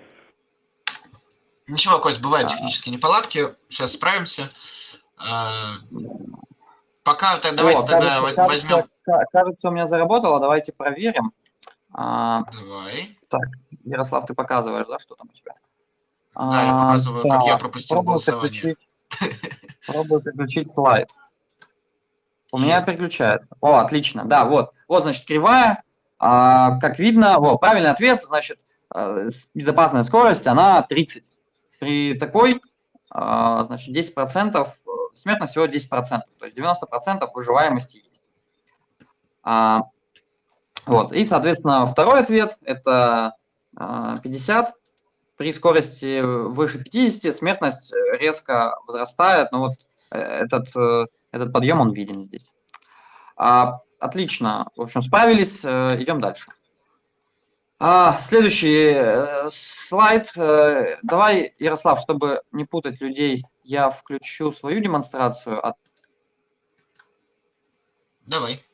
[1.67, 2.55] Ничего, Кость, бывают А.
[2.55, 3.55] технические неполадки.
[3.69, 4.51] Сейчас справимся.
[5.17, 5.75] А,
[7.03, 8.89] Пока так, давайте О, тогда кажется, во- кажется, возьмем.
[9.05, 10.41] ка- кажется, у меня заработало.
[10.41, 11.33] Давайте проверим.
[11.93, 13.19] А, Давай.
[13.85, 15.53] Ярослав, ты показываешь, да, что там у тебя?
[16.35, 18.51] Да, я А, показываю, как я так, пропустил Пробую голосование.
[18.51, 18.89] переключить,
[19.87, 21.11] пробую переключить слайд.
[22.53, 22.87] У меня Есть.
[22.87, 23.55] переключается.
[23.61, 24.25] О, отлично.
[24.25, 24.73] Да, вот.
[24.89, 25.83] Вот, значит, кривая.
[26.27, 28.59] А, как видно, вот, правильный ответ, значит,
[28.95, 31.23] э, безопасная скорость, она 30.
[31.79, 32.63] При такой,
[33.11, 38.25] а, значит, 10%, э, смертность всего 10%, то есть 90% выживаемости есть.
[39.43, 39.83] А,
[40.87, 43.35] вот, и, соответственно, второй ответ– это
[43.77, 44.73] а, 50.
[45.37, 49.73] При скорости выше 50 смертность резко возрастает, но вот
[50.11, 50.69] э, этот,
[51.33, 52.51] этот подъем, он виден здесь.
[54.05, 56.47] Отлично, в общем, справились, э, идем дальше.
[57.79, 60.33] А, следующий слайд.
[61.03, 65.61] Давай, Ярослав, чтобы не путать людей, я включу свою демонстрацию.
[68.27, 68.65] Давай.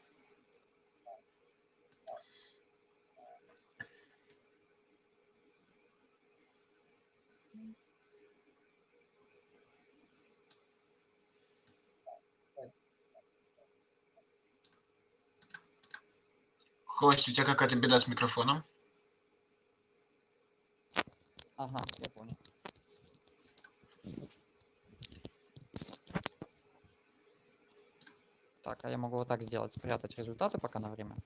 [17.01, 18.63] Кость, у тебя какая-то беда с микрофоном?
[21.57, 22.37] Ага, я понял.
[28.63, 31.17] Так, а я могу вот так сделать, спрятать результаты пока на время.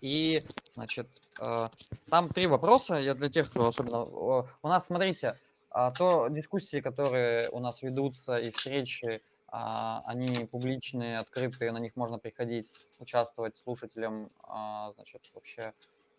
[0.00, 0.40] И,
[0.70, 1.08] значит,
[1.40, 1.68] э,
[2.08, 2.94] там три вопроса.
[2.94, 4.04] Я для тех, кто особенно...
[4.04, 5.36] У нас, смотрите,
[5.70, 9.20] а, то дискуссии, которые у нас ведутся, и встречи,
[9.56, 15.72] они публичные, открытые, на них можно приходить, участвовать слушателям, а, значит, вообще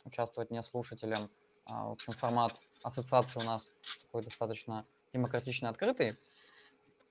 [0.06, 1.30] участвовать не слушателям.
[1.66, 3.74] А, в общем, формат ассоциации у нас
[4.04, 6.18] такой достаточно демократично открытый.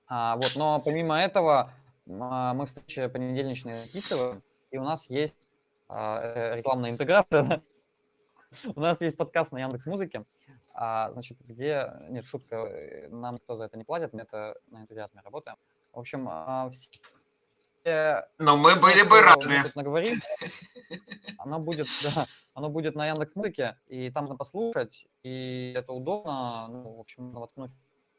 [0.09, 1.73] Вот, но помимо этого
[2.05, 5.49] мы встречи понедельничные записываем, и у нас есть
[5.89, 7.63] э, рекламная интеграция.
[8.75, 10.23] У нас есть подкаст на Яндекс Музыке,
[10.73, 15.21] значит, где, нет, шутка, э, нам кто за это не платит, мы это на энтузиазме
[15.21, 15.57] работаем.
[15.95, 18.27] В общем, а, все...
[18.37, 19.71] Но мы были бы рады.
[19.75, 20.19] наговорим,
[21.37, 26.67] оно будет, да, оно будет на Яндекс Музыке, и там можно послушать, и это удобно,
[26.67, 27.71] ну, в общем, воткнуть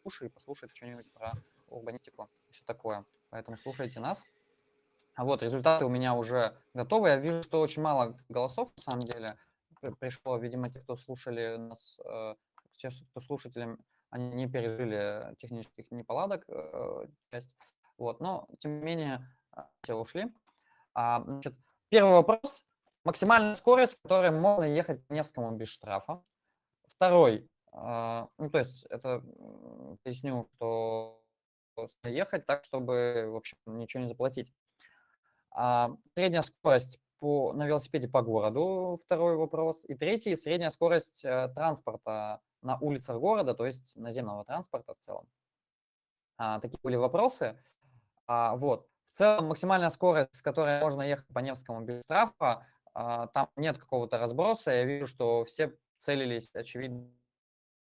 [0.04, 1.32] уши и послушать что-нибудь про
[1.68, 3.04] урбанистику и все такое.
[3.28, 4.24] Поэтому слушайте нас.
[5.14, 7.08] А вот результаты у меня уже готовы.
[7.08, 9.36] Я вижу, что очень мало голосов на самом деле
[9.98, 10.38] пришло.
[10.38, 12.34] Видимо, те, кто слушали нас, э,
[12.74, 13.78] те, кто слушателям
[14.10, 17.50] они не пережили технических неполадок, э, часть.
[17.98, 20.26] Вот, но, тем не менее, а, все ушли.
[20.94, 21.54] А, значит,
[21.88, 22.64] первый вопрос.
[23.04, 26.22] Максимальная скорость, с которой можно ехать по Невскому без штрафа.
[26.88, 27.48] Второй.
[27.72, 29.22] А, ну, то есть, это,
[30.02, 31.22] поясню, что
[32.04, 34.52] ехать так, чтобы, в общем, ничего не заплатить.
[35.50, 39.84] А, средняя скорость по, на велосипеде по городу, второй вопрос.
[39.86, 45.28] И третий, средняя скорость э, транспорта на улицах города, то есть наземного транспорта в целом.
[46.38, 47.58] А, такие были вопросы.
[48.26, 48.88] А, вот.
[49.04, 53.78] В целом максимальная скорость, с которой можно ехать по Невскому без штрафа, а, там нет
[53.78, 54.72] какого-то разброса.
[54.72, 57.10] Я вижу, что все целились, очевидно,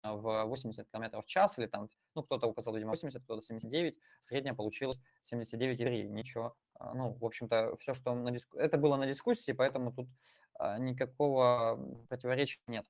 [0.03, 4.55] в 80 км в час, или там, ну, кто-то указал, видимо, 80, кто-то 79, средняя
[4.55, 6.57] получилась 79,3, ничего.
[6.75, 8.59] А, ну, в общем-то, все, что на диску...
[8.59, 10.09] это было на дискуссии, поэтому тут
[10.55, 12.87] а, никакого противоречия нет.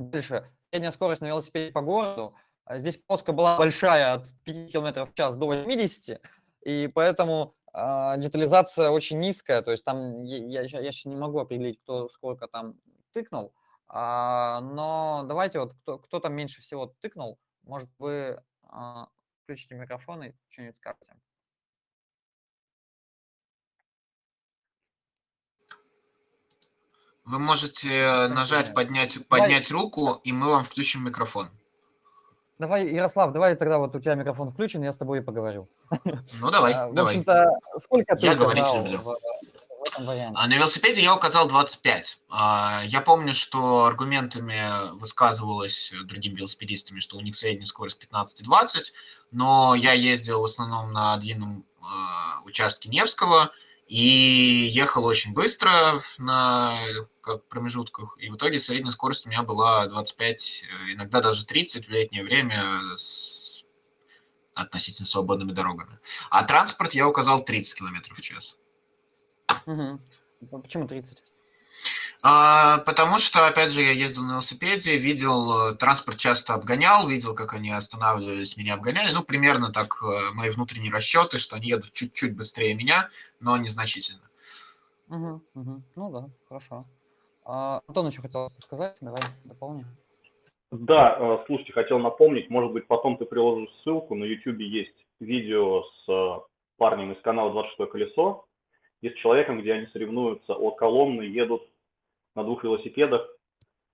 [0.00, 0.46] Дальше.
[0.70, 2.34] Средняя скорость на велосипеде по городу.
[2.64, 6.20] А, здесь полоска была большая, от 5 км в час до 80,
[6.62, 9.60] и поэтому э, детализация очень низкая.
[9.60, 12.76] То есть там я, я, я сейчас не могу определить, кто сколько там
[13.12, 13.52] тыкнул.
[13.88, 19.08] А, но давайте вот, кто, кто там меньше всего тыкнул, может вы а,
[19.42, 21.14] включите микрофон и что-нибудь скажете.
[27.30, 31.48] Вы можете нажать, поднять, поднять руку, и мы вам включим микрофон.
[32.58, 35.68] Давай, Ярослав, давай тогда вот у тебя микрофон включен, я с тобой и поговорю.
[36.40, 37.12] Ну, давай, В давай.
[37.14, 38.98] общем-то, сколько ты Я говорить люблю.
[38.98, 40.34] в, в этом варианте?
[40.36, 42.18] А на велосипеде я указал 25.
[42.30, 48.44] А, Я помню, что аргументами высказывалось другими велосипедистами, что у них средняя скорость 15 и
[48.44, 48.92] 20,
[49.30, 53.52] но я ездил в основном на длинном а, участке Невского,
[53.90, 56.78] и ехал очень быстро на
[57.22, 61.88] как промежутках, и в итоге средняя скорость у меня была 25, э, иногда даже 30
[61.88, 63.64] в летнее время с
[64.54, 65.98] относительно свободными дорогами.
[66.30, 68.56] А транспорт я указал 30 км в час.
[69.66, 70.00] Угу.
[70.62, 71.24] Почему 30?
[72.22, 77.34] А, потому что, опять же, я ездил на велосипеде, видел, э, транспорт часто обгонял, видел,
[77.34, 79.12] как они останавливались, меня обгоняли.
[79.14, 83.08] Ну, примерно так э, мои внутренние расчеты, что они едут чуть-чуть быстрее меня,
[83.40, 84.28] но незначительно.
[85.08, 85.82] Угу, угу.
[85.96, 86.84] Ну да, хорошо.
[87.46, 89.86] А, Антон еще хотел сказать, давай дополни.
[90.70, 95.84] Да, э, слушайте, хотел напомнить, может быть, потом ты приложишь ссылку, на YouTube есть видео
[96.04, 96.44] с
[96.76, 98.44] парнем из канала «26 колесо»,
[99.00, 101.62] и с человеком, где они соревнуются от Коломны, едут
[102.34, 103.28] на двух велосипедах.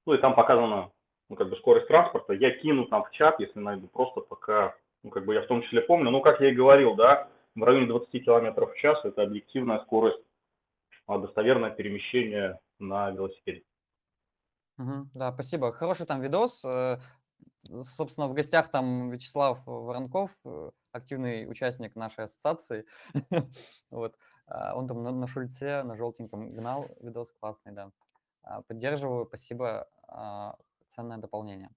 [0.06, 0.90] Ну и там показана
[1.28, 2.32] ну, как бы скорость транспорта.
[2.34, 5.62] Я кину там в чат, если найду, просто пока, ну как бы я в том
[5.62, 6.10] числе помню.
[6.10, 10.22] Ну как я и говорил, да, в районе 20 км в час это объективная скорость,
[11.06, 13.64] а достоверное перемещение на велосипеде.
[14.76, 15.10] Мгм.
[15.14, 15.72] Да, спасибо.
[15.72, 16.64] Хороший там видос.
[16.64, 16.98] э,
[17.62, 22.84] Собственно, в гостях там Вячеслав Воронков, э, активный участник нашей ассоциации.
[23.90, 24.14] Вот.
[24.46, 26.88] А, Он там на, на шульце, на желтеньком гнал.
[27.00, 27.90] Видос классный, да.
[28.46, 29.88] А, Поддерживаю, спасибо.
[30.08, 30.56] а,
[30.88, 31.70] Ценное дополнение.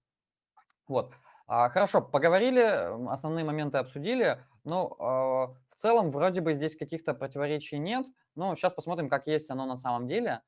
[0.87, 1.13] Вот.
[1.47, 2.61] А, Хорошо, поговорили,
[3.09, 4.43] основные моменты обсудили.
[4.63, 8.05] Ну, а, в целом, вроде бы здесь каких-то противоречий нет.
[8.35, 10.41] Но сейчас посмотрим, как есть оно на самом деле.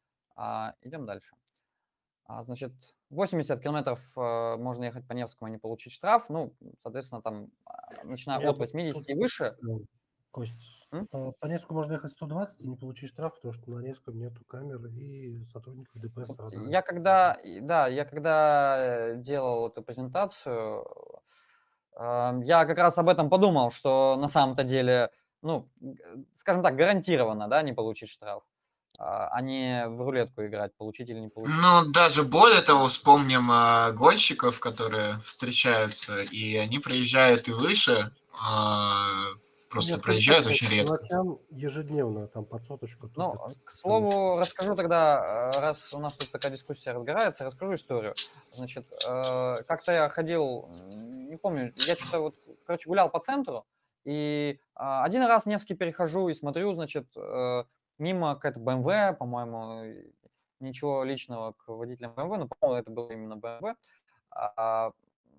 [0.81, 1.35] Идем дальше.
[2.27, 2.71] Значит,
[3.09, 6.29] 80 километров можно ехать по Невскому и не получить штраф.
[6.29, 7.51] Ну, соответственно, там,
[8.03, 9.57] начиная Я от бы 80 и выше.
[10.31, 10.53] Кость,
[10.91, 11.07] М?
[11.11, 14.43] а, по Невску можно ехать 120 и не получить штраф, потому что на Невском нету
[14.47, 16.29] камер и сотрудников ДПС.
[16.37, 16.53] Вот.
[16.67, 20.85] Я когда, да, я когда э, делал эту презентацию,
[21.97, 25.11] э, я как раз об этом подумал, что на самом-то деле,
[25.41, 25.69] ну,
[26.35, 28.43] скажем так, гарантированно, да, не получить штраф,
[28.99, 31.55] а а не в рулетку играть, получить или не получить.
[31.57, 39.27] Ну, даже более того, вспомним а, гонщиков, которые встречаются, и они проезжают и выше, а,
[39.71, 40.93] просто скажу проезжают очень по редко.
[40.93, 43.09] ночам ежедневно там под соточку.
[43.15, 43.57] Ну, топят.
[43.63, 48.13] к слову, расскажу тогда, э, раз у нас тут такая дискуссия разгорается, расскажу историю.
[48.51, 53.65] Значит, э, как-то я ходил, не помню, я что-то вот, короче, гулял по центру,
[54.03, 57.63] и а, один раз Невский перехожу и смотрю, значит, э,
[57.99, 60.11] мимо какая-то BMW, по-моему,
[60.59, 63.75] ничего личного к водителям BMW, но, по-моему, это было именно BMW,
[64.31, 64.91] а,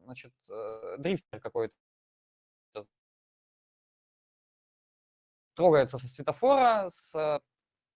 [0.04, 1.74] значит, э, дрифтер какой-то
[5.54, 7.40] трогается со светофора, с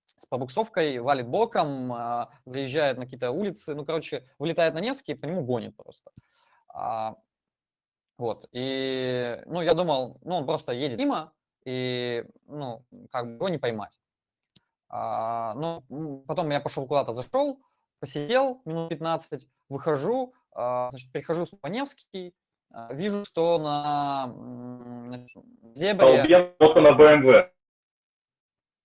[0.06, 5.14] с пробуксовкой, валит боком, а, заезжает на какие-то улицы, ну, короче, вылетает на Невский и
[5.14, 6.10] по нему гонит просто.
[6.68, 7.16] А,
[8.18, 11.32] Вот, и, ну, я думал, ну, он просто едет мимо,
[11.64, 13.98] и, ну, как бы его не поймать.
[14.88, 17.60] А, Ну, потом я пошел куда-то, зашел,
[18.00, 22.34] посидел минут 15, выхожу, а, значит, перехожу по Невский,
[22.70, 24.26] а, вижу, что на
[25.08, 25.44] значит,
[25.74, 26.18] зебре...
[26.18, 27.50] Столбе намотано на BMW.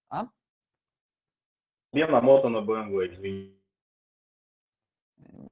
[0.10, 0.28] А?
[1.92, 3.62] Намотано на BMW, извини.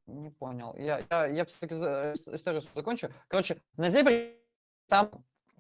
[0.08, 0.76] Не понял.
[0.76, 3.10] Я, я, я все-таки историю свою закончу.
[3.28, 4.40] Короче, на зебре
[4.88, 5.12] там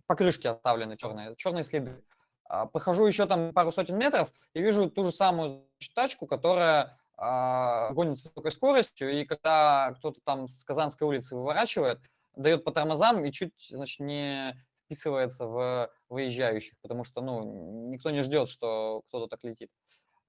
[0.07, 2.03] покрышки оставлены черные, черные следы.
[2.45, 7.91] А, Прохожу еще там пару сотен метров и вижу ту же самую тачку, которая а,
[7.91, 11.99] гонит с высокой скоростью, и когда кто-то там с Казанской улицы выворачивает,
[12.35, 14.55] дает по тормозам и чуть, значит, не
[14.89, 19.69] вписывается в выезжающих, потому что, ну, никто не ждет, что кто-то так летит.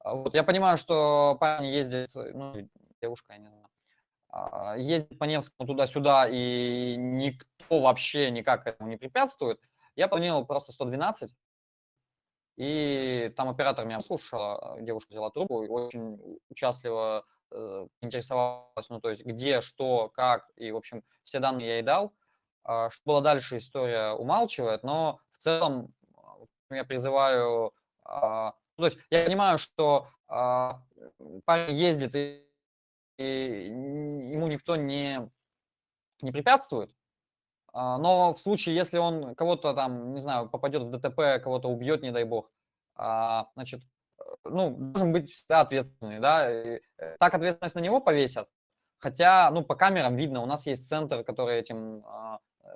[0.01, 2.69] А Вот, я понимаю, что парни ездят, ну,
[3.01, 3.69] девушка, я не знаю,
[4.29, 9.59] а, ездит по Невскому туда-сюда, и никто вообще никак этому не препятствует,
[9.97, 11.35] я планировал просто 112,
[12.57, 16.19] и там оператор меня слушал, девушка взяла трубку и очень
[16.51, 21.75] участливо э, интересовалась, ну, то есть где, что, как, и, в общем, все данные я
[21.77, 22.13] ей дал.
[22.65, 26.37] А, Что было дальше, история умалчивает, но в целом а,
[26.71, 27.73] я призываю,
[28.05, 32.47] а, ну, то есть я понимаю, что парень ездит и
[33.19, 35.29] ему никто не,
[36.23, 36.95] не препятствует.
[37.73, 42.13] Но в случае, если он кого-то там, не знаю, попадет в ДТП, кого-то убьет, не
[42.13, 42.51] дай бог,
[42.97, 43.83] значит,
[44.19, 48.49] э, ну, должен быть всегда ответственный, да, и, э, так ответственность на него повесят,
[48.99, 52.05] хотя, ну, по камерам видно, у нас есть центр, который этим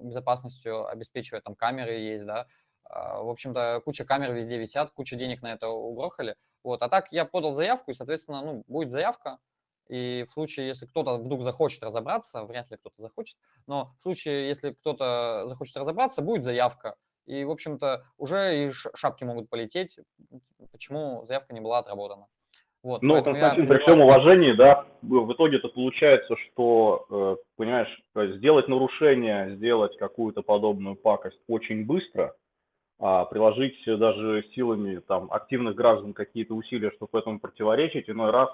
[0.00, 2.46] безопасностью обеспечивает, там камеры есть, да,
[2.84, 7.08] А, в общем-то, куча камер везде висят, куча денег на это угрохали, вот, а так
[7.12, 9.38] я подал заявку, и, соответственно, ну, будет заявка,
[9.88, 14.48] и в случае, если кто-то вдруг захочет разобраться, вряд ли кто-то захочет, но в случае,
[14.48, 16.96] если кто-то захочет разобраться, будет заявка.
[17.26, 19.98] И, в общем-то, уже и шапки могут полететь,
[20.72, 22.26] почему заявка не была отработана.
[22.84, 27.36] Вот, Ну, поэтому я Константин, при всем уважении, да, в итоге это получается, что, э,
[27.56, 28.02] понимаешь,
[28.36, 32.34] сделать нарушение, сделать какую-то подобную пакость очень быстро,
[33.00, 38.50] а приложить даже силами там активных граждан какие-то усилия, чтобы этому противоречить, иной раз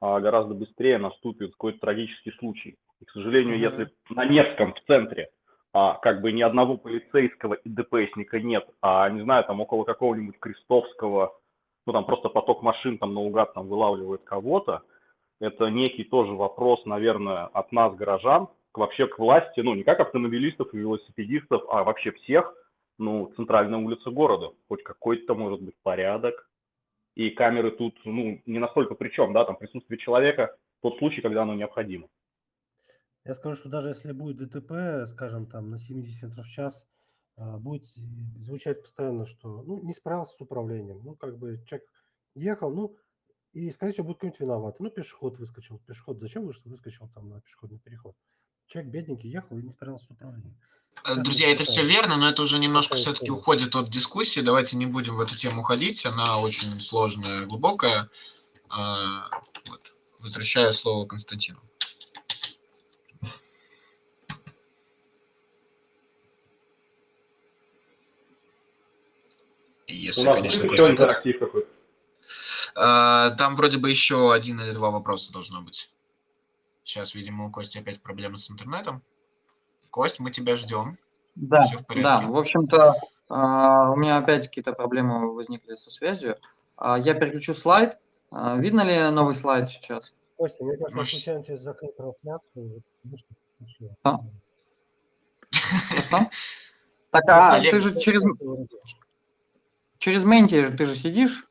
[0.00, 2.76] а, гораздо быстрее наступит какой-то трагический случай.
[3.00, 3.62] И, к сожалению, Мгм.
[3.62, 5.28] если на Невском в центре
[5.72, 10.38] а, как бы ни одного полицейского и ДПСника нет, а, не знаю, там около какого-нибудь
[10.40, 11.34] Крестовского,
[11.86, 14.82] ну, там просто поток машин там наугад там вылавливает кого-то,
[15.40, 20.72] это некий тоже вопрос, наверное, от нас, горожан, вообще к власти, ну, не как автомобилистов
[20.72, 22.54] и велосипедистов, а вообще всех,
[22.98, 26.48] ну, центральная улица города, хоть какой-то, может быть, порядок.
[27.14, 31.42] И камеры тут, ну, не настолько при чем, да, там присутствие человека, тот случай, когда
[31.42, 32.08] оно необходимо.
[33.24, 36.86] Я скажу, что даже если будет ДТП, скажем, там на 70 метров в час,
[37.36, 37.86] а, будет
[38.44, 41.02] звучать постоянно, что ну, не справился с управлением.
[41.04, 41.86] Ну, как бы человек
[42.34, 42.96] ехал, ну,
[43.52, 44.80] И, скорее всего, будет кто-нибудь виноват.
[44.80, 45.78] Ну, пешеход выскочил.
[45.86, 46.46] Пешеход зачем?
[46.46, 48.14] Выскочил там на пешеходный переход.
[48.66, 50.56] Человек бедненький ехал и не справился с управлением.
[51.04, 54.40] Э, Друзья, это все верно, но это уже немножко все-таки уходит от дискуссии.
[54.40, 56.06] Давайте не будем в эту тему уходить.
[56.06, 58.08] Она очень сложная, глубокая.
[58.68, 59.28] А,
[59.66, 59.80] вот.
[60.18, 61.60] Возвращаю слово Константину.
[70.16, 71.68] Если, конечно, Костя интерактив какой-то.
[72.74, 75.90] А, Там вроде бы еще один или два вопроса должно быть.
[76.84, 79.02] Сейчас, видимо, у Кости опять проблемы с интернетом.
[79.90, 80.98] Кость, мы тебя ждем.
[81.34, 82.02] Да, Всё в порядке.
[82.02, 82.94] да, в общем-то,
[83.28, 86.36] а, у меня опять какие-то проблемы возникли со связью.
[86.76, 87.98] А, Я переключу слайд.
[88.30, 90.12] Видно ли новый слайд сейчас?
[90.36, 92.82] Костя, мне кажется, я Может- случайно тебе закрыл трансляцию.
[95.50, 96.30] Что, что?
[97.10, 98.22] Так, а Олег, ты же через,
[99.98, 101.48] через Менти ты же сидишь?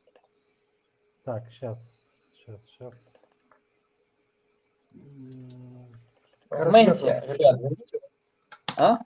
[1.24, 1.78] Так, сейчас,
[2.32, 2.94] сейчас, сейчас.
[6.50, 8.00] Менти, ребят, зайдите.
[8.76, 8.98] А?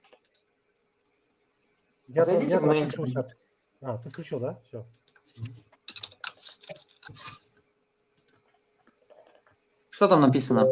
[2.09, 3.27] Я, Зайдите я в Менти.
[3.83, 4.61] А, ты включил, да?
[4.67, 4.87] Все.
[9.91, 10.65] Что там написано?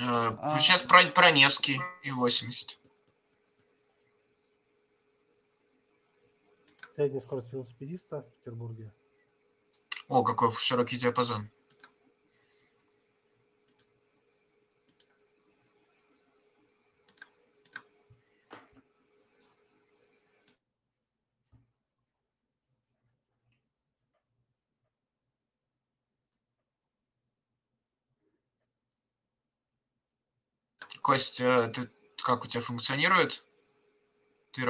[0.00, 2.78] А, Сейчас про, про Невский и 80.
[6.96, 8.90] Средняя скорость велосипедиста в Петербурге.
[10.08, 11.50] О, какой широкий диапазон.
[31.02, 33.44] Кость, э, ты как у тебя функционирует?
[34.52, 34.62] Ты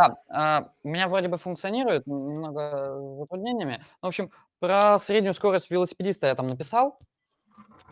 [0.00, 3.84] Да, а, у меня вроде бы функционирует, немного с затруднениями.
[4.00, 6.98] Ну, В общем, про среднюю скорость велосипедиста я там написал.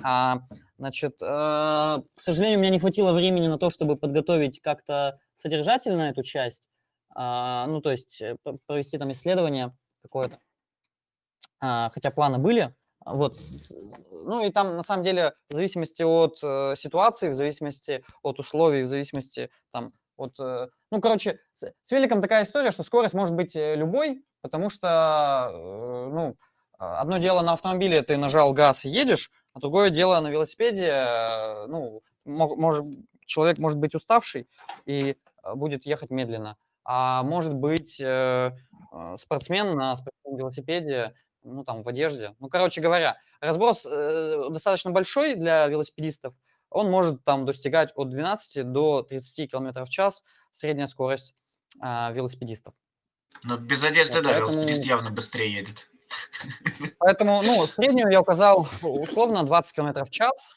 [0.03, 0.39] А,
[0.79, 6.03] значит, э, к сожалению, у меня не хватило времени на то, чтобы подготовить как-то содержательно
[6.09, 6.71] эту часть.
[7.15, 8.37] А, ну, то есть э,
[8.67, 10.39] провести там исследование какое-то.
[11.61, 12.73] Хотя планы были.
[13.05, 13.37] Вот,
[14.11, 18.83] ну и там на самом деле в зависимости от э, ситуации, в зависимости от условий,
[18.83, 23.35] в зависимости там от, э, ну короче, с, с великом такая история, что скорость может
[23.35, 26.37] быть э, любой, потому что, э, ну,
[26.79, 31.67] а, одно дело на автомобиле ты нажал газ и едешь, а другое дело на велосипеде,
[31.69, 32.85] ну, мо- может,
[33.27, 34.49] человек может быть уставший
[34.85, 35.17] и
[35.55, 42.35] будет ехать медленно, а может быть спортсмен на спортивном велосипеде, ну, там, в одежде.
[42.39, 46.35] Ну, короче говоря, разброс достаточно большой для велосипедистов.
[46.71, 51.35] Он может там достигать от 12 до 30 км в час средняя скорость
[51.81, 52.75] а, велосипедистов.
[53.43, 55.91] Но без одежды, Вот да, поэтому- велосипедист явно быстрее едет.
[56.99, 60.57] Поэтому, ну, среднюю я указал условно 20 км в час.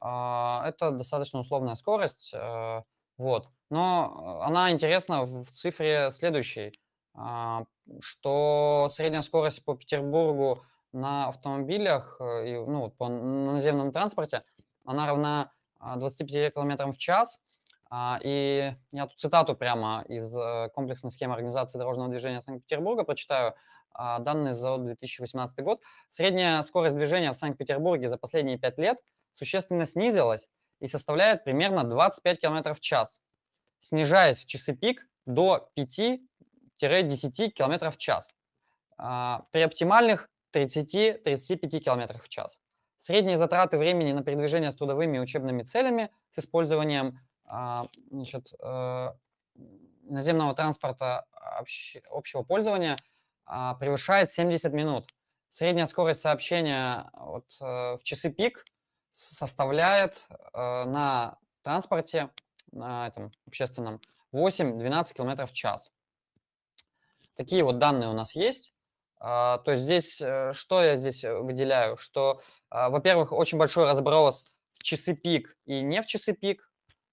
[0.00, 2.32] А, Это достаточно условная скорость.
[2.34, 2.82] э,
[3.18, 3.48] Вот.
[3.70, 6.80] Но э, она интересна в цифре следующей,
[7.14, 7.64] а,
[8.00, 10.62] что средняя скорость по Петербургу
[10.92, 14.44] на автомобилях, э, и, ну, по наземном транспорте,
[14.84, 17.42] она равна а, 25 км в час.
[17.90, 23.54] А, И я тут цитату прямо из э, комплексной схемы организации дорожного движения Санкт-Петербурга прочитаю.
[23.94, 25.80] А, Данные за 2018 год.
[26.08, 28.98] Средняя скорость движения в Санкт-Петербурге за последние 5 лет
[29.32, 30.48] существенно снизилась
[30.80, 33.22] и составляет примерно 25 км в час,
[33.78, 38.34] снижаясь в часы пик до 5-10 км в час.
[38.96, 42.60] А, При оптимальных 30-35 км в час.
[43.02, 49.12] Средние затраты времени на передвижение с трудовыми и учебными целями с использованием а, значит, э,
[50.04, 51.26] наземного транспорта
[51.60, 52.96] общ- общего пользования
[53.44, 55.08] а, превышает 70 минут.
[55.48, 58.64] Средняя скорость сообщения вот, э, в часы пик
[59.10, 62.30] составляет э, на транспорте,
[62.70, 64.00] на этом общественном,
[64.32, 65.90] 8-12 км в час.
[67.34, 68.72] Такие вот данные у нас есть.
[69.24, 71.96] А, То здесь, э, что я здесь э, выделяю?
[71.96, 72.40] Что,
[72.70, 76.68] а, во-первых, очень большой разброс в часы пик и не в часы пик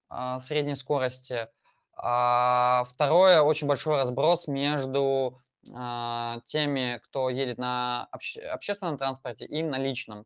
[0.10, 1.48] а, средней скорости.
[1.94, 10.26] Второе, очень большой разброс между теми, кто едет на обще- общественном транспорте и на личном.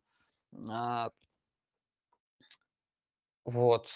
[3.44, 3.88] Вот.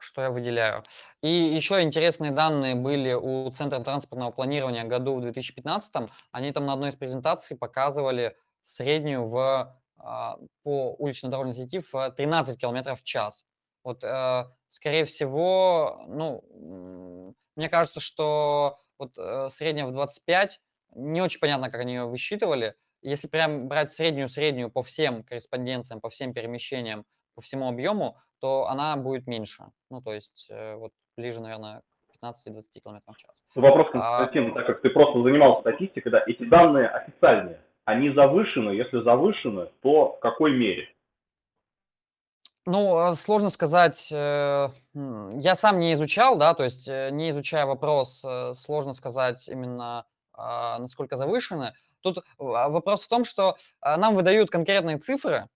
[0.00, 0.84] Что я выделяю?
[1.22, 6.10] И еще интересные данные были у Центра транспортного планирования году в 2015.
[6.32, 12.58] Они там на одной из презентаций показывали среднюю в, а, по улично-дорожной сети в 13
[12.58, 13.46] км в час.
[13.82, 20.60] Вот, э, скорее всего, ну, мне кажется, что вот э, средняя в 25
[20.94, 22.74] Не очень понятно, как они ее высчитывали.
[23.02, 28.96] Если прям брать среднюю-среднюю по всем корреспонденциям, по всем перемещениям, по всему объему, то она
[28.96, 29.64] будет меньше.
[29.90, 33.42] Ну, то есть э, вот ближе, наверное, к 15-20 км в час.
[33.54, 38.70] Вопрос, А- Константин, так как ты просто занимался статистикой, да, эти данные официальные, они завышены,
[38.70, 40.88] если завышены, то в какой мере?
[42.66, 44.10] Ну, э, сложно сказать.
[44.12, 50.04] э, Я сам не изучал, да, то есть не изучая вопрос, сложно сказать именно
[50.40, 51.74] а, насколько завышены.
[52.00, 55.48] Тут вопрос в том, что а, нам выдают конкретные цифры,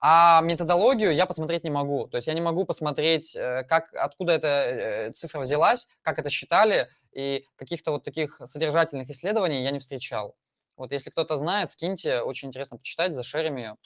[0.00, 2.06] а методологию я посмотреть не могу.
[2.06, 6.30] То есть я не могу посмотреть, э, как, откуда эта э, цифра взялась, как это
[6.30, 10.36] считали, и каких-то вот таких содержательных исследований я не встречал.
[10.76, 13.76] Вот если кто-то знает, скиньте, очень интересно почитать, зашерим ее.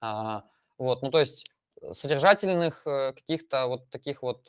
[0.00, 0.44] А,
[0.76, 1.46] Вот, ну то есть
[1.80, 4.46] э, содержательных каких-то вот таких вот,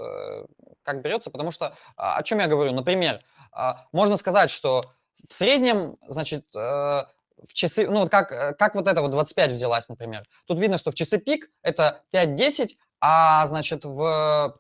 [0.84, 2.74] как берется, потому что а, о чем я говорю?
[2.74, 4.92] Например, а, можно сказать, что
[5.28, 6.46] в среднем, значит,
[7.44, 10.24] в часы, ну вот как, э, как вот это вот 25 взялась, например.
[10.46, 14.60] Тут видно, что в часы пик это 5-10, а значит в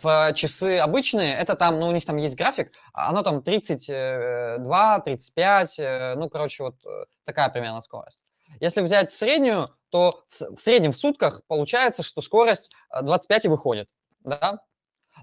[0.00, 5.00] в часы обычные, это там, ну, у них там есть график, а оно там 32,
[5.00, 8.22] 35, э, ну, короче, вот э, такая примерно скорость.
[8.60, 13.48] Если взять среднюю, то в, в среднем в сутках получается, что скорость э, 25 и
[13.48, 14.60] выходит, да?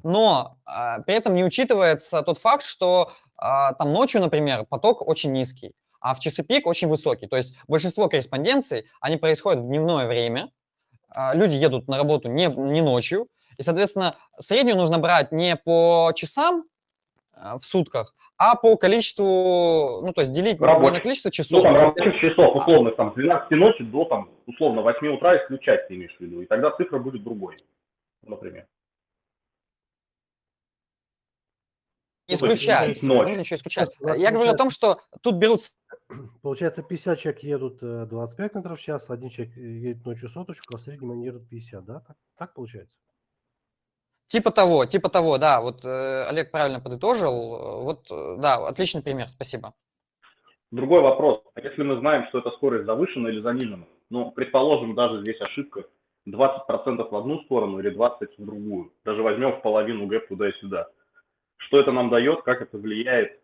[0.04, 5.32] Но а, при этом не учитывается тот факт, что а, там ночью, например, поток очень
[5.32, 7.28] низкий, а в часы пик очень высокий.
[7.28, 10.50] То есть большинство корреспонденций, они происходят в дневное время,
[11.10, 13.28] а, люди едут на работу не, не ночью,
[13.58, 16.64] и, соответственно, среднюю нужно брать не по часам
[17.36, 21.04] а, в сутках, а по количеству, ну, то есть делить не на Рабочих.
[21.04, 21.64] количество Ну, часов.
[21.64, 25.96] там рабочих часов, условно, там, с 12 ночи до, там, условно, 8 утра исключать ты
[25.96, 27.56] имеешь в виду, и тогда цифра будет другой,
[28.24, 28.64] например.
[28.64, 28.70] Не ну, то есть
[32.34, 33.28] исключать, ночь.
[33.28, 33.90] нужно еще исключать.
[34.00, 35.62] Я говорю о том, что тут берут
[36.42, 40.76] Получается, 50 человек едут э, 25 метров в час, один человек э, едет ночью соточку,
[40.76, 42.00] а в среднем они едут 50, да?
[42.00, 42.98] Так, так получается?
[44.26, 45.62] Типа того, типа того, да.
[45.62, 47.32] Вот э, Олег правильно подытожил.
[47.32, 49.74] э, Вот, э, да, отличный пример, спасибо.
[50.72, 51.42] Другой вопрос.
[51.56, 53.86] А если мы знаем, что эта скорость завышена или занижена?
[54.10, 55.84] Ну, предположим, даже здесь ошибка
[56.28, 58.94] 20% в одну сторону или 20% в другую.
[59.04, 60.90] Даже возьмем в половину гэп туда и сюда.
[61.60, 63.40] Что это нам дает, как это влияет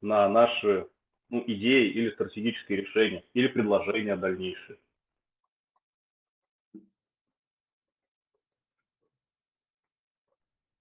[0.00, 0.88] на наши
[1.28, 4.78] ну, идеи или стратегические решения, или предложения дальнейшие?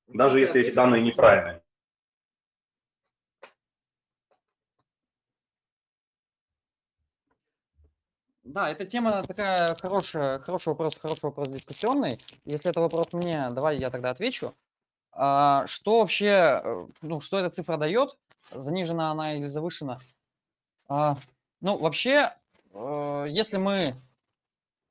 [0.07, 1.61] Даже если эти данные неправильные.
[8.43, 12.17] Да, эта тема такая хорошая, хороший вопрос, хороший вопрос дискуссионный.
[12.45, 14.55] Если это вопрос мне, давай я тогда отвечу.
[15.19, 18.15] А, Что вообще, э, ну, что эта цифра дает?
[18.51, 19.99] Занижена она или завышена?
[20.87, 21.17] А,
[21.59, 22.33] Ну, вообще,
[22.71, 23.95] э, если мы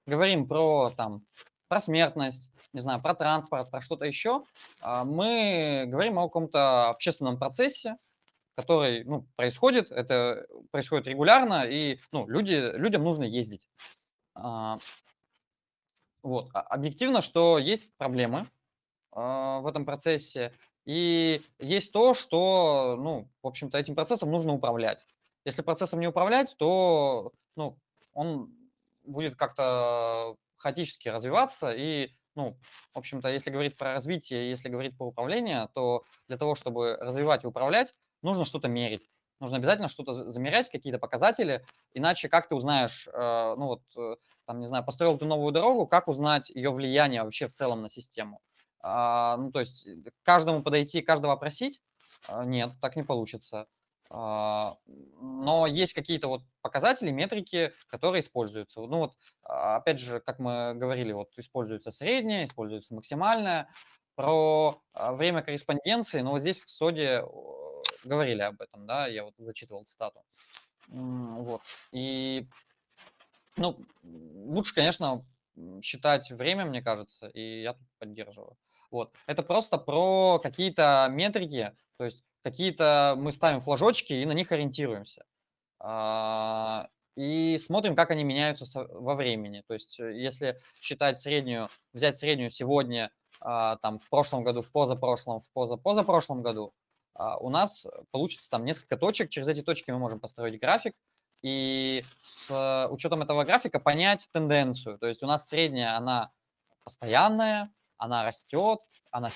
[0.05, 1.25] говорим про там
[1.69, 4.45] про смертность, не знаю, про транспорт, про что-то еще,
[4.81, 7.97] а, мы говорим о каком-то общественном процессе,
[8.57, 13.69] который ну, происходит, это происходит регулярно, и ну, люди, людям нужно ездить.
[16.23, 16.51] Вот.
[16.53, 18.47] Объективно, что есть проблемы
[19.23, 20.53] в этом процессе,
[20.85, 25.05] и есть то, что, ну, в общем-то, этим процессом нужно управлять.
[25.45, 27.79] Если процессом не управлять, то, ну,
[28.13, 28.53] он
[29.05, 32.59] будет как-то хаотически развиваться, и, ну,
[32.95, 37.45] в общем-то, если говорить про развитие, если говорить про управление, то для того, чтобы развивать
[37.45, 39.09] и управлять, нужно что-то мерить.
[39.39, 44.17] Нужно обязательно что-то за- замерять, какие-то показатели, иначе как ты узнаешь, э, ну вот, э,
[44.47, 47.91] там, не знаю, построил ты новую дорогу, как узнать ее влияние вообще в целом на
[47.91, 48.41] систему?
[48.89, 51.81] А, ну, то есть э, каждому подойти, каждого опросить?
[52.29, 53.67] А, Нет, так не получится.
[54.11, 54.77] А,
[55.21, 58.81] Но есть какие-то вот показатели, метрики, которые используются.
[58.81, 63.69] Ну вот, опять же, как мы говорили, вот используется средняя, используется максимальная.
[64.15, 67.25] Про время корреспонденции, ну вот здесь в СОДе
[68.05, 70.23] говорили об этом, да, я вот зачитывал цитату.
[70.89, 71.61] Вот.
[71.93, 72.49] И,
[73.57, 75.27] ну, лучше, конечно,
[75.83, 78.57] считать время, мне кажется, и я тут поддерживаю.
[78.91, 79.15] Вот.
[79.27, 85.25] Это просто про какие-то метрики, то есть какие-то мы ставим флажочки и на них ориентируемся.
[85.81, 89.63] А, И смотрим, как они меняются во времени.
[89.69, 93.11] То есть, э, если считать среднюю, взять среднюю сегодня,
[93.41, 96.75] а, там, в прошлом году, в позапрошлом, в позапозапрошлом году,
[97.15, 99.31] а, у нас получится там несколько точек.
[99.31, 100.95] Через эти точки мы можем построить график
[101.43, 104.99] и с учетом этого графика понять тенденцию.
[104.99, 106.33] То есть у нас средняя, она
[106.85, 109.31] постоянная, она растет, она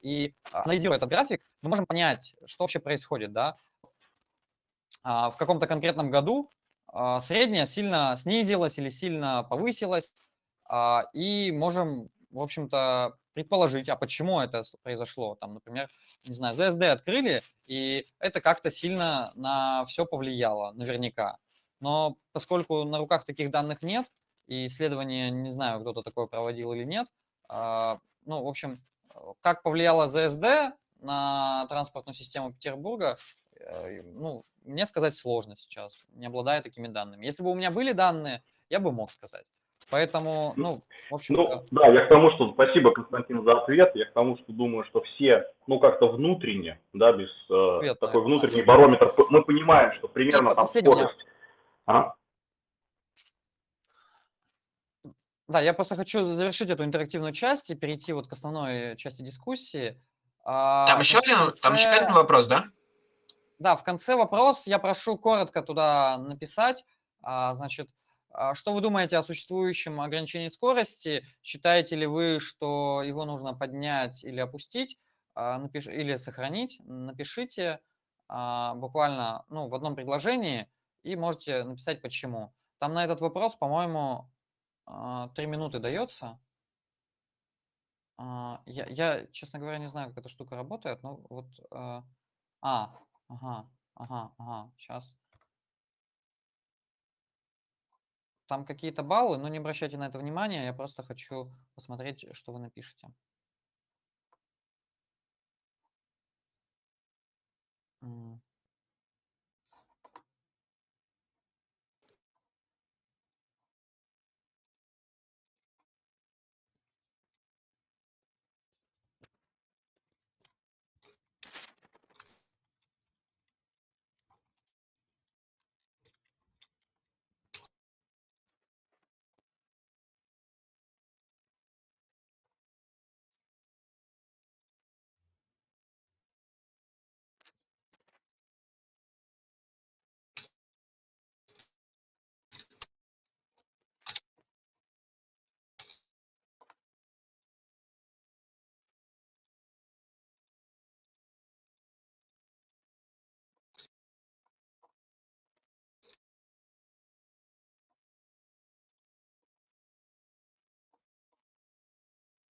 [0.00, 3.56] и анализируя этот график, мы можем понять, что вообще происходит, да.
[5.02, 6.50] А, в каком-то конкретном году
[6.86, 10.14] а, средняя сильно снизилась или сильно повысилась,
[10.64, 15.34] а, и можем, в общем-то, предположить, а почему это произошло.
[15.34, 15.88] Там, например,
[16.24, 21.36] не знаю, ЗСД открыли, и это как-то сильно на все повлияло, наверняка.
[21.86, 24.06] Но поскольку на руках таких данных нет,
[24.48, 27.06] и исследование, не знаю, кто-то такое проводил или нет,
[27.48, 28.78] ну, в общем,
[29.40, 33.18] как повлияло ЗСД на транспортную систему Петербурга,
[33.60, 37.24] э, ну, мне сказать сложно сейчас, не обладая такими данными.
[37.24, 39.46] Если бы у меня были данные, я бы мог сказать.
[39.88, 43.92] Поэтому, ну, в общем Ну, да, я к тому, что спасибо, Константин, за ответ.
[43.94, 48.62] Я к тому, что думаю, что все, ну, как-то внутренне, да, без э, такой внутренний
[48.62, 51.24] барометр, мы понимаем, что примерно там скорость.
[51.86, 52.12] А?
[55.48, 60.00] Да, я просто хочу завершить эту интерактивную часть и перейти вот к основной части дискуссии.
[60.44, 61.62] А, там, еще один, конце...
[61.62, 62.64] там еще один вопрос, да?
[63.60, 66.84] Да, в конце вопрос я прошу коротко туда написать.
[67.22, 67.88] А, значит,
[68.54, 71.24] что вы думаете о существующем ограничении скорости?
[71.42, 74.98] Считаете ли вы, что его нужно поднять или опустить,
[75.36, 75.86] напиш...
[75.86, 76.80] или сохранить?
[76.84, 77.78] Напишите
[78.28, 80.68] буквально ну, в одном предложении
[81.02, 82.54] и можете написать почему.
[82.78, 84.30] Там на этот вопрос, по-моему,
[84.86, 86.40] а, три минуты дается.
[88.18, 91.46] А, я, я, честно говоря, не знаю, как эта штука работает, но вот...
[91.70, 92.04] А,
[92.62, 92.98] а
[93.28, 95.16] ага, ага, ага, сейчас.
[98.46, 102.60] Там какие-то баллы, но не обращайте на это внимания, я просто хочу посмотреть, что вы
[102.60, 103.08] напишете.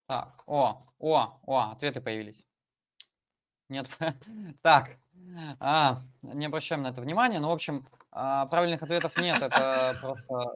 [0.07, 2.45] Так, о, о, о, ответы появились.
[3.67, 3.89] Нет,
[4.61, 4.97] так,
[5.59, 10.55] а, не обращаем на это внимания, но, в общем, а, правильных ответов нет, это просто...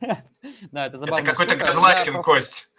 [0.72, 1.22] Да, это забавно.
[1.22, 2.70] Это какой-то газлайтинг, Кость.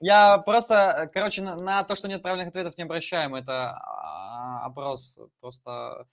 [0.00, 3.34] Я просто, короче, на, на то, что нет правильных ответов, не обращаем.
[3.34, 6.06] Это а, опрос просто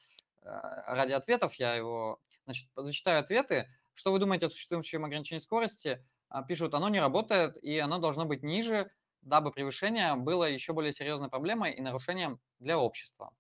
[0.43, 1.55] а, ради ответов.
[1.55, 3.67] Я его, значит, зачитаю ответы.
[3.93, 6.05] Что вы думаете о существующем ограничении скорости?
[6.29, 8.91] А, пишут, оно не работает, и оно должно быть ниже,
[9.21, 13.33] дабы превышение было еще более серьезной проблемой и нарушением для общества.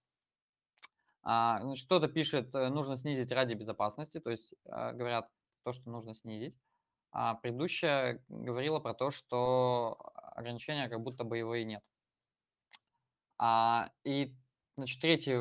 [1.23, 5.29] А, Что-то пишет, э, нужно снизить ради безопасности, то есть а, говорят
[5.63, 6.57] то, что нужно снизить.
[7.11, 11.83] А предыдущая говорила про то, что ограничения как будто бы его и нет.
[13.37, 14.35] А, и,
[14.77, 15.35] значит, третий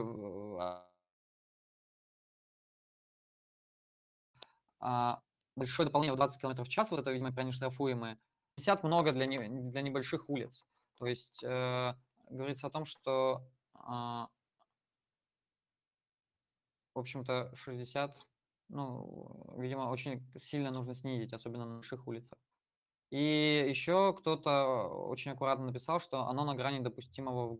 [4.81, 5.21] а,
[5.59, 8.19] большое дополнение в 20 км в час, вот это, видимо, прям штрафуемые,
[8.57, 10.65] 50 много для, не, для небольших улиц.
[10.99, 11.95] То есть э,
[12.29, 14.29] говорится о том, что, э, в
[16.95, 18.17] общем-то, 60,
[18.69, 22.39] ну, видимо, очень сильно нужно снизить, особенно на больших улицах.
[23.11, 27.59] И еще кто-то очень аккуратно написал, что оно на грани допустимого.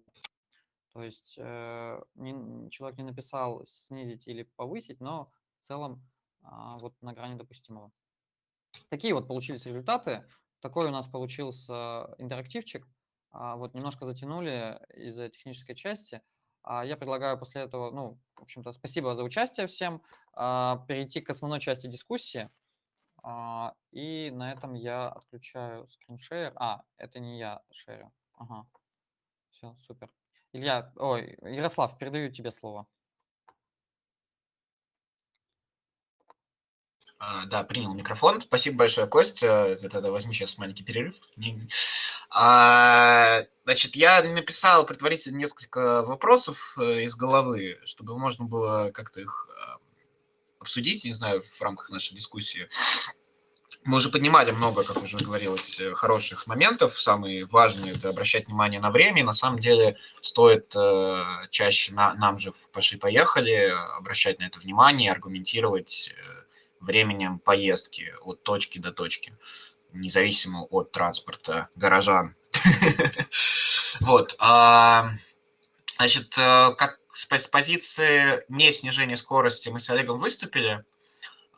[0.93, 5.31] То есть э, не, человек не написал снизить или повысить, но
[5.61, 6.03] в целом
[6.43, 7.93] вот на грани допустимого.
[8.89, 10.25] Такие вот получились результаты.
[10.61, 12.87] Такой у нас получился интерактивчик.
[13.31, 16.23] А, вот немножко затянули из-за технической части.
[16.63, 20.03] А, я предлагаю после этого, ну, в общем-то, спасибо за участие всем,
[20.35, 22.51] перейти к основной части дискуссии.
[23.91, 26.53] И на этом я отключаю скриншейер.
[26.57, 28.13] А, это не я шерю.
[28.35, 28.67] Ага.
[29.51, 30.13] Все, супер.
[30.53, 32.87] Илья, ой, Ярослав, передаю тебе слово.
[37.21, 38.41] А, да, принял микрофон.
[38.43, 39.77] Спасибо большое, Костя.
[39.91, 41.17] Тогда возьми сейчас маленький перерыв.
[42.31, 49.49] А, значит, я написал предварительно несколько вопросов э, из головы, чтобы можно было как-то их
[49.51, 49.79] а,
[50.61, 52.69] обсудить, не знаю, в рамках нашей дискуссии.
[53.85, 57.01] мы уже поднимали много, как уже говорилось, э, хороших моментов.
[57.01, 59.25] Самые важные– это обращать внимание на время.
[59.25, 66.13] На самом деле стоит э, чаще на, нам же «Пошли-поехали» обращать на это внимание, аргументировать
[66.15, 66.48] э,
[66.81, 69.37] временем поездки от точки до точки,
[69.93, 72.35] независимо от транспорта горожан.
[74.01, 74.37] Вот.
[74.39, 75.13] А,
[75.97, 80.85] значит, э, как с позиции не снижения скорости мы с Олегом выступили–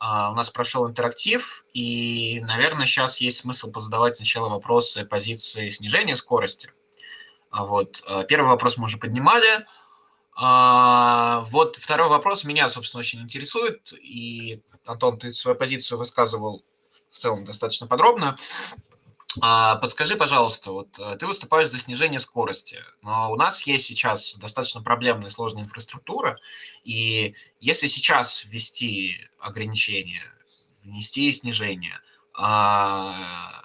[0.03, 6.15] а, у нас прошел интерактив, и, наверное, сейчас есть смысл позадавать сначала вопросы позиции снижения
[6.15, 6.71] скорости.
[7.51, 8.01] А вот.
[8.07, 9.65] А, первый вопрос мы уже поднимали.
[10.33, 13.93] Вот второй вопрос меня, собственно, очень интересует.
[13.93, 14.61] И,
[14.91, 16.63] Антон, ты свою позицию высказывал
[17.11, 18.37] в целом достаточно подробно.
[19.39, 24.35] А, подскажи, пожалуйста, вот э, ты выступаешь за снижение скорости, но у нас есть сейчас
[24.35, 26.37] достаточно проблемная и сложная инфраструктура,
[26.83, 30.23] и если сейчас ввести ограничения,
[30.83, 32.01] внести снижение,
[32.33, 33.61] а,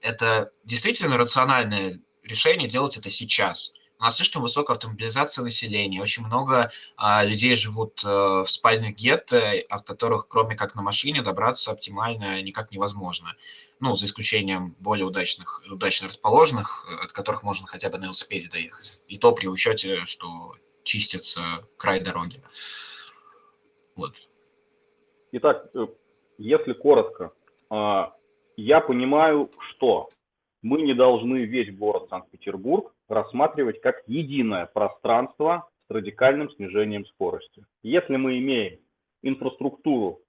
[0.00, 3.74] это действительно рациональное решение делать это сейчас.
[4.10, 10.28] Слишком высокая автомобилизация населения, очень много а, людей живут а, в спальных гетто, от которых,
[10.28, 13.34] кроме как на машине, добраться оптимально никак невозможно
[13.80, 18.98] ну, за исключением более удачных, удачно расположенных, от которых можно хотя бы на велосипеде доехать.
[19.08, 20.54] И то при учете, что
[20.84, 21.40] чистится
[21.76, 22.42] край дороги.
[23.96, 24.14] Вот.
[25.32, 25.86] Итак, э,
[26.38, 27.32] если коротко,
[27.70, 28.14] а,
[28.56, 30.08] я понимаю, что
[30.62, 37.64] мы не должны весь город Санкт-Петербург рассматривать как единое пространство с радикальным снижением скорости.
[37.82, 38.78] Если мы имеем
[39.22, 40.20] инфраструктуру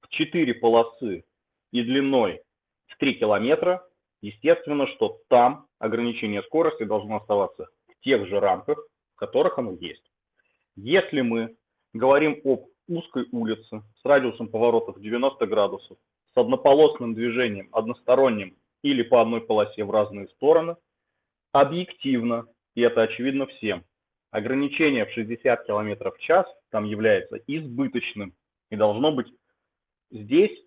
[0.00, 1.24] в четыре полосы
[1.70, 2.42] и длиной
[2.86, 3.86] в 3 километра,
[4.20, 8.78] естественно, что там ограничение скорости должно оставаться в тех же рамках,
[9.14, 10.02] в которых оно есть.
[10.76, 11.54] Если мы
[11.92, 15.98] говорим об узкой улице с радиусом поворотов 90 градусов,
[16.34, 20.76] с однополосным движением, односторонним или по одной полосе в разные стороны,
[21.52, 23.84] объективно, и это очевидно всем,
[24.30, 28.34] ограничение в 60 км в час там является избыточным
[28.70, 29.32] и должно быть
[30.10, 30.58] здесь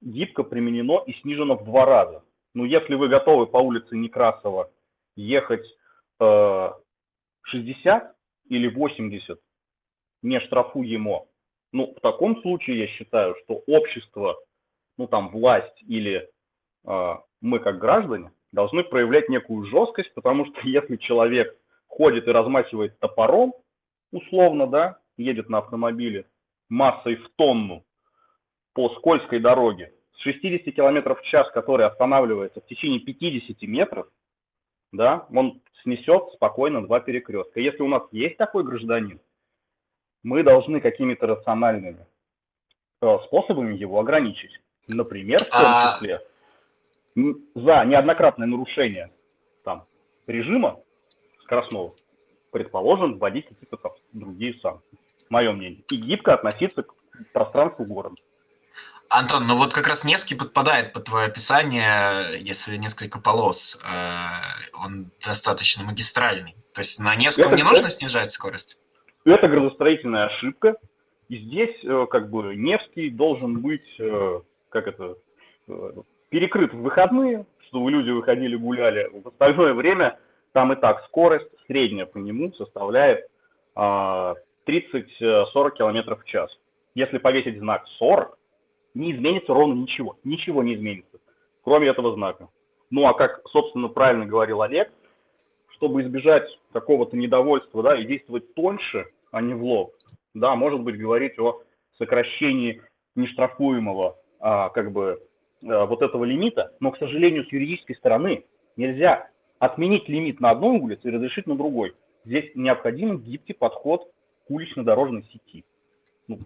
[0.00, 2.24] гибко применено и снижено в два раза.
[2.54, 4.70] Ну, если вы готовы по улице Некрасова
[5.16, 5.66] ехать
[6.20, 6.70] э,
[7.42, 8.14] 60
[8.50, 9.40] или 80,
[10.22, 11.26] не штрафуемо,
[11.72, 14.38] ну, в таком случае я считаю, что общество,
[14.98, 16.28] ну, там, власть или
[16.86, 21.54] э, мы, как граждане, должны проявлять некую жесткость, потому что если человек
[21.88, 23.52] ходит и размахивает топором,
[24.12, 26.26] условно, да, едет на автомобиле
[26.68, 27.84] массой в тонну,
[28.72, 34.08] по скользкой дороге с 60 км в час, который останавливается в течение 50 метров,
[34.90, 37.60] да, он снесет спокойно два перекрестка.
[37.60, 39.20] Если у нас есть такой гражданин,
[40.22, 42.06] мы должны какими-то рациональными
[43.02, 44.58] э, способами его ограничить.
[44.88, 46.20] Например, в том а числе
[47.14, 49.12] за неоднократное нарушение
[49.62, 49.86] там,
[50.26, 50.80] режима
[51.42, 51.94] скоростного
[52.50, 53.78] предположен вводить какие-то
[54.12, 54.98] другие санкции.
[55.30, 55.82] Мое мнение.
[55.90, 56.94] И гибко относиться к
[57.32, 58.16] пространству города.
[59.08, 63.78] Антон, ну вот как раз Невский подпадает под твое описание, если несколько полос.
[63.84, 64.40] Э,
[64.72, 66.54] он достаточно магистральный.
[66.74, 68.78] То есть на Невском это, не нужно снижать скорость?
[69.24, 70.74] Это градостроительная ошибка.
[71.28, 75.16] И здесь э, как бы Невский должен быть, э, как это,
[76.34, 79.08] перекрыт в выходные, чтобы люди выходили, гуляли.
[79.22, 80.18] В остальное время
[80.50, 83.28] там и так скорость средняя по нему составляет
[83.76, 86.50] 30-40 км в час.
[86.96, 88.36] Если повесить знак 40,
[88.94, 90.16] не изменится ровно ничего.
[90.24, 91.18] Ничего не изменится,
[91.62, 92.48] кроме этого знака.
[92.90, 94.90] Ну а как, собственно, правильно говорил Олег,
[95.76, 99.92] чтобы избежать какого-то недовольства, да, и действовать тоньше, а не в лоб,
[100.34, 101.62] да, может быть, говорить о
[101.96, 102.82] сокращении
[103.14, 105.33] нештрафуемого, а, как бы, а,
[105.64, 108.44] вот этого лимита, но, к сожалению, с юридической стороны
[108.76, 109.28] нельзя
[109.58, 111.94] отменить лимит на одной улице и разрешить на другой.
[112.24, 114.10] Здесь необходим гибкий подход
[114.46, 115.64] к улично-дорожной сети.
[116.28, 116.40] Ну,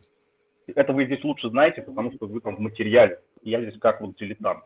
[0.67, 3.21] это вы здесь лучше знаете, потому что вы там в материале.
[3.43, 4.65] Я здесь как вот дилетант.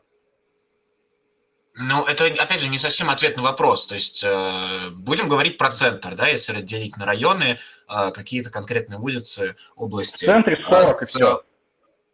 [1.75, 3.87] Ну, это, опять же, не совсем ответ на вопрос.
[3.87, 7.59] То есть, э, будем говорить про центр, да, если разделить на районы,
[7.89, 10.25] э, какие-то конкретные улицы, области.
[10.25, 11.43] В центре 40 э, и все.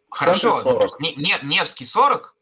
[0.09, 0.99] Хорошо, 40.
[0.99, 2.35] Не, не, Невский 40?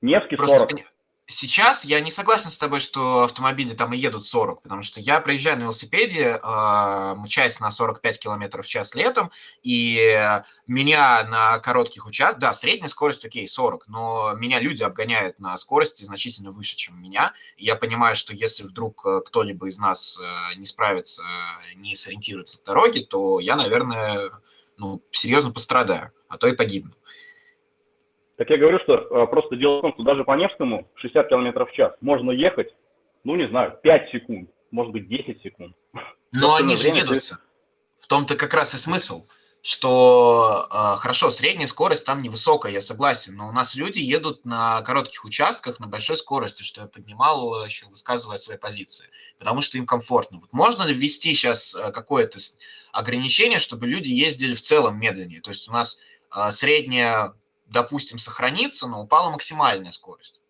[0.00, 0.92] Невский Просто 40.
[1.28, 5.20] Сейчас я не согласен с тобой, что автомобили там и едут 40, потому что я
[5.20, 9.30] проезжаю на велосипеде, э, мчась на 45 км в час летом,
[9.62, 15.56] и меня на коротких участках, да, средняя скорость, окей, 40, но меня люди обгоняют на
[15.56, 17.32] скорости значительно выше, чем меня.
[17.56, 21.22] И я понимаю, что если вдруг э, кто-либо из нас э, не справится,
[21.76, 24.32] не сориентируется в дороге, то я, наверное,
[24.76, 26.92] ну, серьезно пострадаю, а то и погибну.
[28.36, 31.66] Так я говорю, что э, просто дело в том, что даже по Невскому 60 км
[31.66, 32.74] в час можно ехать,
[33.22, 35.76] ну, не знаю, 5 секунд, может быть, 10 секунд.
[36.32, 37.38] Но они же едутся.
[37.98, 39.26] В том-то как раз и смысл
[39.64, 44.82] что э, хорошо, средняя скорость там невысокая, я согласен, но у нас люди едут на
[44.82, 49.06] коротких участках на большой скорости, что я поднимал, еще высказывая свои позиции,
[49.38, 50.40] потому что им комфортно.
[50.40, 52.40] Вот можно ввести сейчас какое-то
[52.90, 55.40] ограничение, чтобы люди ездили в целом медленнее?
[55.40, 55.96] То есть у нас
[56.50, 57.32] средняя,
[57.66, 60.40] допустим, сохранится, но упала максимальная скорость.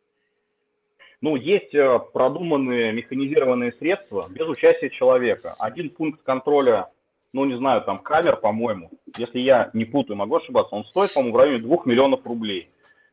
[1.20, 5.54] Ну, есть э, продуманные механизированные средства без участия человека.
[5.58, 6.90] Один пункт контроля
[7.32, 11.34] ну, не знаю, там камер, по-моему, если я не путаю, могу ошибаться, он стоит, по-моему,
[11.34, 12.68] в районе 2 миллионов рублей.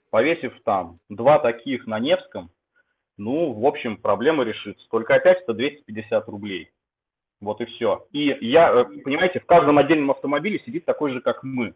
[0.10, 2.50] Повесив там два таких на Невском,
[3.18, 4.86] ну, в общем, проблема решится.
[4.90, 6.72] Только опять это 250 рублей.
[7.42, 8.06] Вот и все.
[8.12, 11.74] И я, э, понимаете, в каждом отдельном автомобиле сидит такой же, как мы,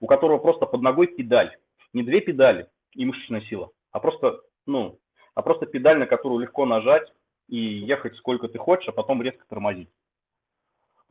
[0.00, 1.56] у которого просто под ногой педаль.
[1.92, 4.98] Не две педали и мышечная сила, а просто, ну,
[5.34, 7.12] а просто педаль, на которую легко нажать
[7.48, 9.90] и ехать сколько ты хочешь, а потом резко тормозить.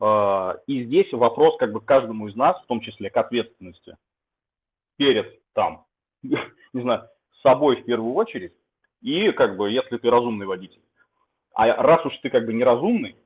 [0.00, 3.96] А, и здесь вопрос как бы каждому из нас, в том числе к ответственности,
[4.96, 5.86] перед там,
[6.22, 7.08] не знаю,
[7.42, 8.54] собой в первую очередь,
[9.02, 10.82] и как бы, если ты разумный водитель.
[11.54, 13.16] А раз уж ты как бы неразумный,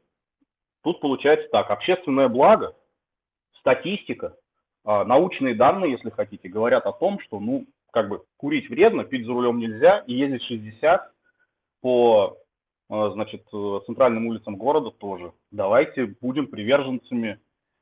[0.82, 2.76] тут получается так, общественное благо,
[3.60, 4.36] статистика,
[4.84, 9.32] научные данные, если хотите, говорят о том, что, ну, как бы курить вредно, пить за
[9.32, 11.10] рулем нельзя, и ездить 60
[11.80, 12.38] по
[12.88, 15.32] а, значит, э, центральным улицам города тоже.
[15.50, 17.40] Давайте будем приверженцами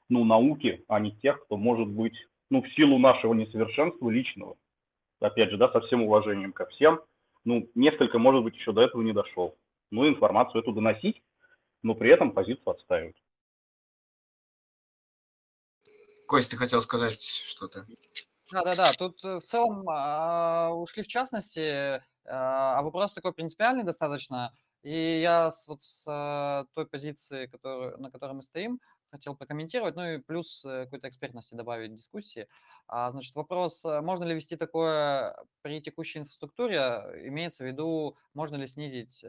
[0.09, 2.15] ну, науки, а не тех, кто может быть,
[2.51, 4.57] ну, в силу нашего несовершенства личного,
[5.21, 7.01] опять же, да, со всем уважением ко всем,
[7.45, 9.57] ну, несколько, может быть, еще до этого не дошел.
[9.91, 11.21] Ну, информацию эту доносить,
[11.83, 13.17] но при этом позицию отстаивать.
[16.33, 17.87] Кость, ты хотел сказать что-то?
[18.51, 24.51] Да-да-да, тут э, в целом а, ушли в частности, а, а вопрос такой принципиальный достаточно.
[24.83, 28.81] И я с, вот с э, той позиции, которую, на которой мы стоим,
[29.11, 32.49] хотел прокомментировать, ну и плюс э, какой-то экспертности добавить в дискуссии.
[32.87, 36.79] А, значит, вопрос, э, можно ли вести такое при текущей инфраструктуре,
[37.27, 39.23] имеется в виду, можно ли снизить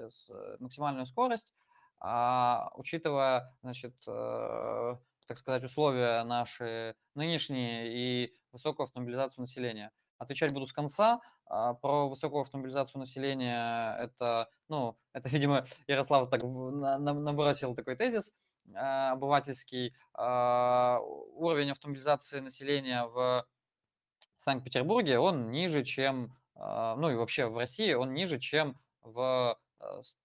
[0.62, 1.54] максимальную скорость,
[2.00, 3.94] а, учитывая, значит,
[5.26, 9.92] так сказать, условия наши нынешние и высокую автомобилизацию населения.
[10.18, 11.22] Отвечать буду с конца.
[11.46, 18.36] А, про высокую автомобилизацию населения это, ну, это, видимо, Ярослав так набросил такой тезис
[18.74, 19.94] а, обывательский.
[20.14, 23.46] А, уровень автомобилизации населения в
[24.38, 29.58] Санкт-Петербурге, он ниже, чем, ну и вообще в России, он ниже, чем в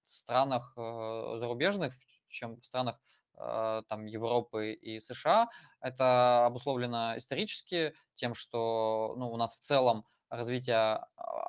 [0.04, 1.94] странах зарубежных,
[2.26, 3.00] чем в странах
[3.38, 5.48] там Европы и США.
[5.80, 11.04] Это обусловлено исторически тем, что ну, у нас в целом развитие а,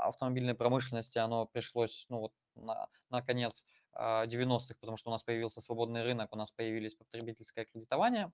[0.07, 5.61] автомобильной промышленности, оно пришлось, ну вот, на, на конец 90-х, потому что у нас появился
[5.61, 8.31] свободный рынок, у нас появились потребительское кредитование,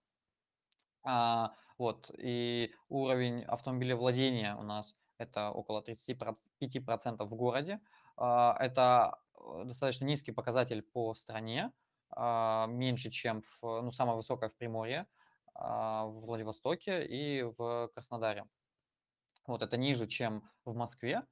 [1.05, 7.79] а, вот, и уровень автомобилевладения у нас это около 35% в городе,
[8.17, 11.71] а, это э, достаточно низкий показатель по стране,
[12.17, 15.07] меньше, чем в, ну, самое высокое в Приморье,
[15.53, 18.45] а, в Владивостоке и в Краснодаре.
[19.47, 21.23] Вот это ниже, чем в Москве.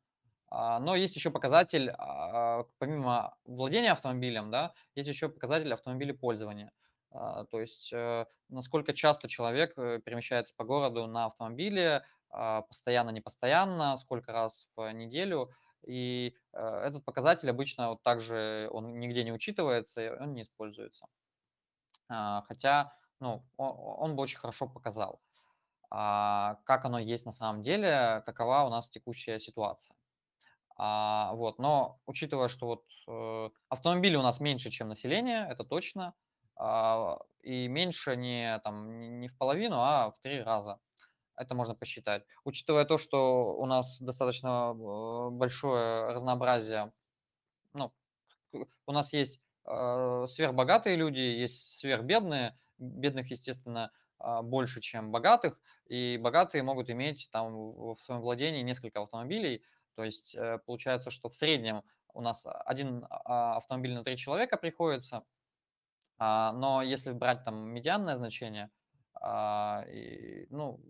[0.49, 6.71] А, но есть еще показатель, а, помимо владения автомобилем, да, есть еще показатель автомобилепользования.
[7.09, 13.21] А, то есть э, насколько часто человек э, перемещается по городу на автомобиле, постоянно, не
[13.21, 15.51] постоянно, сколько раз в неделю.
[15.85, 21.07] И э, этот показатель обычно вот также он нигде не учитывается, он не используется.
[22.07, 25.21] Хотя ну, он, бы очень хорошо показал
[25.95, 29.95] а, как оно есть на самом деле, какова у нас текущая ситуация.
[30.75, 36.15] А, вот, но учитывая, что вот э, автомобилей у нас меньше, чем население, это точно,
[36.55, 40.79] а, и меньше не, там, не в половину, а в три раза.
[41.35, 42.23] Это можно посчитать.
[42.43, 46.91] Учитывая то, что у нас достаточно э, большое разнообразие,
[47.73, 47.91] ну,
[48.85, 53.91] у нас есть э, сверхбогатые люди, есть сверхбедные, бедных, естественно,
[54.23, 57.53] а, больше, чем богатых, и богатые могут иметь там
[57.93, 59.63] в своем владении несколько автомобилей,
[59.95, 61.83] то есть э, получается, что в среднем
[62.13, 65.25] у нас один а, автомобиль на три человека приходится,
[66.17, 68.69] а, но если брать там медианное значение,
[70.49, 70.81] ну,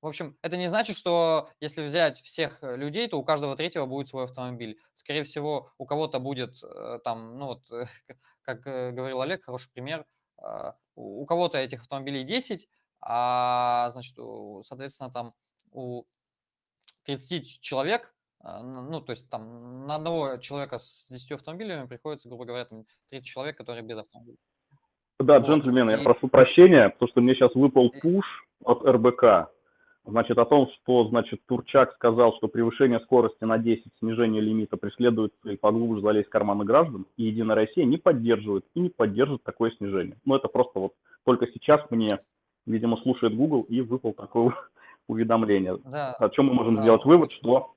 [0.00, 4.08] в общем, это не значит, что если взять всех людей, то у каждого третьего будет
[4.08, 4.78] свой автомобиль.
[4.92, 7.62] Скорее всего, у кого-то будет э, там, ну вот,
[8.42, 10.04] как э, говорил Олег, хороший пример–
[10.42, 12.68] а, у кого-то этих автомобилей 10,
[13.00, 14.16] а, значит,
[14.62, 15.32] соответственно, там
[15.72, 16.04] у
[17.04, 22.44] 30 человек, а, ну, то есть там на одного человека с 10 автомобилями приходится, грубо
[22.44, 24.38] говоря, там 30 человек, которые без автомобиля.
[25.18, 25.48] Да, вот.
[25.48, 25.98] джентльмены, и...
[25.98, 28.24] я прошу прощения, потому что мне сейчас выпал пуш
[28.64, 29.50] от РБК.
[30.06, 35.34] Значит, о том, что, значит, Турчак сказал, что превышение скорости на 10, снижение лимита преследует
[35.42, 39.70] цель поглубже залезть в карманы граждан, и Единая Россия не поддерживает и не поддержит такое
[39.72, 40.16] снижение.
[40.24, 40.94] Ну, это просто вот
[41.24, 42.08] только сейчас мне,
[42.66, 44.54] видимо, слушает Google и выпал такое
[45.06, 45.76] уведомление.
[45.84, 46.14] Да.
[46.14, 46.82] О чем мы можем да.
[46.82, 47.74] сделать вывод, что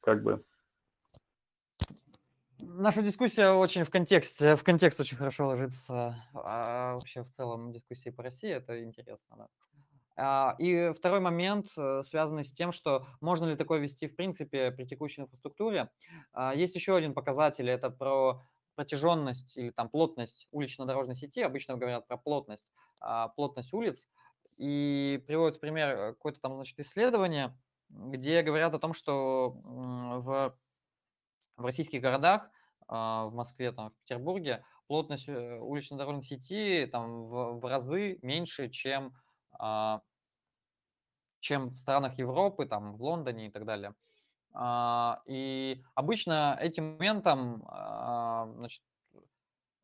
[0.00, 0.42] как бы
[2.62, 6.16] наша дискуссия очень в контексте, в контекст очень хорошо ложится.
[6.34, 9.36] А вообще в целом дискуссии по России это интересно.
[9.36, 9.48] Да.
[10.22, 14.70] А, и второй момент, э, связанный с тем, что можно ли такое вести в принципе
[14.70, 15.90] при текущей инфраструктуре.
[16.34, 18.42] А, есть еще один показатель, это про
[18.74, 21.40] протяженность или там плотность улично-дорожной сети.
[21.40, 22.68] Обычно говорят про плотность,
[23.00, 24.08] а, плотность улиц.
[24.58, 30.54] И приводят пример э, какое-то там значит, исследование, где говорят о том, что в,
[31.56, 32.50] в российских городах
[32.86, 39.14] в Москве, там, в Петербурге, плотность э, улично-дорожной сети там в, в разы меньше, чем,
[41.40, 43.94] чем в странах Европы, там, в Лондоне и так далее.
[44.52, 47.62] А, и обычно этим моментом
[48.56, 48.82] значит,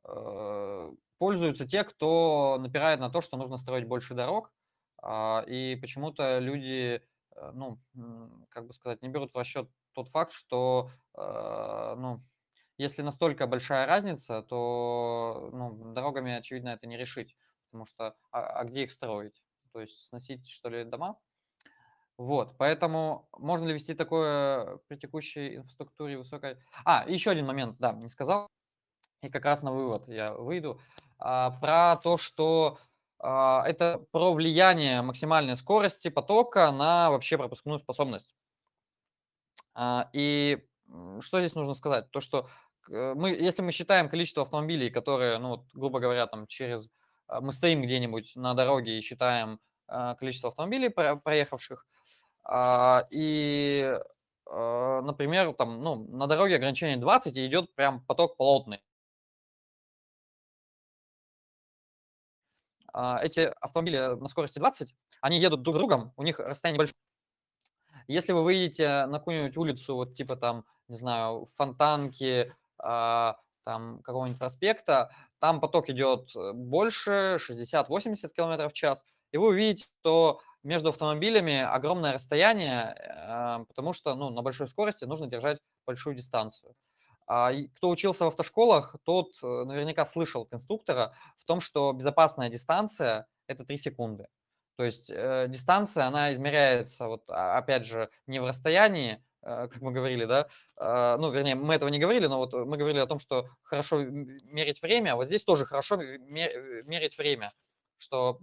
[0.04, 4.52] э, пользуются те, кто напирает на то, что нужно строить больше дорог,
[5.46, 7.02] и почему-то люди,
[7.36, 7.78] э, ну,
[8.48, 12.22] как бы сказать, не берут в расчет тот факт, что, ну,
[12.78, 17.34] если настолько большая разница, то ну, дорогами, очевидно, это не решить,
[17.70, 19.42] потому что а, а где их строить?
[19.72, 21.18] То есть сносить, что ли, дома?
[22.18, 26.56] Вот, поэтому можно ли вести такое при текущей инфраструктуре высокой...
[26.84, 28.48] А, еще один момент, да, не сказал,
[29.22, 30.80] и как раз на вывод я выйду,
[31.18, 32.78] а, про то, что
[33.18, 38.34] а, это про влияние максимальной скорости потока на вообще пропускную способность.
[39.74, 40.66] А, и
[41.20, 42.10] что здесь нужно сказать?
[42.10, 42.48] То, что
[42.90, 46.90] Э, мы, если мы считаем количество автомобилей, которые, ну, вот, грубо говоря, там через...
[47.26, 51.86] А, мы стоим где-нибудь на дороге и считаем а, количество автомобилей, проехавших,
[53.10, 53.98] и,
[54.46, 58.80] например, там, ну, на дороге ограничение 20 и идет прям поток плотный.
[62.94, 66.94] Эти автомобили на скорости 20, они едут друг с другом, у них расстояние большое.
[68.08, 74.38] Если вы выйдете на какую-нибудь улицу, вот типа там, не знаю, Фонтанки, а, там какого-нибудь
[74.38, 75.10] проспекта,
[75.40, 81.60] там поток идет э, больше, 60-80 км в час, и вы увидите, что между автомобилями
[81.60, 82.94] огромное расстояние,
[83.28, 86.74] а, потому что ну, на большой скорости нужно держать большую дистанцию.
[87.26, 92.48] А, кто учился в автошколах, тот э, наверняка слышал от инструктора в том, что безопасная
[92.48, 94.28] дистанция– это 3 секунды.
[94.76, 99.92] То есть э, дистанция, она измеряется, вот, опять же, не в расстоянии, а, как мы
[99.92, 103.20] говорили, да, а, ну, вернее, мы этого не говорили, но вот мы говорили о том,
[103.20, 107.52] что хорошо мерить время, а вот здесь тоже хорошо мерить время,
[107.98, 108.40] что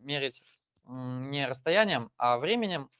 [0.00, 0.42] мерить
[0.86, 2.90] не расстоянием, а временем.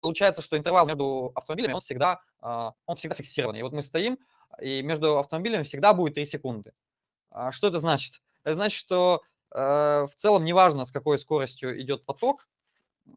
[0.00, 3.60] Получается, что интервал между автомобилями, он всегда, он всегда фиксированный.
[3.60, 4.18] И вот мы стоим,
[4.60, 6.72] и между автомобилями всегда будет 3 секунды.
[7.50, 8.22] Что это значит?
[8.44, 12.48] Это значит, что Э, в целом неважно, с какой скоростью идет поток,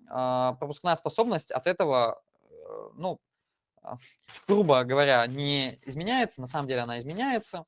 [0.09, 3.30] а, пропускная способность от этого, э, ну, а,
[4.47, 7.65] грубо говоря, не изменяется, на самом деле она изменяется,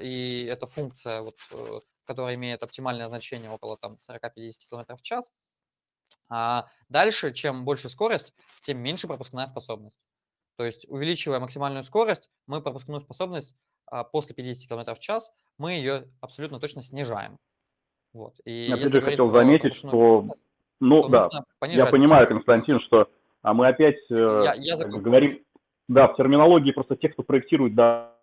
[0.00, 5.32] и это функция, вот, э, которая имеет оптимальное значение около там, 40-50 км в час.
[6.28, 10.00] А дальше, чем больше скорость, тем меньше пропускная способность.
[10.56, 13.56] То есть, увеличивая максимальную скорость, мы пропускную способность
[14.12, 17.38] после 50 км в час, мы ее абсолютно точно снижаем.
[18.12, 18.34] Вот.
[18.44, 20.28] И Опять же, хотел заметить, что,
[20.80, 21.28] ну да,
[21.62, 23.08] я понимаю, Константин, что
[23.44, 25.43] а мы опять э, я, я говорим,
[25.88, 28.14] да, в терминологии просто тех, кто проектирует, да.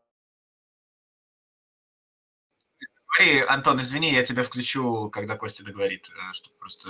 [3.08, 6.90] Говори, Антон, извини, я тебя включу, когда Костя договорит, э, чтобы просто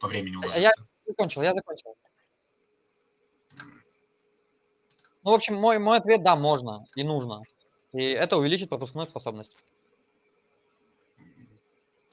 [0.00, 0.60] по времени уложиться.
[0.60, 0.70] Я
[1.06, 1.96] закончил, я закончил.
[5.24, 7.42] Ну, в общем, мой, мой ответ– да, можно и нужно.
[7.92, 9.56] И это увеличит пропускную способность.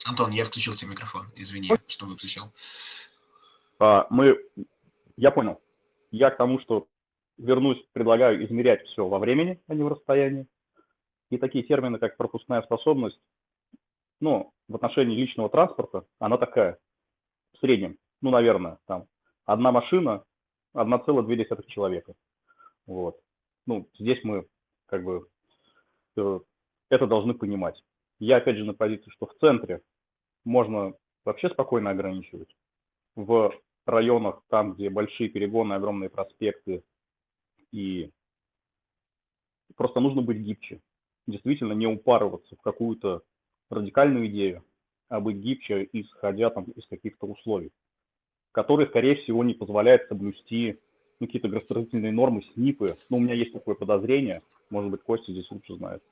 [0.04, 1.26] Антон, я включил тебе микрофон.
[1.34, 2.52] Извини, что выключил.
[3.78, 4.38] А, мы,
[5.16, 5.60] я понял.
[6.10, 6.86] Я к тому, что
[7.40, 10.46] вернусь, предлагаю измерять все во времени, а не в расстоянии.
[11.30, 13.20] И такие термины, как пропускная способность,
[14.20, 16.78] ну, в отношении личного транспорта, она такая,
[17.54, 19.06] в среднем, ну, наверное, там,
[19.46, 20.24] одна машина,
[20.74, 22.12] 1,2 человека.
[22.86, 23.18] Вот.
[23.66, 24.46] Ну, здесь мы,
[24.86, 25.26] как бы,
[26.16, 26.40] э,
[26.90, 27.82] это должны понимать.
[28.18, 29.80] Я, опять же, на позиции, что в центре
[30.44, 30.94] можно
[31.24, 32.54] вообще спокойно ограничивать.
[33.16, 33.52] В
[33.86, 36.82] районах, там, где большие перегоны, огромные проспекты,
[37.72, 38.10] и
[39.76, 40.80] просто нужно быть гибче.
[41.26, 43.22] Действительно не упарываться в какую-то
[43.68, 44.64] радикальную идею,
[45.08, 47.72] а быть гибче, исходя там из каких-то условий,
[48.52, 50.78] которые, скорее всего, не позволяют соблюсти
[51.20, 52.96] ну, какие-то градостроительные нормы, СНИПы.
[53.10, 56.02] Ну, у меня есть такое подозрение, может быть, Костя здесь лучше знает.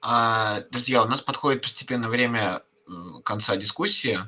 [0.00, 2.62] А, друзья, у нас подходит постепенно время
[3.24, 4.18] конца дискуссии.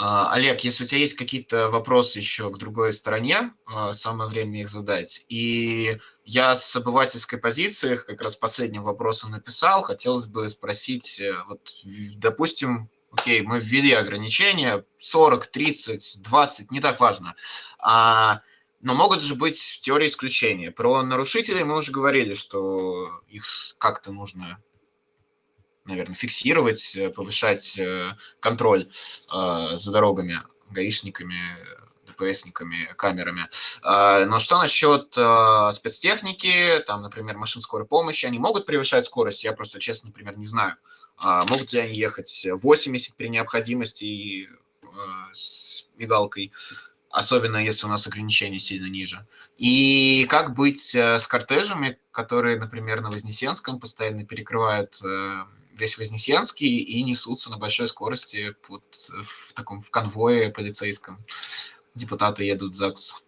[0.00, 4.60] А, Олег, если у тебя есть какие-то вопросы еще к другой стороне, а, самое время
[4.60, 5.24] их задать.
[5.28, 9.82] И я с обывательской позиции как раз последним вопросом написал.
[9.82, 11.72] Хотелось бы спросить, э, вот,
[12.14, 17.34] допустим, окей, мы ввели ограничения 40, 30, 20, не так важно.
[17.80, 18.42] А,
[18.80, 20.70] но могут же быть в теории исключения.
[20.70, 23.44] Про нарушителей мы уже говорили, что их
[23.78, 24.62] как-то нужно
[25.88, 28.88] наверное, фиксировать, э, повышать э, контроль
[29.32, 31.40] э, за дорогами, гаишниками,
[32.06, 33.48] ДПСниками, камерами.
[33.82, 39.44] Но что насчет спецтехники, там, например, машин скорой помощи, они могут превышать скорость?
[39.44, 40.76] Я просто, честно, например, не знаю.
[41.18, 44.48] Могут ли они ехать 80 при необходимости
[45.32, 46.52] с мигалкой?
[47.10, 49.26] особенно если у нас ограничения сильно ниже.
[49.56, 55.00] И как быть с кортежами, которые, например, на Вознесенском постоянно перекрывают
[55.78, 61.24] весь Вознесенский и несутся на большой скорости под, в таком в конвое полицейском.
[61.94, 63.22] Депутаты едут в ЗАГС.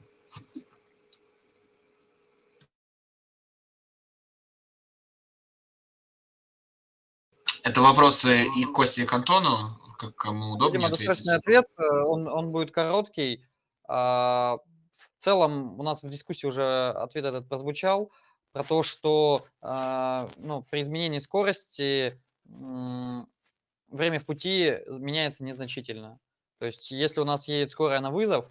[7.62, 10.78] Это вопросы и к Косте, и к Антону, как кому удобнее.
[10.78, 13.44] Видимо, достаточный ответ, он, он будет короткий.
[13.86, 14.56] А,
[14.90, 18.10] в целом у нас в дискуссии уже ответ этот прозвучал
[18.52, 22.18] про то, что а, ну, при изменении скорости
[23.88, 26.18] время в пути меняется незначительно.
[26.58, 28.50] То есть, если у нас едет скорая на вызов,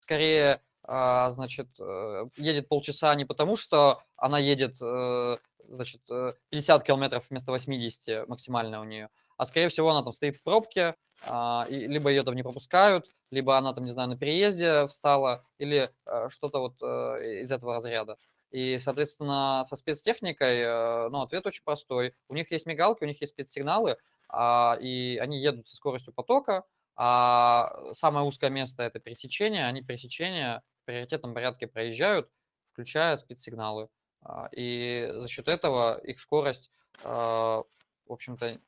[0.00, 5.36] скорее, а, значит, э, едет полчаса не потому, что она едет, э,
[5.68, 6.02] значит,
[6.50, 10.42] 50 э, километров вместо 80 максимально у нее, а скорее всего она там стоит в
[10.42, 15.44] пробке, а, либо ее там не пропускают, либо она там, не знаю, на переезде встала,
[15.58, 15.90] или
[16.28, 16.82] что-то вот
[17.22, 18.18] из этого разряда.
[18.52, 22.14] И, соответственно, со спецтехникой, э, ну, ответ очень простой.
[22.28, 23.96] У них есть мигалки, у них есть спецсигналы,
[24.28, 26.64] а, и они едут со скоростью потока,
[26.94, 29.66] а самое узкое место– это пересечение.
[29.66, 32.28] Они пересечения в приоритетном порядке проезжают,
[32.72, 33.88] включая спецсигналы.
[34.20, 36.70] А, и за счет этого их скорость,
[37.04, 37.62] а,
[38.06, 38.58] в общем-то,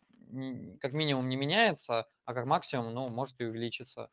[0.81, 4.09] как минимум не меняется, а как максимум, ну, может и увеличиться.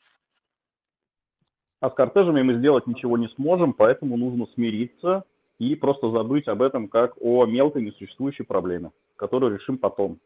[1.79, 5.23] А с кортежами мы сделать ничего не сможем, поэтому нужно смириться
[5.61, 10.19] и просто забыть об этом как о мелкой несуществующей проблеме, которую решим потом.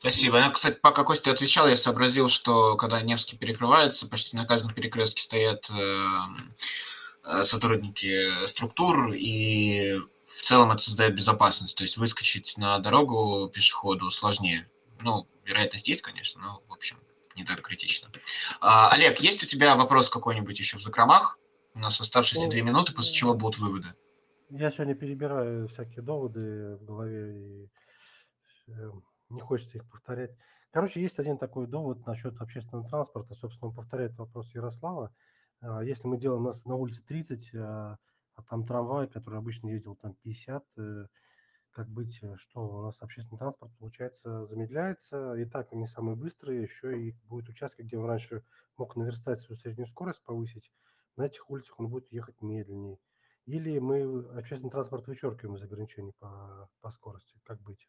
[0.00, 0.38] Спасибо.
[0.38, 5.22] Я, кстати, пока Костя отвечал, я сообразил, что когда Невский перекрывается, почти на каждом перекрестке
[5.22, 6.06] стоят э,
[7.22, 11.76] э, сотрудники структур, и в целом это создает безопасность.
[11.76, 14.68] То есть выскочить на дорогу пешеходу сложнее.
[15.02, 16.96] Ну, вероятность есть, конечно, но, в общем,
[17.36, 18.10] не так критично.
[18.60, 21.38] А, Олег, есть у тебя вопрос какой-нибудь еще в закромах?
[21.74, 23.88] У нас оставшиеся две минуты, после чего будут выводы.
[24.48, 27.70] Я сегодня перебираю всякие доводы в голове и
[28.68, 28.90] э,
[29.30, 30.30] не хочется их повторять.
[30.70, 33.34] Короче, есть один такой довод насчет общественного транспорта.
[33.34, 35.14] Собственно, он повторяет вопрос Ярослава.
[35.60, 37.98] А, если мы делаем нас на улице 30, а,
[38.34, 41.06] а там трамвай, который обычно ездил там 50, э,
[41.70, 46.62] как быть, э, что у нас общественный транспорт, получается, замедляется, и так не самый быстрый,
[46.62, 48.44] еще и будет участки, где он раньше
[48.76, 50.70] мог наверстать свою среднюю скорость, повысить,
[51.16, 52.98] на этих улицах он будет ехать медленнее.
[53.46, 54.02] Или мы
[54.38, 57.38] общественный транспорт вычеркиваем из ограничений по, по скорости.
[57.44, 57.88] Как быть?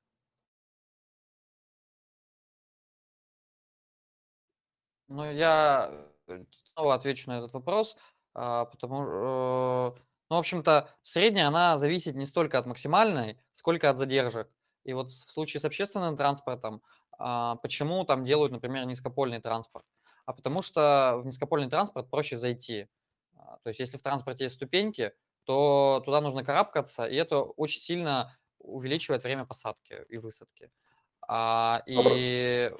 [5.07, 6.43] Ну, я э,
[6.73, 7.97] снова отвечу на этот вопрос,
[8.33, 9.91] а, потому э,
[10.29, 14.49] ну, в общем-то, средняя, она зависит не столько от максимальной, сколько от задержек.
[14.83, 16.81] И вот в случае с общественным транспортом,
[17.17, 19.85] а, почему там делают, например, низкопольный транспорт?
[20.25, 22.87] А потому что в низкопольный транспорт проще зайти.
[23.45, 25.13] А, то есть если в транспорте есть ступеньки,
[25.43, 30.71] то туда нужно карабкаться, и это очень сильно увеличивает время посадки и высадки.
[31.27, 32.71] А, и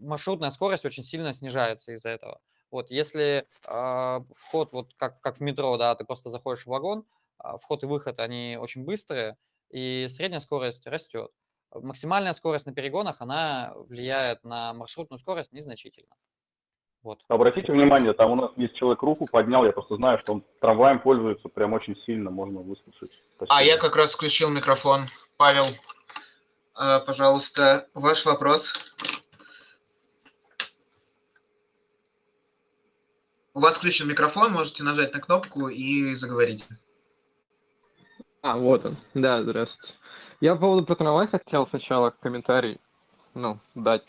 [0.00, 2.40] маршрутная скорость очень сильно снижается из-за этого.
[2.70, 7.04] Вот, если э, вход, вот как, как в метро, да, ты просто заходишь в вагон,
[7.44, 9.36] э, вход и выход, они очень быстрые,
[9.68, 11.30] и средняя скорость растет.
[11.70, 16.16] Максимальная скорость на перегонах, она влияет на маршрутную скорость незначительно.
[17.02, 17.18] Вот.
[17.28, 21.00] Обратите внимание, там у нас есть человек руку поднял, я просто знаю, что он трамваем
[21.00, 23.10] пользуется прям очень сильно, можно выслушать.
[23.36, 23.56] Спасибо.
[23.56, 25.08] А я как раз включил микрофон.
[25.36, 25.64] Павел.
[26.74, 28.94] А, пожалуйста, ваш вопрос.
[33.54, 36.68] У вас включен микрофон, можете нажать на кнопку и заговорить.
[38.42, 38.96] А, вот он.
[39.14, 39.96] Да, здравствуйте.
[40.40, 42.80] Я по поводу про трамвай хотел сначала комментарий,
[43.34, 44.06] ну, дать,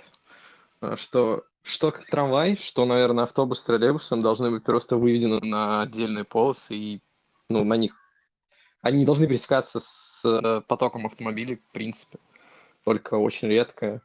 [0.81, 5.81] э, что что как трамвай, что, наверное, автобус с троллейбусом должны быть просто выведены на
[5.81, 7.01] отдельные полосы и,
[7.49, 7.95] ну, на них.
[8.81, 12.19] Они не должны пересекаться с э, потоком автомобилей, в принципе,
[12.83, 14.01] только очень редко.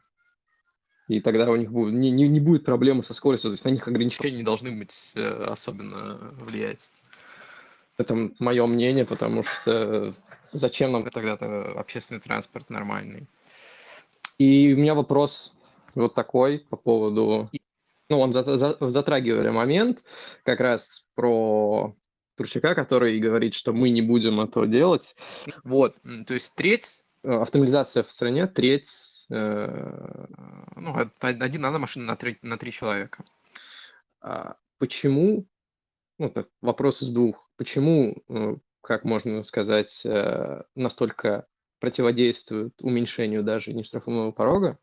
[1.09, 3.69] И тогда у них будет, не, не, не будет проблемы со скоростью, то есть на
[3.69, 6.89] них ограничения не должны быть э, особенно влиять.
[7.97, 10.13] Это мое мнение, потому что
[10.53, 13.27] зачем нам тогда-то общественный транспорт нормальный?
[14.37, 15.53] И у меня вопрос
[15.95, 17.49] вот такой по поводу...
[18.09, 20.03] Ну, он затрагивали момент
[20.43, 21.95] как раз про
[22.39, 25.13] Турчака, который говорит, что мы не будем этого делать.
[25.65, 25.95] Вот,
[26.25, 30.25] то есть треть, э, автомобилизация в стране, треть, э,
[30.77, 33.25] ну, один надо машина на три, на три человека.
[34.21, 35.47] А почему,
[36.17, 40.01] ну, так, вопрос из двух, почему, э, как можно сказать,
[40.75, 41.45] настолько
[41.79, 44.79] противодействует уменьшению даже нештрафуемого порога,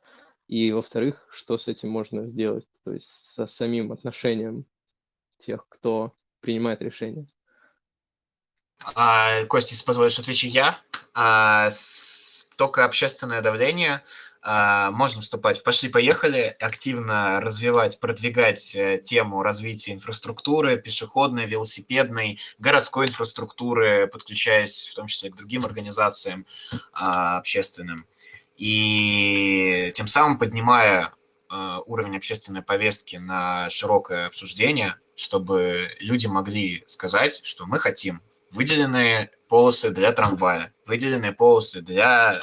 [0.48, 4.64] и, во-вторых, что с этим можно сделать, то есть со самим отношением
[5.38, 7.26] тех, кто принимает решения.
[8.94, 10.78] А, Костя, если позволишь, отвечу я.
[11.14, 14.04] А, с, только общественное давление
[14.42, 24.06] а, можно вступать «Пошли-поехали», активно развивать, продвигать э, тему развития инфраструктуры, пешеходной, велосипедной, городской инфраструктуры,
[24.06, 26.46] подключаясь в том числе к другим организациям
[26.92, 28.06] а, общественным
[28.56, 31.12] и тем самым поднимая
[31.50, 39.30] э, уровень общественной повестки на широкое обсуждение, чтобы люди могли сказать, что мы хотим выделенные
[39.48, 42.40] полосы для трамвая, выделенные полосы для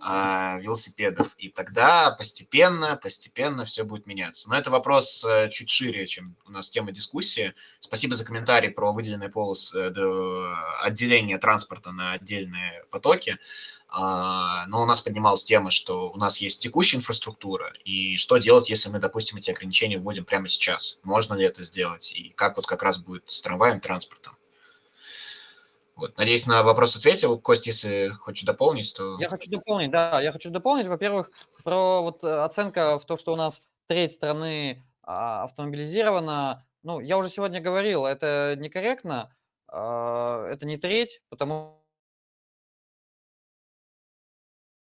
[0.00, 1.34] велосипедов.
[1.38, 4.48] И тогда постепенно, постепенно все будет меняться.
[4.48, 7.54] Но это вопрос э, чуть шире, чем у нас тема дискуссии.
[7.80, 13.38] Спасибо за комментарий про выделенные полосы, э, отделение транспорта на отдельные потоки.
[13.90, 18.68] А, но у нас поднималась тема, что у нас есть текущая инфраструктура, и что делать,
[18.68, 20.98] если мы, допустим, эти ограничения вводим прямо сейчас?
[21.02, 22.12] Можно ли это сделать?
[22.12, 24.37] И как вот как раз будет с трамваем, транспортом?
[25.98, 26.16] Вот.
[26.16, 27.40] Надеюсь, на вопрос ответил.
[27.40, 29.18] Кость, если хочешь дополнить, то...
[29.18, 30.20] Я хочу дополнить, да.
[30.20, 31.32] Я хочу дополнить, во-первых,
[31.64, 36.64] про вот э, оценка в то, что у нас треть страны а, автомобилизирована.
[36.84, 39.34] Ну, я уже сегодня говорил, это некорректно.
[39.66, 41.82] А, это не треть, потому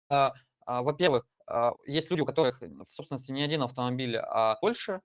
[0.08, 0.32] А,
[0.66, 1.24] во-первых,
[1.86, 5.00] есть люди, у которых в собственности не один автомобиль, а больше.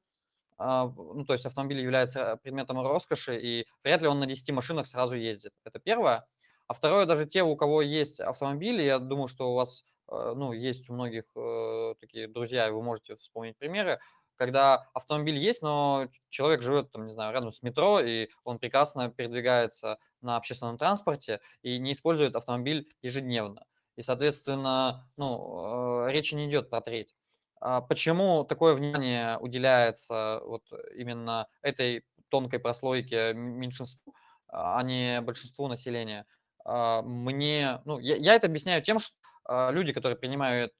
[0.96, 5.16] Ну, то есть автомобиль является предметом роскоши, и вряд ли он на 10 машинах сразу
[5.16, 5.54] ездит.
[5.64, 6.28] Это первое.
[6.68, 10.90] А второе, даже те, у кого есть автомобили, я думаю, что у вас, ну, есть
[10.90, 14.00] у многих э, такие друзья, и вы можете вспомнить примеры,
[14.38, 19.10] когда автомобиль есть, но человек живет, там, не знаю, рядом с метро, и он прекрасно
[19.12, 23.66] передвигается на общественном транспорте и не использует автомобиль ежедневно.
[23.98, 27.14] И, соответственно, ну, э, речи не идет про треть.
[27.62, 30.64] А почему такое внимание уделяется вот
[30.96, 34.16] именно этой тонкой прослойке меньшинству,
[34.50, 36.26] а не большинству населения?
[36.66, 39.16] А, мне, ну, я, я это объясняю тем, что
[39.46, 40.74] а, люди, которые принимают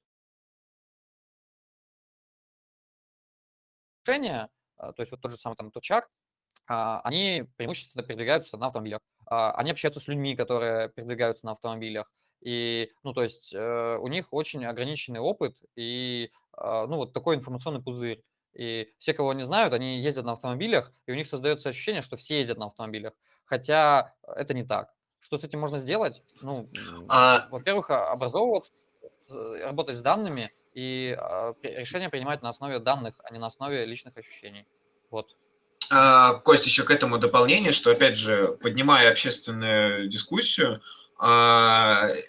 [4.06, 6.08] решения, то есть вот тот же самый там Тучак,
[6.66, 9.00] они преимущественно передвигаются на автомобилях.
[9.26, 12.10] Они общаются с людьми, которые передвигаются на автомобилях.
[12.42, 17.36] И, ну, то есть э, у них очень ограниченный опыт и, э, ну, вот такой
[17.36, 18.22] информационный пузырь.
[18.54, 22.16] И все, кого они знают, они ездят на автомобилях, и у них создается ощущение, что
[22.16, 23.14] все ездят на автомобилях.
[23.44, 24.92] Хотя это не так.
[25.20, 26.22] Что с этим можно сделать?
[26.42, 26.68] Ну,
[27.08, 27.48] а...
[27.50, 28.72] во-первых, образовываться,
[29.62, 34.16] работать с данными и э, решения принимать на основе данных, а не на основе личных
[34.16, 34.66] ощущений.
[35.10, 35.36] Вот.
[35.90, 41.01] А, Кость, еще к этому дополнение, что, опять же, поднимая общественную дискуссию, а,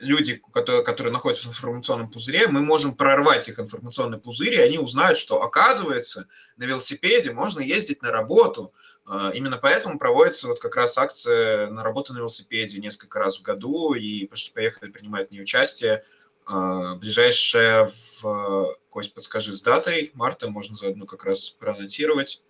[0.01, 4.77] люди, которые, которые находятся в информационном пузыре, мы можем прорвать их информационный пузырь, и они
[4.77, 8.71] узнают, что, оказывается, на велосипеде можно ездить на работу.
[9.05, 13.41] А, именно поэтому проводится вот как раз акция на работу на велосипеде несколько раз в
[13.41, 16.03] году, и поехали принимать в ней участие.
[16.45, 17.91] А, ближайшая
[18.21, 18.77] в...
[18.89, 22.43] Кость, подскажи, с датой марта можно заодно как раз проаннотировать,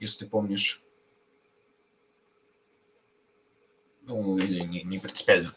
[0.00, 0.80] если ты помнишь.
[4.06, 5.52] Ну, или не, не принципиально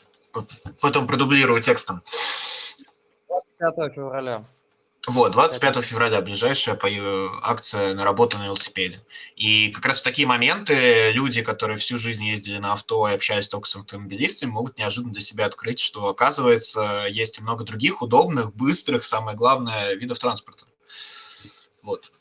[0.82, 2.02] потом продублирую текстом.
[3.60, 4.46] 25 февраля.
[5.08, 6.88] Вот, 25 февраля ближайшая по-
[7.42, 9.02] акция на работу на велосипеде.
[9.36, 13.48] И как раз в такие моменты люди, которые всю жизнь ездили на авто и общались
[13.48, 18.54] только с автомобилистами, могут неожиданно для себя открыть, что, оказывается, есть и много других удобных,
[18.56, 20.66] быстрых, самое главное, видов транспорта.
[21.82, 22.12] Вот.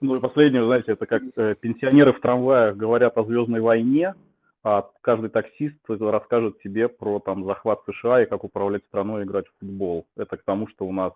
[0.00, 4.14] Ну и последнее, знаете, это как э, пенсионеры в трамваях говорят о Звездной войне,
[4.62, 9.46] а каждый таксист расскажет тебе про там захват США и как управлять страной и играть
[9.48, 10.06] в футбол.
[10.16, 11.12] Это к тому, что у нас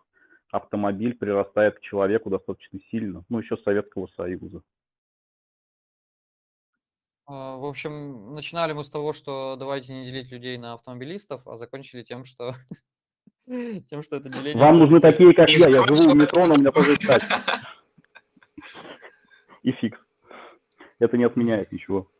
[0.50, 4.62] автомобиль прирастает к человеку достаточно сильно, ну еще с Советского Союза.
[7.26, 11.56] А, В общем, начинали мы с того, что давайте не делить людей на автомобилистов, а
[11.56, 12.52] закончили тем, что
[13.46, 15.68] тем, что это деление Вам нужны такие, как я.
[15.68, 16.96] Я живу в метро, но у меня тоже.
[19.62, 19.98] И фикс.
[20.98, 22.10] Это не отменяет ничего.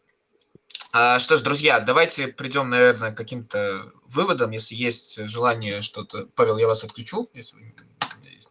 [0.96, 6.28] А, Что ж, друзья, давайте придем, наверное, к каким-то выводам, если есть желание что-то.
[6.36, 7.74] Павел, я вас отключу, если вы не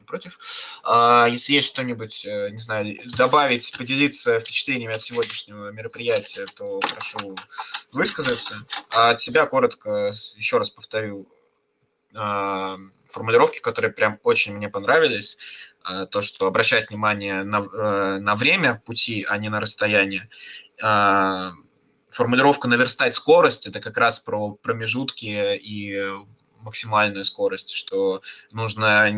[0.05, 0.37] против.
[0.83, 7.37] А, Если есть что-нибудь, э, не знаю, добавить, поделиться впечатлениями от сегодняшнего мероприятия, то прошу
[7.93, 8.55] высказаться.
[8.91, 11.29] А от себя коротко еще раз повторю
[12.13, 15.37] а, формулировки, которые прям очень мне понравились.
[16.11, 20.29] То, что обращать внимание на, э, на время пути, а не на расстояние.
[22.13, 25.99] Формулировка наверстать скорость это как раз про промежутки и
[26.61, 28.21] максимальную скорость, что
[28.51, 29.11] нужно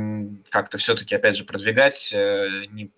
[0.50, 2.92] как-то все-таки, опять же, продвигать э, не,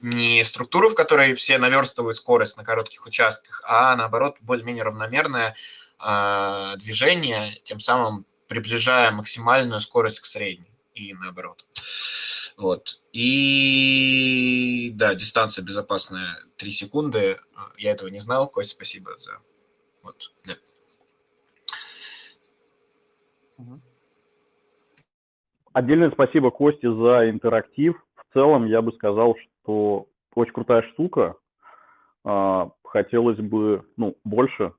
[0.00, 5.56] не структуру, в которой все наверстывают скорость на коротких участках, а наоборот более-менее равномерное
[5.98, 11.64] а, движение, тем самым приближая максимальную скорость к средней и наоборот.
[12.58, 13.00] Вот.
[13.12, 17.38] И да, дистанция безопасная 3 секунды.
[17.78, 18.50] Я этого не знал.
[18.50, 19.38] Кость, спасибо за...
[20.02, 20.32] Вот.
[20.44, 20.54] да.
[25.72, 27.94] Отдельное спасибо Косте за интерактив.
[28.16, 31.36] В целом, я бы сказал, что очень крутая штука.
[32.24, 34.72] А, Хотелось бы ну, больше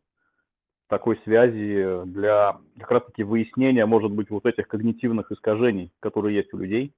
[0.87, 6.57] такой связи для как раз-таки выяснения, может быть, вот этих когнитивных искажений, которые есть у
[6.57, 6.93] людей.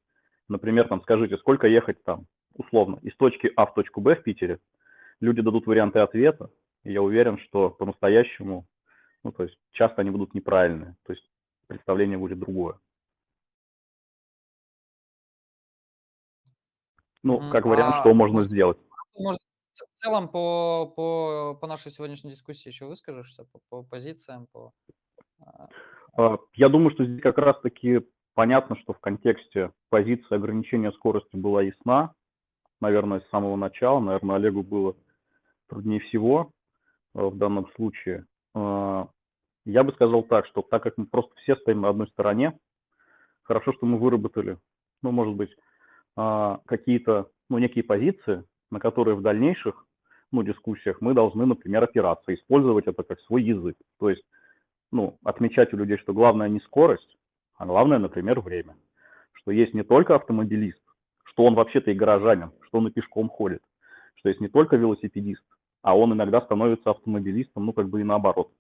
[0.52, 4.60] Например, там, скажите, сколько ехать там, условно, из точки А в точку Б в Питере.
[5.22, 6.52] Люди дадут варианты ответа,
[6.84, 8.68] и я уверен, что по-настоящему,
[9.24, 11.26] ну, то есть часто они будут неправильные, то есть
[11.68, 12.78] представление будет другое.
[17.24, 18.78] Ну, как вариант, А что можно сделать.
[19.18, 19.40] Может,
[19.72, 24.74] в целом по, по, по нашей сегодняшней дискуссии еще выскажешься по, по позициям, по...
[25.40, 25.70] а,
[26.18, 28.02] А, Я думаю, что здесь как раз-таки
[28.34, 32.14] понятно, что в контексте позиции ограничения скорости была ясна.
[32.80, 34.00] Наверное, с самого начала.
[34.00, 34.96] Наверное, Олегу было
[35.68, 36.52] труднее всего
[37.14, 38.26] э, в данном случае.
[38.56, 39.08] А,
[39.66, 42.58] Я бы сказал так, что так как мы просто все стоим на одной стороне,
[43.44, 44.58] хорошо, что мы выработали,
[45.04, 45.56] ну, может быть,
[46.16, 49.86] а, какие-то, ну, некие позиции, на которые в дальнейших,
[50.32, 53.78] ну, дискуссиях мы должны, например, опираться, использовать это как свой язык.
[54.00, 54.24] То есть
[54.92, 57.18] ну, отмечать у людей, что главное не скорость,
[57.62, 58.76] а главное, например, время.
[59.34, 60.82] Что есть не только автомобилист,
[61.26, 63.62] что он вообще-то и горожанин, что он и пешком ходит,
[64.16, 65.44] что есть не только велосипедист,
[65.84, 68.52] а он иногда становится автомобилистом, ну, как бы и наоборот.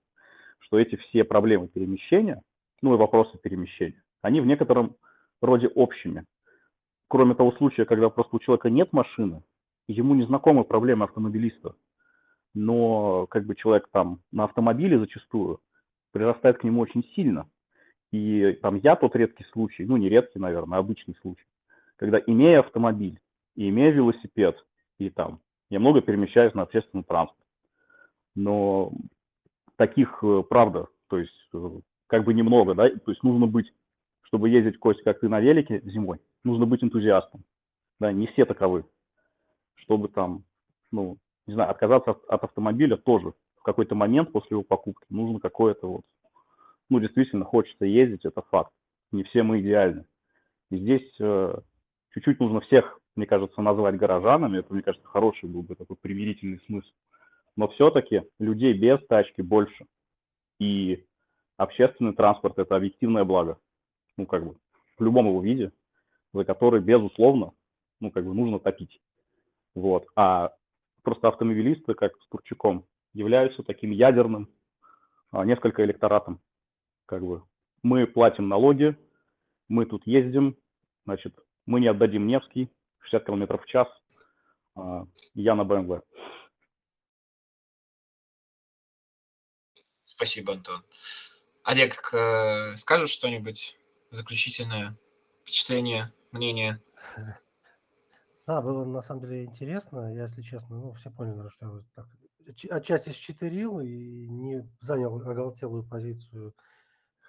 [0.59, 2.43] Что эти все проблемы перемещения,
[2.83, 4.95] ну, и вопросы перемещения, они в некотором
[5.41, 6.25] роде общими.
[7.07, 9.41] Кроме того случая, когда просто у человека нет машины,
[9.87, 11.73] ему не знакомы проблемы автомобилиста,
[12.53, 15.59] но как бы человек там на автомобиле зачастую
[16.11, 17.49] прирастает к нему очень сильно.
[18.11, 21.45] И там я тот редкий случай, ну не редкий, наверное, а обычный случай,
[21.95, 23.19] когда имея автомобиль
[23.55, 24.57] и имея велосипед,
[24.97, 25.39] и там
[25.69, 27.41] я много перемещаюсь на общественном транспорте,
[28.35, 28.91] но
[29.77, 31.69] таких, э, правда, то есть э,
[32.07, 33.71] как бы немного, да, то есть нужно быть,
[34.23, 37.43] чтобы ездить, Кость, как ты на велике зимой, нужно быть энтузиастом,
[37.99, 38.85] да, не все таковы,
[39.75, 40.43] чтобы там,
[40.91, 41.17] ну,
[41.47, 45.87] не знаю, отказаться от, от автомобиля тоже в какой-то момент после его покупки нужно какое-то
[45.87, 46.01] вот,
[46.91, 48.73] ну, действительно хочется ездить, это факт.
[49.13, 50.05] Не все мы идеальны.
[50.71, 51.55] И здесь э,
[52.13, 54.59] чуть-чуть нужно всех, мне кажется, назвать горожанами.
[54.59, 56.89] Это, мне кажется, хороший был бы такой примирительный смысл.
[57.55, 59.85] Но все-таки людей без тачки больше.
[60.59, 61.05] И
[61.55, 63.57] общественный транспорт– это объективное благо.
[64.17, 64.57] Ну, как бы,
[64.99, 65.71] в любом его виде,
[66.33, 67.53] за который, безусловно,
[68.01, 68.99] ну, как бы, нужно топить.
[69.75, 70.07] Вот.
[70.17, 70.51] А
[71.03, 74.49] просто автомобилисты, как с Турчаком, являются таким ядерным
[75.31, 76.41] а, несколько электоратом.
[77.11, 77.43] Как бы
[77.83, 78.97] мы платим налоги,
[79.67, 80.57] мы тут ездим,
[81.03, 83.89] значит, мы не отдадим Невский 60 км в час,
[84.75, 86.03] а, я на БМВ.
[90.05, 90.85] Спасибо, Антон.
[91.63, 93.77] Олег, э, скажешь что-нибудь
[94.11, 94.97] заключительное
[95.41, 96.81] впечатление мнение?
[98.47, 100.13] Да, было на самом деле интересно.
[100.13, 102.07] Я, если честно, ну, все поняли, что я вот так
[102.69, 106.53] отчасти счетырил и не занял оголтелую позицию.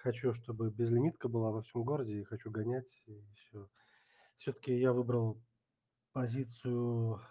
[0.03, 3.69] Хочу, чтобы безлимитка была во всем городе, и хочу гонять, и все.
[4.35, 5.41] Все-таки я выбрал
[6.11, 7.21] позицию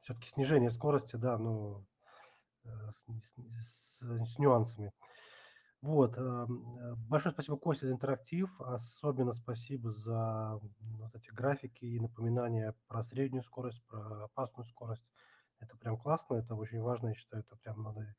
[0.00, 1.86] все-таки снижения скорости, да, но
[2.64, 2.68] э,
[3.22, 4.92] с, с- с нюансами.
[5.80, 6.18] Вот.
[6.18, 6.46] э,
[7.08, 8.50] Большое спасибо, Костя, за интерактив.
[8.60, 10.60] Особенно спасибо за
[10.98, 15.08] вот эти графики и напоминания про среднюю скорость, про опасную скорость.
[15.60, 18.14] Это прям классно, это очень важно, я считаю, это прям надо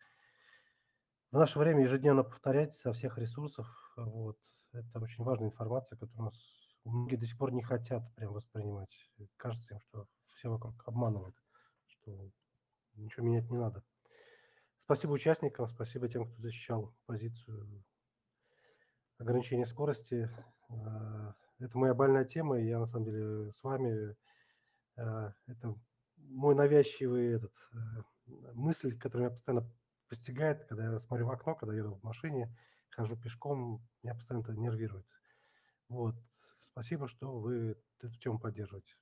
[1.32, 3.68] в наше время ежедневно повторять со всех ресурсов.
[3.98, 4.38] Вот.
[4.72, 6.40] Это очень важная информация, которую у нас
[6.84, 9.10] многие до сих пор не хотят прям воспринимать.
[9.38, 11.36] Кажется им, что все вокруг обманывают,
[11.86, 12.32] что
[12.96, 13.84] ничего менять не надо.
[14.86, 17.84] Спасибо участникам, спасибо тем, кто защищал позицию
[19.18, 20.30] ограничения скорости.
[20.70, 24.16] Э, Это моя больная тема, и я на самом деле с вами.
[24.96, 25.76] Э, Это
[26.16, 27.78] мой навязчивый этот, э,
[28.54, 29.70] мысль, которая меня постоянно
[30.08, 32.56] постигает, когда я смотрю в окно, когда еду в машине,
[32.90, 35.06] хожу пешком, меня постоянно это нервирует.
[35.90, 36.16] Вот.
[36.72, 38.96] Спасибо, что вы эту тему поддерживаете.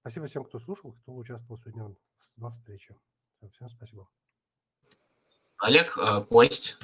[0.00, 1.94] Спасибо всем, кто слушал, кто участвовал сегодня
[2.36, 2.96] во встрече.
[3.52, 4.08] Всем спасибо.
[5.58, 6.78] Олег, э, Кость.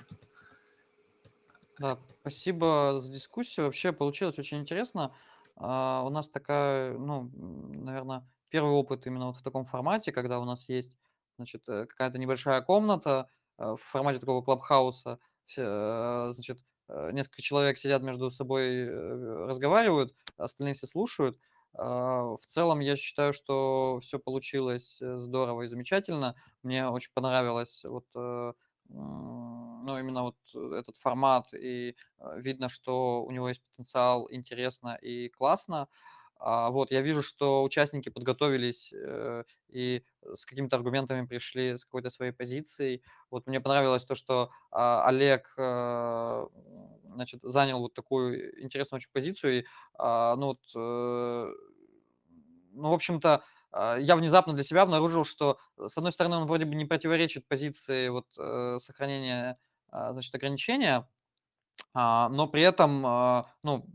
[1.78, 3.66] Да, спасибо за дискуссию.
[3.66, 5.14] Вообще получилось очень интересно.
[5.56, 10.44] А, У нас такая, ну, наверное, первый опыт именно вот в таком формате, когда у
[10.44, 10.94] нас есть,
[11.36, 13.28] значит, э, какая-то небольшая комната
[13.58, 15.18] э, в формате такого клабхауса.
[15.56, 16.58] Э, Значит,
[17.12, 18.86] несколько человек сидят между собой,
[19.46, 21.38] разговаривают, остальные все слушают.
[21.72, 26.36] А, В целом, я считаю, что все получилось здорово и замечательно.
[26.62, 28.04] Мне очень понравилось вот
[28.90, 31.96] ну, именно вот этот формат, и
[32.36, 35.88] видно, что у него есть потенциал, интересно и классно.
[36.46, 40.04] А, Вот, я вижу, что участники подготовились э, и
[40.34, 43.02] с какими-то аргументами пришли, с какой-то своей позицией.
[43.30, 46.46] Вот мне понравилось то, что а, Олег, э,
[47.14, 49.60] значит, занял вот такую интересную очень позицию.
[49.60, 49.64] И,
[49.98, 51.52] а, ну, вот, э,
[52.72, 53.42] ну, в общем-то,
[53.98, 58.08] я внезапно для себя обнаружил, что, с одной стороны, он вроде бы не противоречит позиции
[58.08, 58.26] вот,
[58.82, 59.58] сохранения,
[59.90, 61.08] значит, ограничения,
[61.94, 63.02] но при этом,
[63.62, 63.86] ну,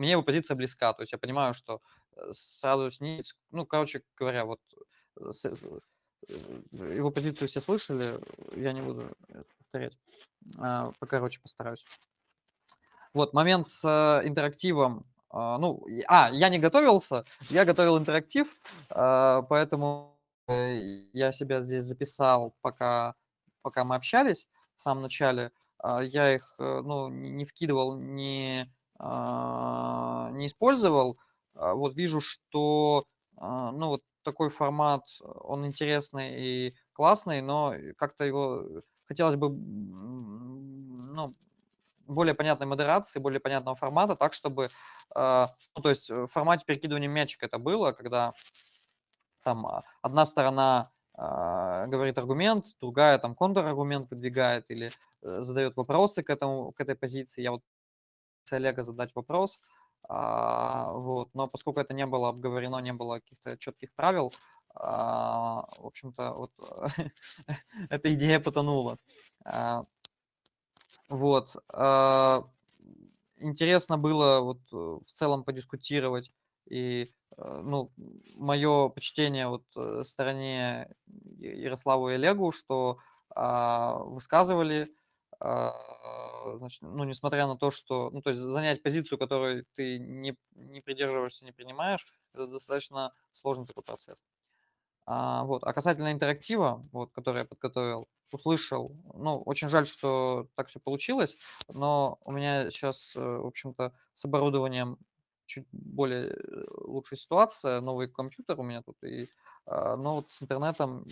[0.00, 0.92] мне его позиция близка.
[0.94, 1.82] То есть я понимаю, что
[2.16, 4.60] э, сразу снизить, ну, короче говоря, вот
[5.20, 5.30] э,
[6.28, 8.18] э, его позицию все слышали,
[8.56, 9.14] я не буду
[9.58, 9.98] повторять.
[10.58, 11.84] А, Покороче постараюсь.
[13.12, 15.04] Вот, момент с э, интерактивом.
[15.28, 18.48] а, Ну, а, я не готовился, я готовил интерактив,
[18.88, 20.18] а, поэтому
[20.48, 20.76] э,
[21.12, 23.14] я себя здесь записал, пока,
[23.62, 25.52] пока мы общались в самом начале.
[26.02, 28.70] Я их, э, ну, не вкидывал, не,
[29.00, 31.18] не использовал.
[31.54, 33.04] А, Вот вижу, что,
[33.36, 39.48] а, ну, вот такой формат, он интересный и классный, но как-то его э, хотелось бы,
[39.50, 41.34] ну,
[42.06, 44.70] более понятной модерации, более понятного формата, так, чтобы,
[45.14, 48.34] а, ну, то есть э, в формате перекидывания мячика это было, когда
[49.42, 54.90] там а, одна сторона а, говорит аргумент, другая там контраргумент выдвигает или
[55.22, 57.42] э, задает вопросы к этому, к этой позиции.
[57.42, 57.62] Я вот
[58.56, 59.60] Олега задать вопрос,
[60.08, 64.32] а, вот, но поскольку это не было обговорено, не было каких-то четких правил,
[64.74, 66.52] а, в общем-то, вот
[67.90, 68.98] эта идея потонула.
[69.44, 69.84] А,
[71.08, 71.56] Вот.
[73.42, 76.30] Интересно было вот э, в целом подискутировать
[76.68, 77.90] и э, ну,
[78.36, 80.94] мое почтение вот э, стороне
[81.38, 82.98] Ярославу и Олегу, что
[83.32, 84.88] высказывали,
[85.40, 90.80] значит, ну, несмотря на то, что, ну, то есть занять позицию, которой ты не, не
[90.80, 94.22] придерживаешься, не принимаешь, это достаточно сложный такой процесс.
[95.06, 95.64] А, вот.
[95.64, 101.36] А касательно интерактива, вот, который я подготовил, услышал, ну, очень жаль, что так все получилось,
[101.68, 104.98] но у меня сейчас, э, в общем-то, с оборудованием
[105.46, 109.28] чуть более э, лучшая ситуация, новый компьютер у меня тут, и,
[109.66, 111.06] а, но вот с интернетом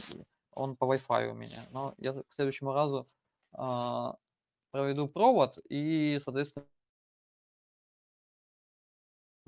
[0.53, 1.65] он по Wi-Fi у меня.
[1.73, 3.18] Но я к следующему разу а,
[3.53, 6.67] проведу провод и, соответственно,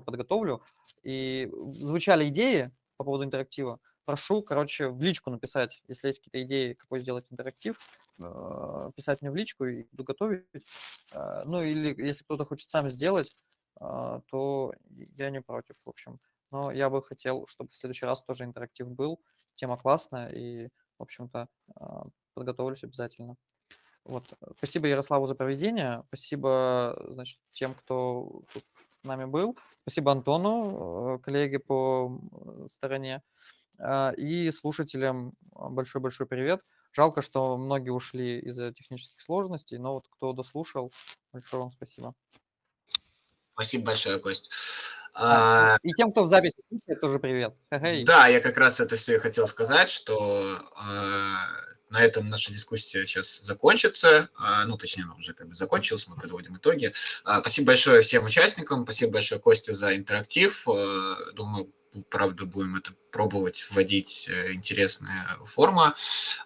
[0.05, 0.61] подготовлю.
[1.03, 3.79] И звучали идеи по поводу интерактива.
[4.05, 7.79] Прошу, короче, в личку написать, если есть какие-то идеи, какой сделать интерактив,
[8.19, 10.45] э, писать мне в личку и буду готовить.
[11.13, 13.35] Э, Ну или если кто-то хочет сам сделать,
[13.79, 14.73] а, то
[15.17, 16.19] я не против, в общем.
[16.51, 19.21] Но я бы хотел, чтобы в следующий раз тоже интерактив был.
[19.55, 20.67] Тема классная и,
[20.99, 22.03] в общем-то, а,
[22.35, 23.35] подготовлюсь обязательно.
[24.05, 24.25] Вот.
[24.41, 26.03] э, Спасибо Ярославу за проведение.
[26.07, 28.63] Спасибо, значит, тем, кто тут
[29.01, 29.57] с нами был.
[29.81, 32.19] Спасибо Антону, э, коллеге по
[32.67, 33.21] стороне.
[33.79, 36.61] А, И слушателям большой-большой привет.
[36.93, 40.91] Жалко, что многие ушли из-за технических сложностей, но вот кто дослушал,
[41.31, 42.13] большое вам спасибо.
[43.53, 44.51] Спасибо большое, Кость.
[45.13, 47.53] А, И тем, кто в записи слушает, тоже привет.
[47.69, 51.47] Да, я как раз это все и хотел сказать, что а,
[51.91, 54.29] на этом наша дискуссия сейчас закончится.
[54.35, 56.93] А, ну, точнее, она уже как бы закончилась, мы подводим итоги.
[57.23, 60.67] А, спасибо большое всем участникам, спасибо большое Косте за интерактив.
[60.67, 61.71] А, думаю,
[62.09, 65.95] правда, будем это пробовать вводить э, интересная форма.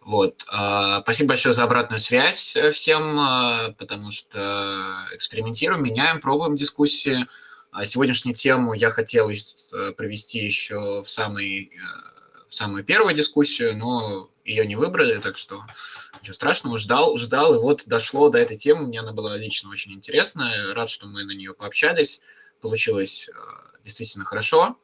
[0.01, 0.41] Вот.
[0.41, 7.27] Спасибо большое за обратную связь э, всем, потому что экспериментируем, меняем, пробуем дискуссии.
[7.83, 11.71] Сегодняшнюю тему я хотел э, провести еще в, самый,
[12.49, 15.63] в самую первую дискуссию, но ее не выбрали, так что
[16.21, 19.93] ничего страшного, ждал, ждал, и вот дошло до этой темы, мне она была лично очень
[19.93, 22.21] интересная, рад, что мы на нее пообщались,
[22.61, 23.33] получилось э,
[23.83, 24.79] действительно хорошо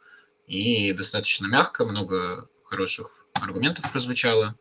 [0.48, 4.58] и достаточно мягко, много хороших аргументов прозвучало.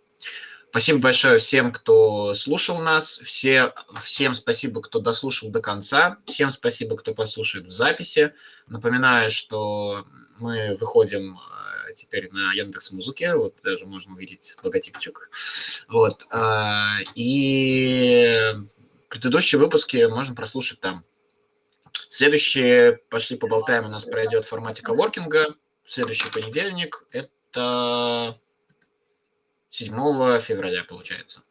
[0.71, 3.19] Спасибо большое всем, кто слушал нас.
[3.25, 3.75] Все,
[4.05, 6.19] всем спасибо, кто дослушал до конца.
[6.27, 8.35] Всем спасибо, кто послушает в записи.
[8.69, 10.07] Напоминаю, что
[10.39, 11.60] мы выходим э,
[11.95, 13.35] теперь на Яндекс Музыке.
[13.35, 15.31] Вот даже можно увидеть логотипчик.
[15.89, 16.27] Вот.
[16.31, 18.55] э, И
[19.09, 21.05] предыдущие выпуски можно прослушать там.
[22.09, 25.55] Следующие «Пошли поболтаем» у нас пройдет в формате коворкинга.
[25.87, 28.39] Следующий понедельник– это
[29.71, 31.43] 7 февраля, получается.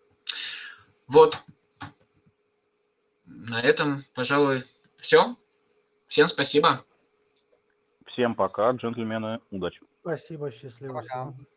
[1.07, 1.37] Вот.
[3.25, 4.65] На этом, пожалуй,
[4.97, 5.35] все.
[6.07, 6.83] Всем спасибо.
[8.07, 9.81] Всем пока, джентльмены, удачи.
[10.01, 11.01] Спасибо, счастливо.
[11.01, 11.33] Пока.
[11.33, 11.47] всем.